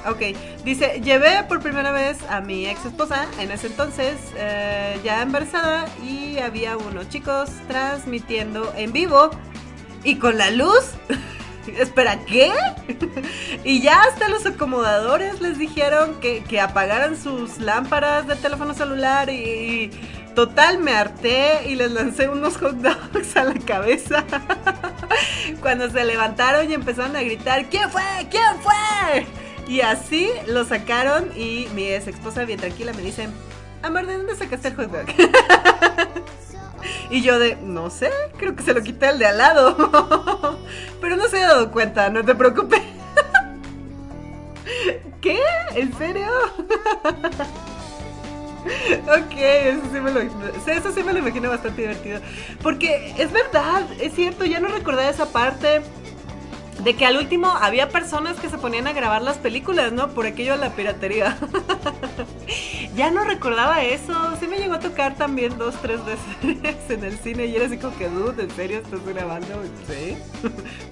[0.08, 5.22] ok, dice, llevé por primera vez a mi ex esposa, en ese entonces eh, ya
[5.22, 9.32] embarazada, y había unos chicos transmitiendo en vivo
[10.03, 10.91] y con la luz.
[11.68, 12.52] Espera, ¿qué?
[13.64, 19.30] y ya hasta los acomodadores les dijeron que, que apagaran sus lámparas de teléfono celular
[19.30, 19.92] y, y
[20.36, 24.26] total me harté y les lancé unos hot dogs a la cabeza.
[25.62, 28.04] Cuando se levantaron y empezaron a gritar, ¿quién fue?
[28.30, 29.26] ¿quién fue?
[29.68, 33.30] Y así lo sacaron y mi ex esposa bien tranquila me dice,
[33.84, 35.06] Amor, ¿de dónde sacaste el hot dog?
[37.12, 40.58] Y yo de, no sé, creo que se lo quité al de al lado.
[41.02, 42.82] Pero no se ha dado cuenta, no te preocupes.
[45.22, 45.40] ¿Qué?
[45.76, 46.28] ¿En serio?
[48.64, 52.22] Ok, eso sí, me lo, eso sí me lo imagino bastante divertido.
[52.62, 55.82] Porque es verdad, es cierto, ya no recordaba esa parte
[56.84, 60.10] de que al último había personas que se ponían a grabar las películas, ¿no?
[60.10, 61.38] Por aquello de la piratería.
[62.95, 64.14] ya no recordaba eso.
[64.40, 67.78] Sí me llegó a tocar también dos, tres veces en el cine y era así
[67.78, 69.64] como que, dude, ¿en serio estás grabando?
[69.88, 70.18] Sí.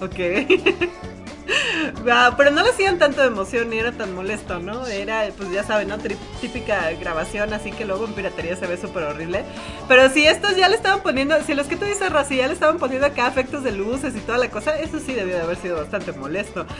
[0.00, 1.10] ok.
[2.12, 4.86] Ah, pero no le hacían tanto de emoción ni era tan molesto, ¿no?
[4.86, 5.98] Era, pues ya saben, ¿no?
[6.40, 9.44] Típica grabación, así que luego en piratería se ve súper horrible.
[9.86, 12.54] Pero si estos ya le estaban poniendo, si los que tú dices, Raci, ya le
[12.54, 15.56] estaban poniendo acá efectos de luces y toda la cosa, eso sí debió de haber
[15.56, 16.66] sido bastante molesto.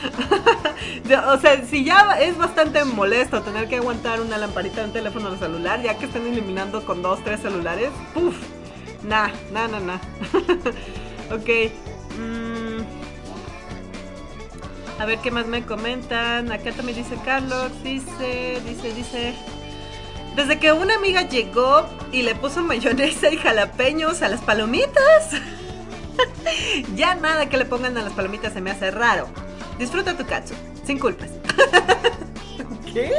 [1.28, 5.37] O sea, si ya es bastante molesto tener que aguantar una lamparita de un teléfono
[5.37, 8.35] celular, ya que están eliminando con dos, tres celulares, ¡puf!
[9.03, 9.99] Nah, nah, nah, nah.
[11.35, 11.49] ok.
[12.19, 12.49] mm,
[15.01, 16.52] a ver qué más me comentan.
[16.52, 19.35] Acá también dice Carlos, dice, dice, dice.
[20.36, 25.31] Desde que una amiga llegó y le puso mayonesa y jalapeños a las palomitas.
[26.94, 29.27] ya nada que le pongan a las palomitas se me hace raro.
[29.78, 30.52] Disfruta tu katsu,
[30.85, 31.31] sin culpas.
[32.93, 33.10] ¿Qué?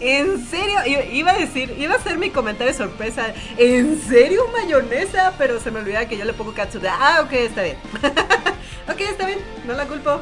[0.00, 0.78] ¿En serio?
[1.12, 3.34] Iba a decir, iba a ser mi comentario de sorpresa.
[3.58, 5.34] ¿En serio mayonesa?
[5.36, 6.80] Pero se me olvidaba que yo le pongo katsu.
[6.88, 7.76] Ah, ok, está bien.
[8.88, 10.18] ok, está bien, no la culpo.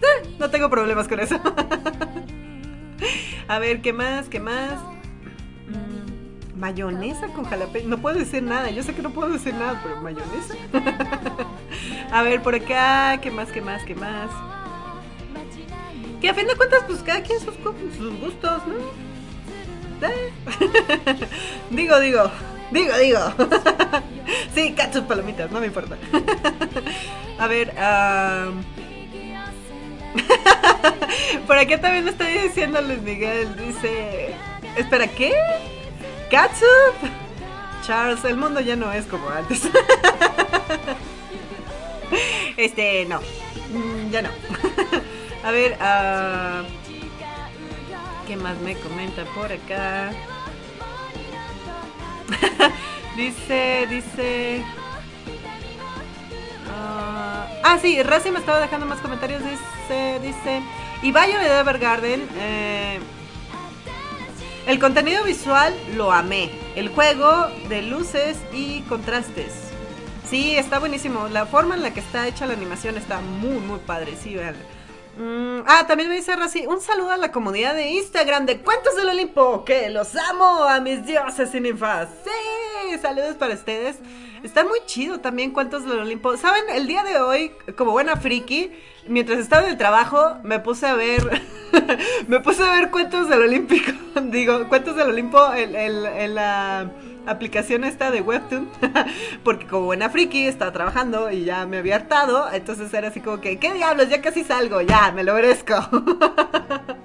[0.38, 1.40] No tengo problemas con eso.
[3.48, 4.28] A ver, ¿qué más?
[4.28, 4.80] ¿Qué más?
[5.68, 6.58] Mm.
[6.58, 7.88] Mayonesa con jalapeño.
[7.88, 8.70] No puedo decir nada.
[8.70, 10.54] Yo sé que no puedo decir nada, pero mayonesa.
[12.12, 13.18] a ver, por acá.
[13.20, 13.50] ¿Qué más?
[13.50, 13.84] ¿Qué más?
[13.84, 14.30] ¿Qué más?
[16.20, 18.74] Que a fin de cuentas, pues cada quien sus, sus gustos, ¿no?
[20.06, 20.32] Eh.
[21.70, 22.30] digo, digo.
[22.70, 23.20] Digo, digo.
[24.54, 25.96] sí, cachos palomitas, no me importa.
[27.38, 28.64] a ver, am,
[31.46, 33.54] por acá también me está diciendo Luis Miguel.
[33.56, 34.34] Dice:
[34.76, 35.32] Espera, ¿qué?
[36.30, 36.94] ¿Catsup?
[37.86, 39.62] Charles, el mundo ya no es como antes.
[42.56, 43.20] este, no.
[43.20, 44.30] Mm, Ya no.
[45.44, 46.62] A ver, ah,
[48.26, 50.10] ¿qué más me comenta por acá?
[53.16, 54.64] dice, dice.
[56.74, 59.42] Ah, ah, sí, Razi me estaba dejando más comentarios.
[59.42, 60.62] Dice, dice.
[61.02, 62.28] Y Violet de Evergarden.
[62.36, 62.98] Eh,
[64.66, 66.50] el contenido visual lo amé.
[66.74, 69.52] El juego de luces y contrastes.
[70.28, 71.28] Sí, está buenísimo.
[71.28, 74.16] La forma en la que está hecha la animación está muy, muy padre.
[74.20, 74.56] Sí, vean.
[75.66, 79.08] Ah, también me dice Razi, un saludo a la comunidad de Instagram de Cuentos del
[79.08, 82.08] Olimpo, que los amo a mis dioses sin infaz.
[82.24, 83.96] Sí, saludos para ustedes.
[84.42, 86.36] Está muy chido también Cuentos del Olimpo.
[86.36, 88.72] Saben, el día de hoy, como buena friki,
[89.06, 91.42] mientras estaba en el trabajo, me puse a ver,
[92.28, 93.92] me puse a ver Cuentos del Olímpico,
[94.24, 96.90] digo, Cuentos del Olimpo en la
[97.26, 98.68] aplicación esta de Webtoon,
[99.44, 103.40] porque como buena friki estaba trabajando y ya me había hartado, entonces era así como
[103.40, 104.08] que, ¿qué diablos?
[104.08, 105.74] Ya casi salgo, ya, me lo merezco.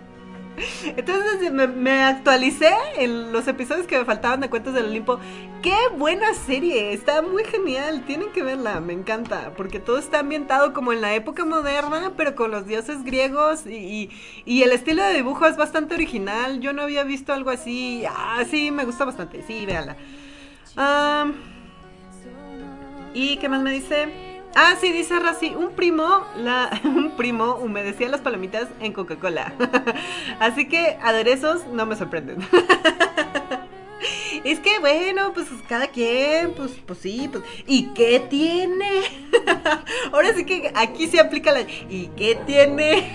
[0.85, 5.19] Entonces me, me actualicé en los episodios que me faltaban de Cuentos del Olimpo.
[5.61, 6.93] ¡Qué buena serie!
[6.93, 11.13] Está muy genial, tienen que verla, me encanta, porque todo está ambientado como en la
[11.15, 14.09] época moderna, pero con los dioses griegos y,
[14.45, 16.59] el estilo de dibujo es bastante original.
[16.61, 18.03] Yo no había visto algo así.
[18.09, 19.97] Ah, sí, me gusta bastante, sí, véanla.
[23.13, 24.28] ¿Y qué más me dice?
[24.55, 29.53] Ah, sí, dice Razi, un primo, la, un primo humedecía las palomitas en Coca-Cola.
[30.39, 32.39] Así que aderezos no me sorprenden.
[34.45, 37.43] Es que bueno, pues cada quien, pues, pues sí, pues.
[37.67, 39.01] ¿Y qué tiene?
[40.13, 41.59] Ahora sí que aquí se aplica la.
[41.59, 43.11] ¿Y qué tiene?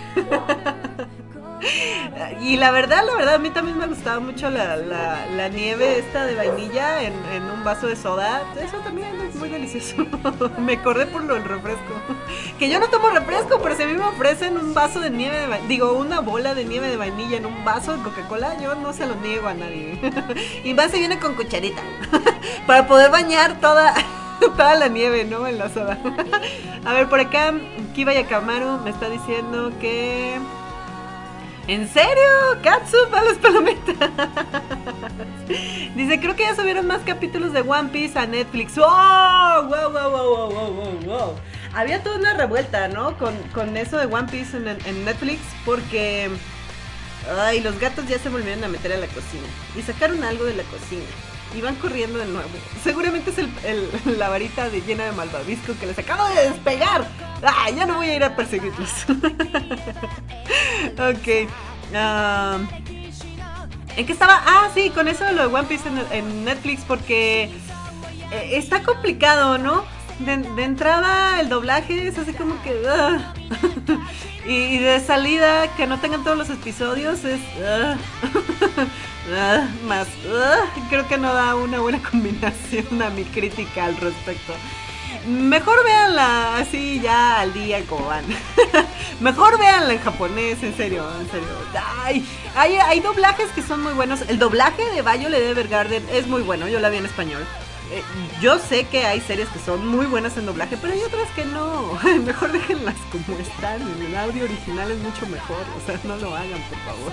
[2.41, 6.27] Y la verdad, la verdad, a mí también me gustaba mucho la, la- nieve esta
[6.27, 7.15] de vainilla en,
[7.51, 8.43] un vaso de soda.
[8.61, 10.07] Eso también es muy delicioso.
[10.59, 11.95] me acordé por lo del refresco.
[12.59, 15.36] Que yo no tomo refresco, pero si a mí me ofrecen un vaso de nieve
[15.39, 18.93] de digo, una bola de nieve de vainilla en un vaso de Coca-Cola, yo no
[18.93, 19.99] se lo niego a nadie.
[20.65, 21.82] y más si viene con cucharita.
[22.66, 23.95] Para poder bañar toda...
[24.41, 25.47] Toda la nieve, ¿no?
[25.47, 25.99] En la soda.
[26.85, 27.55] a ver, por acá,
[27.95, 30.39] Kiba Yakamaru me está diciendo que...
[31.66, 32.61] ¿En serio?
[32.62, 33.97] Katsup a las palomitas.
[35.95, 38.77] Dice, creo que ya subieron más capítulos de One Piece a Netflix.
[38.77, 41.35] ¡Wow, wow, wow, wow, wow, wow, wow!
[41.74, 43.16] Había toda una revuelta, ¿no?
[43.16, 46.31] Con, con eso de One Piece en, en Netflix porque...
[47.41, 49.47] Ay, los gatos ya se volvieron a meter a la cocina.
[49.74, 51.05] Y sacaron algo de la cocina.
[51.56, 52.48] Y van corriendo de nuevo.
[52.82, 57.06] Seguramente es el, la varita de llena de malvavisco que les acabo de despegar.
[57.43, 57.70] ¡Ah!
[57.70, 58.90] Ya no voy a ir a perseguirlos.
[60.98, 61.48] ok.
[61.94, 62.59] ah,
[63.97, 64.43] ¿En qué estaba?
[64.44, 67.44] Ah, sí, con eso de lo de One Piece en, en Netflix, porque
[68.32, 69.85] eh, está complicado, ¿no?
[70.20, 72.82] De, de entrada, el doblaje es así como que.
[72.89, 73.35] ah.
[74.47, 77.41] y, de salida, que no tengan todos los episodios es.
[77.65, 77.97] ah.
[79.32, 80.07] Ah, más.
[80.91, 84.53] Creo que no da una buena combinación a mi crítica al respecto.
[85.27, 88.24] Mejor véanla así ya al día como van.
[89.20, 91.49] Mejor véanla en japonés, en serio, en serio.
[92.03, 94.20] Ay, hay, hay doblajes que son muy buenos.
[94.28, 97.47] El doblaje de Violet Evergarden es muy bueno, yo la vi en español.
[97.90, 98.02] Eh,
[98.40, 101.44] yo sé que hay series que son muy buenas en doblaje, pero hay otras que
[101.44, 101.93] no.
[102.24, 103.82] Mejor déjenlas como están.
[104.01, 105.65] El audio original es mucho mejor.
[105.77, 107.12] O sea, no lo hagan, por favor.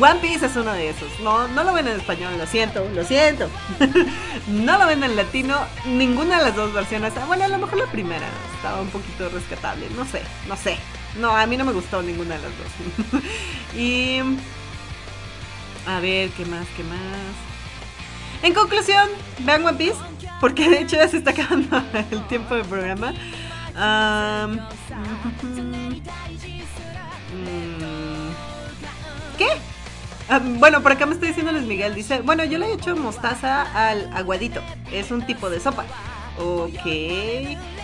[0.10, 1.08] One Piece es uno de esos.
[1.20, 3.48] No, no lo ven en español, lo siento, lo siento.
[4.48, 7.12] no lo ven en latino, ninguna de las dos versiones.
[7.16, 9.88] Ah, Bueno, a lo mejor la primera estaba un poquito rescatable.
[9.96, 10.78] No sé, no sé.
[11.20, 13.22] No, a mí no me gustó ninguna de las dos.
[13.78, 14.20] y.
[15.86, 16.66] A ver, ¿qué más?
[16.76, 17.53] ¿Qué más?
[18.44, 19.08] En conclusión,
[19.38, 19.96] vean One Piece,
[20.38, 23.14] porque de hecho ya se está acabando el tiempo del programa.
[23.74, 24.60] Am,
[25.42, 26.02] mm,
[29.38, 29.46] ¿Qué?
[30.58, 33.62] Bueno, por acá me está diciendo Luis Miguel, dice, bueno, yo le he hecho mostaza
[33.88, 34.60] al aguadito,
[34.92, 35.86] es un tipo de sopa.
[36.36, 36.84] Ok,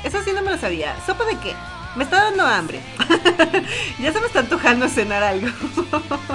[0.05, 0.95] eso sí no me lo sabía.
[1.07, 1.55] ¿Sopa de qué?
[1.97, 2.81] Me está dando hambre.
[3.99, 5.49] ya se me está antojando cenar algo.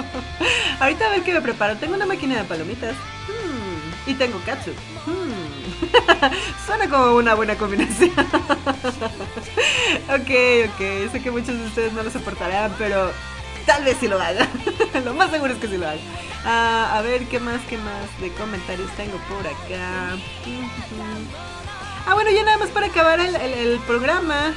[0.80, 1.76] Ahorita a ver qué me preparo.
[1.76, 2.96] Tengo una máquina de palomitas.
[4.06, 4.70] Y tengo Katsu.
[5.04, 5.32] Hmm.
[6.66, 8.10] Suena como una buena combinación.
[10.08, 10.30] ok,
[10.70, 11.10] ok.
[11.12, 13.10] Sé que muchos de ustedes no lo soportarán, pero
[13.66, 14.48] tal vez sí lo hagan.
[15.04, 15.98] lo más seguro es que sí lo hagan.
[16.44, 20.16] Ah, a ver, ¿qué más, qué más de comentarios tengo por acá?
[22.06, 24.52] Ah, bueno, ya nada más para acabar el, el- el programa.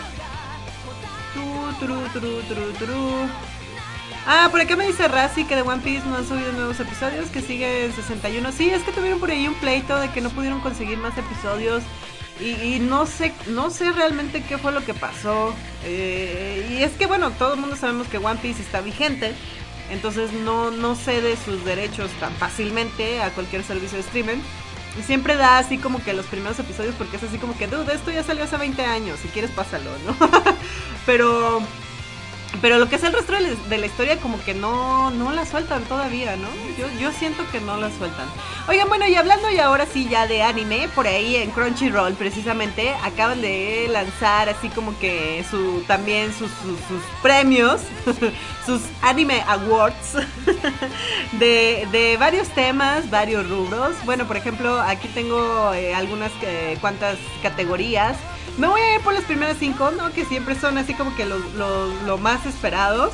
[1.79, 3.27] Turu.
[4.25, 7.29] Ah, por acá me dice Razi que de One Piece no han subido nuevos episodios,
[7.29, 8.51] que sigue en 61.
[8.51, 11.83] Sí, es que tuvieron por ahí un pleito de que no pudieron conseguir más episodios.
[12.39, 15.53] Y, no sé, no sé realmente qué fue lo que pasó.
[15.83, 19.33] Eh, y es que bueno, todo el mundo sabemos que One Piece está vigente.
[19.89, 24.41] Entonces no, no cede sus derechos tan fácilmente a cualquier servicio de streaming.
[24.97, 27.93] Y siempre da así como que los primeros episodios porque es así como que, dude,
[27.93, 30.15] esto ya salió hace 20 años, si quieres pásalo, ¿no?
[31.05, 31.61] Pero
[32.61, 35.83] pero lo que es el resto de la, historia como que no, no la sueltan
[35.83, 36.47] todavía, ¿no?
[36.77, 38.27] Yo, yo siento que no la sueltan.
[38.67, 42.89] Oigan, bueno, y hablando y ahora sí ya de anime, por ahí en Crunchyroll precisamente
[43.03, 47.81] acaban de lanzar así como que su también sus, sus, sus premios,
[48.65, 50.13] sus anime awards
[51.39, 53.95] de, de varios temas, varios rubros.
[54.05, 58.17] Bueno, por ejemplo, aquí tengo eh, algunas eh, cuantas categorías.
[58.59, 60.11] Me voy a ir por las primeras cinco, ¿no?
[60.11, 63.13] Que siempre son así como que lo, lo- más esperados.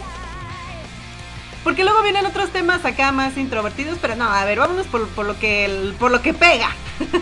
[1.63, 5.25] Porque luego vienen otros temas acá más introvertidos, pero no, a ver, vámonos por, por
[5.25, 6.69] lo que por lo que pega.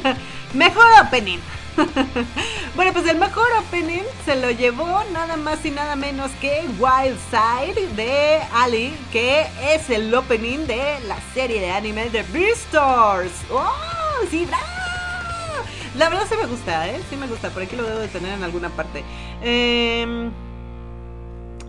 [0.53, 1.39] mejor opening.
[2.75, 7.17] bueno, pues el mejor opening se lo llevó nada más y nada menos que Wild
[7.31, 13.31] Side de Ali, que es el opening de la serie de anime de Beastars.
[13.49, 13.69] ¡Oh!
[14.29, 14.63] ¡Sí, bravo!
[15.97, 17.01] La verdad sí me gusta, ¿eh?
[17.09, 17.49] Sí me gusta.
[17.49, 19.03] Por aquí lo debo de tener en alguna parte.
[19.41, 20.31] Em,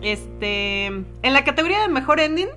[0.01, 0.85] este.
[0.85, 2.49] En la categoría de mejor ending.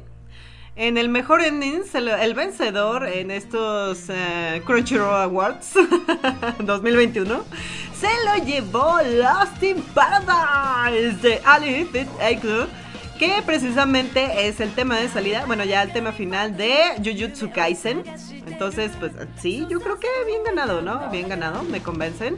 [0.76, 5.72] En el mejor ending, el vencedor en estos eh, Crunchyroll Awards
[6.60, 7.44] 2021
[8.00, 12.06] se lo llevó Lost in Paradise de Ali Fit
[13.18, 18.04] que precisamente es el tema de salida, bueno, ya el tema final de Jujutsu Kaisen.
[18.46, 21.10] Entonces, pues sí, yo creo que bien ganado, ¿no?
[21.10, 22.36] Bien ganado, me convencen.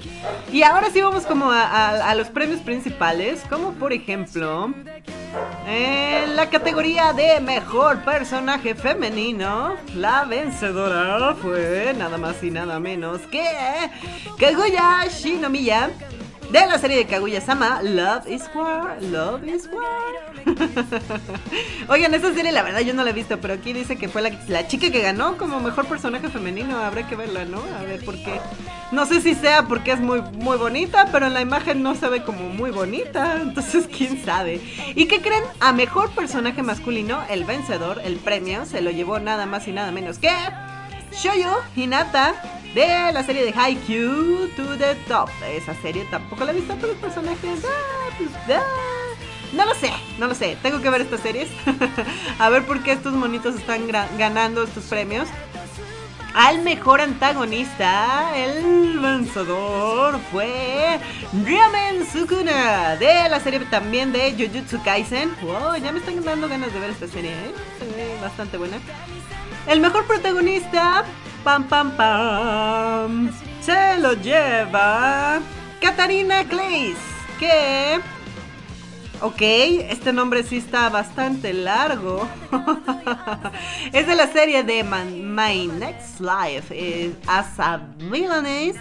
[0.52, 4.72] Y ahora sí vamos como a, los premios principales, como por ejemplo...
[5.68, 13.20] En la categoría de mejor personaje femenino, la vencedora fue nada más y nada menos
[13.30, 13.44] que
[14.40, 15.90] Kaguya Shinomiya
[16.52, 20.56] de la serie de Kaguya-sama Love is War, Love is War.
[21.88, 24.20] Oigan, esa serie la verdad yo no la he visto, pero aquí dice que fue
[24.20, 27.62] la, la chica que ganó como mejor personaje femenino, habrá que verla, ¿no?
[27.78, 28.40] A ver por qué.
[28.90, 32.08] No sé si sea porque es muy, muy bonita, pero en la imagen no se
[32.08, 34.60] ve como muy bonita, entonces quién sabe.
[34.96, 35.44] ¿Y qué creen?
[35.60, 39.92] A mejor personaje masculino, el vencedor, el premio, se lo llevó nada más y nada
[39.92, 40.30] menos que
[41.12, 42.34] Shoyo Hinata
[42.74, 45.28] de la serie de Haikyuu to the Top.
[45.48, 47.64] Esa serie tampoco la he visto, pero los personajes...
[47.64, 48.30] ah, pues,
[49.52, 50.56] no lo sé, no lo sé.
[50.62, 51.48] Tengo que ver estas series.
[52.38, 55.28] a ver por qué estos monitos están ganando estos premios.
[56.32, 61.00] Al mejor antagonista, el vencedor fue
[61.44, 65.34] Ryamen Sukuna de la serie también de Jujutsu Kaisen.
[65.42, 68.18] Wow, ya me están dando ganas de ver esta serie, ¿eh?
[68.22, 68.76] Bastante buena.
[69.70, 71.04] El mejor protagonista,
[71.44, 73.30] pam pam pam,
[73.60, 75.38] se lo lleva
[75.80, 76.98] Katarina Clays,
[77.38, 78.00] que
[79.20, 82.28] Ok, este nombre sí está bastante largo.
[83.92, 87.80] es de la serie de My Next Life eh, as a
[88.10, 88.76] Villainess,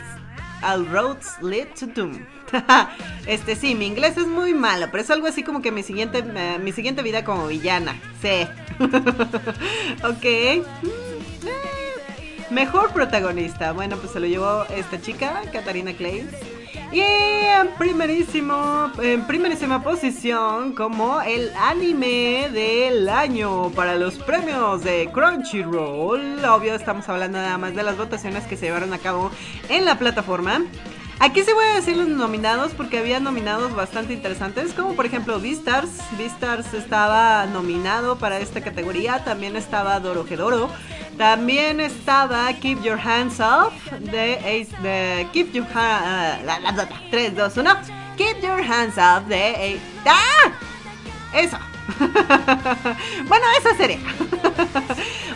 [0.64, 2.26] All Roads Lead to Doom.
[3.28, 6.24] este sí, mi inglés es muy malo, pero es algo así como que mi siguiente,
[6.26, 7.94] eh, mi siguiente vida como villana.
[8.24, 8.48] Sí.
[10.04, 10.26] ok.
[10.84, 12.46] Mm, eh.
[12.50, 13.74] Mejor protagonista.
[13.74, 16.28] Bueno, pues se lo llevó esta chica, Katarina Clay.
[16.92, 25.08] Y en primerísimo, en primerísima posición como el anime del año para los premios de
[25.14, 26.44] Crunchyroll.
[26.44, 29.30] Obvio, estamos hablando nada más de las votaciones que se llevaron a cabo
[29.70, 30.64] en la plataforma.
[31.22, 35.38] Aquí sí voy a decir los nominados porque había nominados bastante interesantes, como por ejemplo
[35.38, 35.90] Beastars.
[36.18, 40.70] Beastars estaba nominado para esta categoría, también estaba Dorohedoro,
[41.18, 47.70] también estaba Keep Your Hands Off de Ace de Keep Your Hands 3 2 1
[48.16, 50.52] Keep Your Hands Off de Ace ¡Ah!
[51.34, 51.58] Eso.
[53.28, 54.00] bueno, esa serie.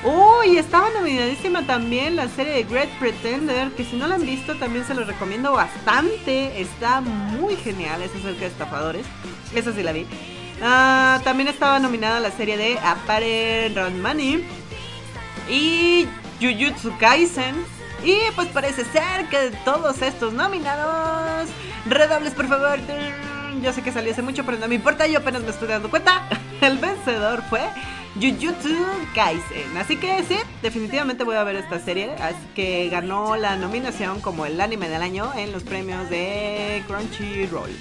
[0.04, 4.56] Uy, estaba nominadísima también la serie de Great Pretender, que si no la han visto
[4.56, 6.62] también se los recomiendo bastante.
[6.62, 9.06] Está muy genial, es acerca de estafadores.
[9.56, 10.06] Esa sí la vi.
[10.62, 13.72] Ah, también estaba nominada la serie de Apare
[14.02, 14.46] Money
[15.50, 16.08] y
[16.40, 17.56] Jujutsu Kaisen.
[18.04, 21.50] Y pues parece ser que de todos estos nominados,
[21.86, 22.80] redobles por favor.
[23.64, 25.90] Yo sé que salió hace mucho, pero no me importa, yo apenas me estoy dando
[25.90, 26.28] cuenta.
[26.62, 27.62] El vencedor fue
[28.16, 28.76] Jujutsu
[29.16, 29.78] Kaisen.
[29.78, 32.14] Así que sí, definitivamente voy a ver esta serie.
[32.56, 37.72] Que ganó la nominación como el anime del año en los premios de Crunchyroll.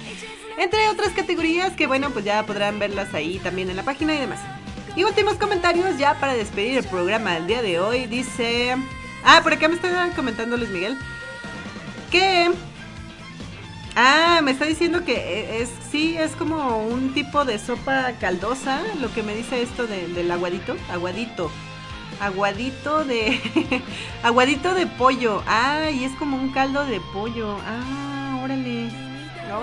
[0.57, 4.19] Entre otras categorías que bueno, pues ya podrán verlas ahí también en la página y
[4.19, 4.39] demás.
[4.95, 8.05] Y últimos comentarios ya para despedir el programa del día de hoy.
[8.05, 8.77] Dice...
[9.25, 10.97] Ah, por acá me está comentando Luis Miguel.
[12.09, 12.49] Que...
[13.95, 19.13] Ah, me está diciendo que es sí, es como un tipo de sopa caldosa, lo
[19.13, 21.51] que me dice esto de- del aguadito, aguadito.
[22.19, 23.39] Aguadito de
[24.23, 25.43] aguadito de pollo.
[25.47, 27.57] Ah, y es como un caldo de pollo.
[27.67, 28.89] Ah, órale.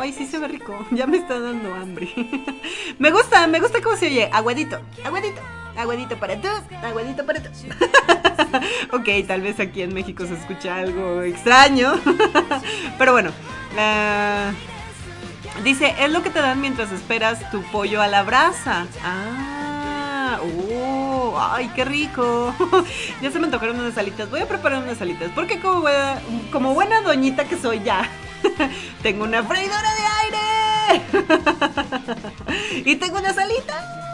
[0.01, 0.87] Ay, sí se ve rico.
[0.93, 2.13] Ya me está dando hambre.
[2.99, 4.29] me gusta, me gusta cómo se oye.
[4.33, 5.41] Aguadito, aguadito,
[5.81, 6.49] aguadito para tú,
[6.83, 7.49] aguadito para tú.
[8.93, 11.95] ok, tal vez aquí en México se escucha algo extraño.
[12.99, 13.31] Pero bueno.
[15.65, 18.87] dice, es lo que te dan mientras esperas tu pollo a la brasa.
[19.05, 22.55] Ah, oh, ay, qué rico.
[23.23, 24.31] ya se me antojaron unas alitas.
[24.31, 25.31] Voy a preparar unas alitas.
[25.35, 26.21] Porque como buena,
[26.53, 28.09] como buena doñita que soy ya,
[29.03, 30.41] tengo una freidora de aire.
[32.85, 34.10] y tengo unas alitas.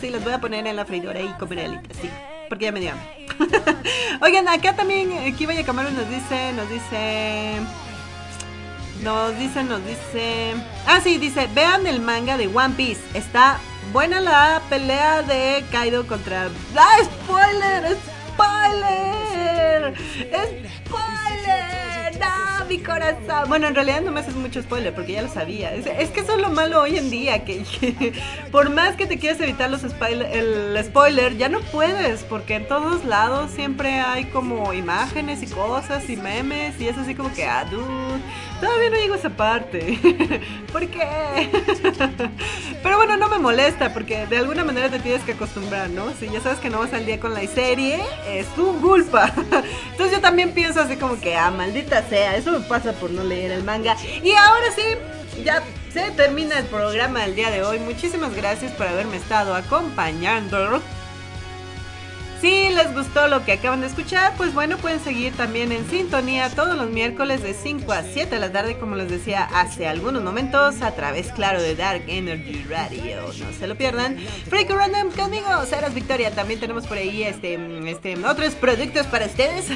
[0.00, 2.10] Sí, las voy a poner en la freidora y comer alitas, sí.
[2.48, 2.92] Porque ya me dio.
[4.20, 7.54] Oigan, acá también, aquí Vaya Camaro nos dice, nos dice...
[9.02, 10.54] Nos dice, nos dice...
[10.86, 13.00] Ah, sí, dice, vean el manga de One Piece.
[13.14, 13.58] Está
[13.92, 16.48] buena la pelea de Kaido contra...
[16.76, 17.96] ¡Ah, spoiler!
[18.34, 19.94] ¡Spoiler!
[20.86, 21.11] ¡Spoiler!
[22.62, 23.48] ¡No, mi corazón!
[23.48, 25.74] Bueno, en realidad no me haces mucho spoiler porque ya lo sabía.
[25.74, 27.64] Es, que eso es lo malo hoy en día, que,
[28.50, 32.68] por más que te quieras evitar los spoiler, el spoiler, ya no puedes, porque en
[32.68, 37.44] todos lados siempre hay como imágenes y cosas y memes y es así como que,
[37.44, 38.20] ah, dude,
[38.62, 39.98] todavía no llego a esa parte.
[40.72, 41.02] ¿Por qué?
[42.82, 46.12] Pero bueno, no me molesta porque de alguna manera te tienes que acostumbrar, ¿no?
[46.12, 49.32] Si ya sabes que no vas al día con la serie, es tu culpa.
[49.90, 53.24] Entonces yo también pienso así como que, ah, maldita sea, eso me pasa por no
[53.24, 53.96] leer el manga.
[54.22, 55.62] Y ahora sí, ya
[55.92, 57.80] se termina el programa del día de hoy.
[57.80, 60.80] Muchísimas gracias por haberme estado acompañando.
[62.42, 66.50] Si les gustó lo que acaban de escuchar, pues bueno, pueden seguir también en sintonía
[66.50, 70.24] todos los miércoles de 5 a 7 de la tarde, como les decía hace algunos
[70.24, 73.22] momentos, a través, claro, de Dark Energy Radio.
[73.38, 74.18] No se lo pierdan.
[74.48, 76.32] Freak Random conmigo, Saras Victoria.
[76.32, 79.66] También tenemos por ahí este, este, otros productos para ustedes.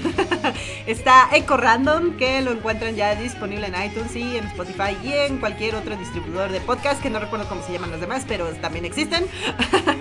[0.88, 5.38] Está Eco Random, que lo encuentran ya disponible en iTunes y en Spotify y en
[5.38, 8.84] cualquier otro distribuidor de podcast, que no recuerdo cómo se llaman los demás, pero también
[8.84, 9.24] existen.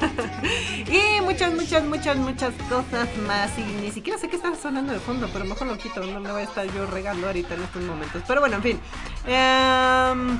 [0.87, 3.57] y muchas, muchas, muchas, muchas cosas más.
[3.57, 6.01] Y ni siquiera sé qué está sonando de fondo, pero mejor lo quito.
[6.03, 8.23] No le voy a estar yo regando ahorita en estos momentos.
[8.27, 8.79] Pero bueno, en fin.
[9.25, 10.39] Em,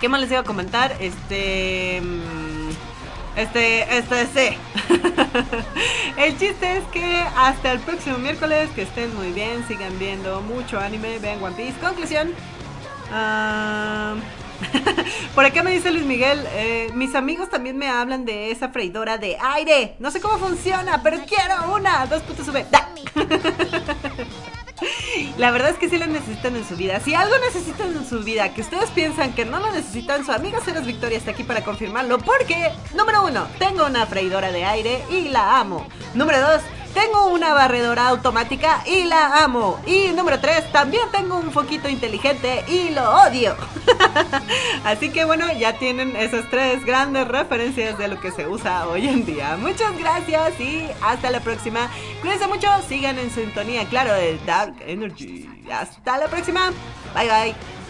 [0.00, 0.96] ¿Qué más les iba a comentar?
[1.00, 2.00] Este.
[2.02, 2.70] mm,
[3.36, 4.58] Este, este, sí.
[6.18, 10.78] el chiste es que hasta el próximo miércoles, que estén muy bien, sigan viendo mucho
[10.78, 11.78] anime, vean One Piece.
[11.80, 12.34] Conclusión.
[15.34, 19.18] por acá me dice Luis Miguel, eh, mis amigos también me hablan de esa freidora
[19.18, 19.96] de aire.
[19.98, 22.06] No sé cómo funciona, pero quiero una.
[22.06, 22.66] Dos puntos sube.
[25.38, 27.00] La verdad es que sí lo necesitan en su vida.
[27.00, 30.60] Si algo necesitan en su vida que ustedes piensan que no lo necesitan, su amiga
[30.60, 32.18] Ceres Victoria está aquí para confirmarlo.
[32.18, 35.86] Porque, número uno, tengo una freidora de aire y la amo.
[36.14, 36.62] Número dos,
[36.94, 39.80] tengo una barredora automática y la amo.
[39.86, 43.56] Y número 3, también tengo un foquito inteligente y lo odio.
[44.84, 49.08] Así que bueno, ya tienen esas tres grandes referencias de lo que se usa hoy
[49.08, 49.56] en día.
[49.56, 51.88] Muchas gracias y hasta la próxima.
[52.20, 55.48] Cuídense mucho, sigan en sintonía, claro, de Dark Energy.
[55.72, 56.72] Hasta la próxima.
[57.14, 57.81] Bye bye.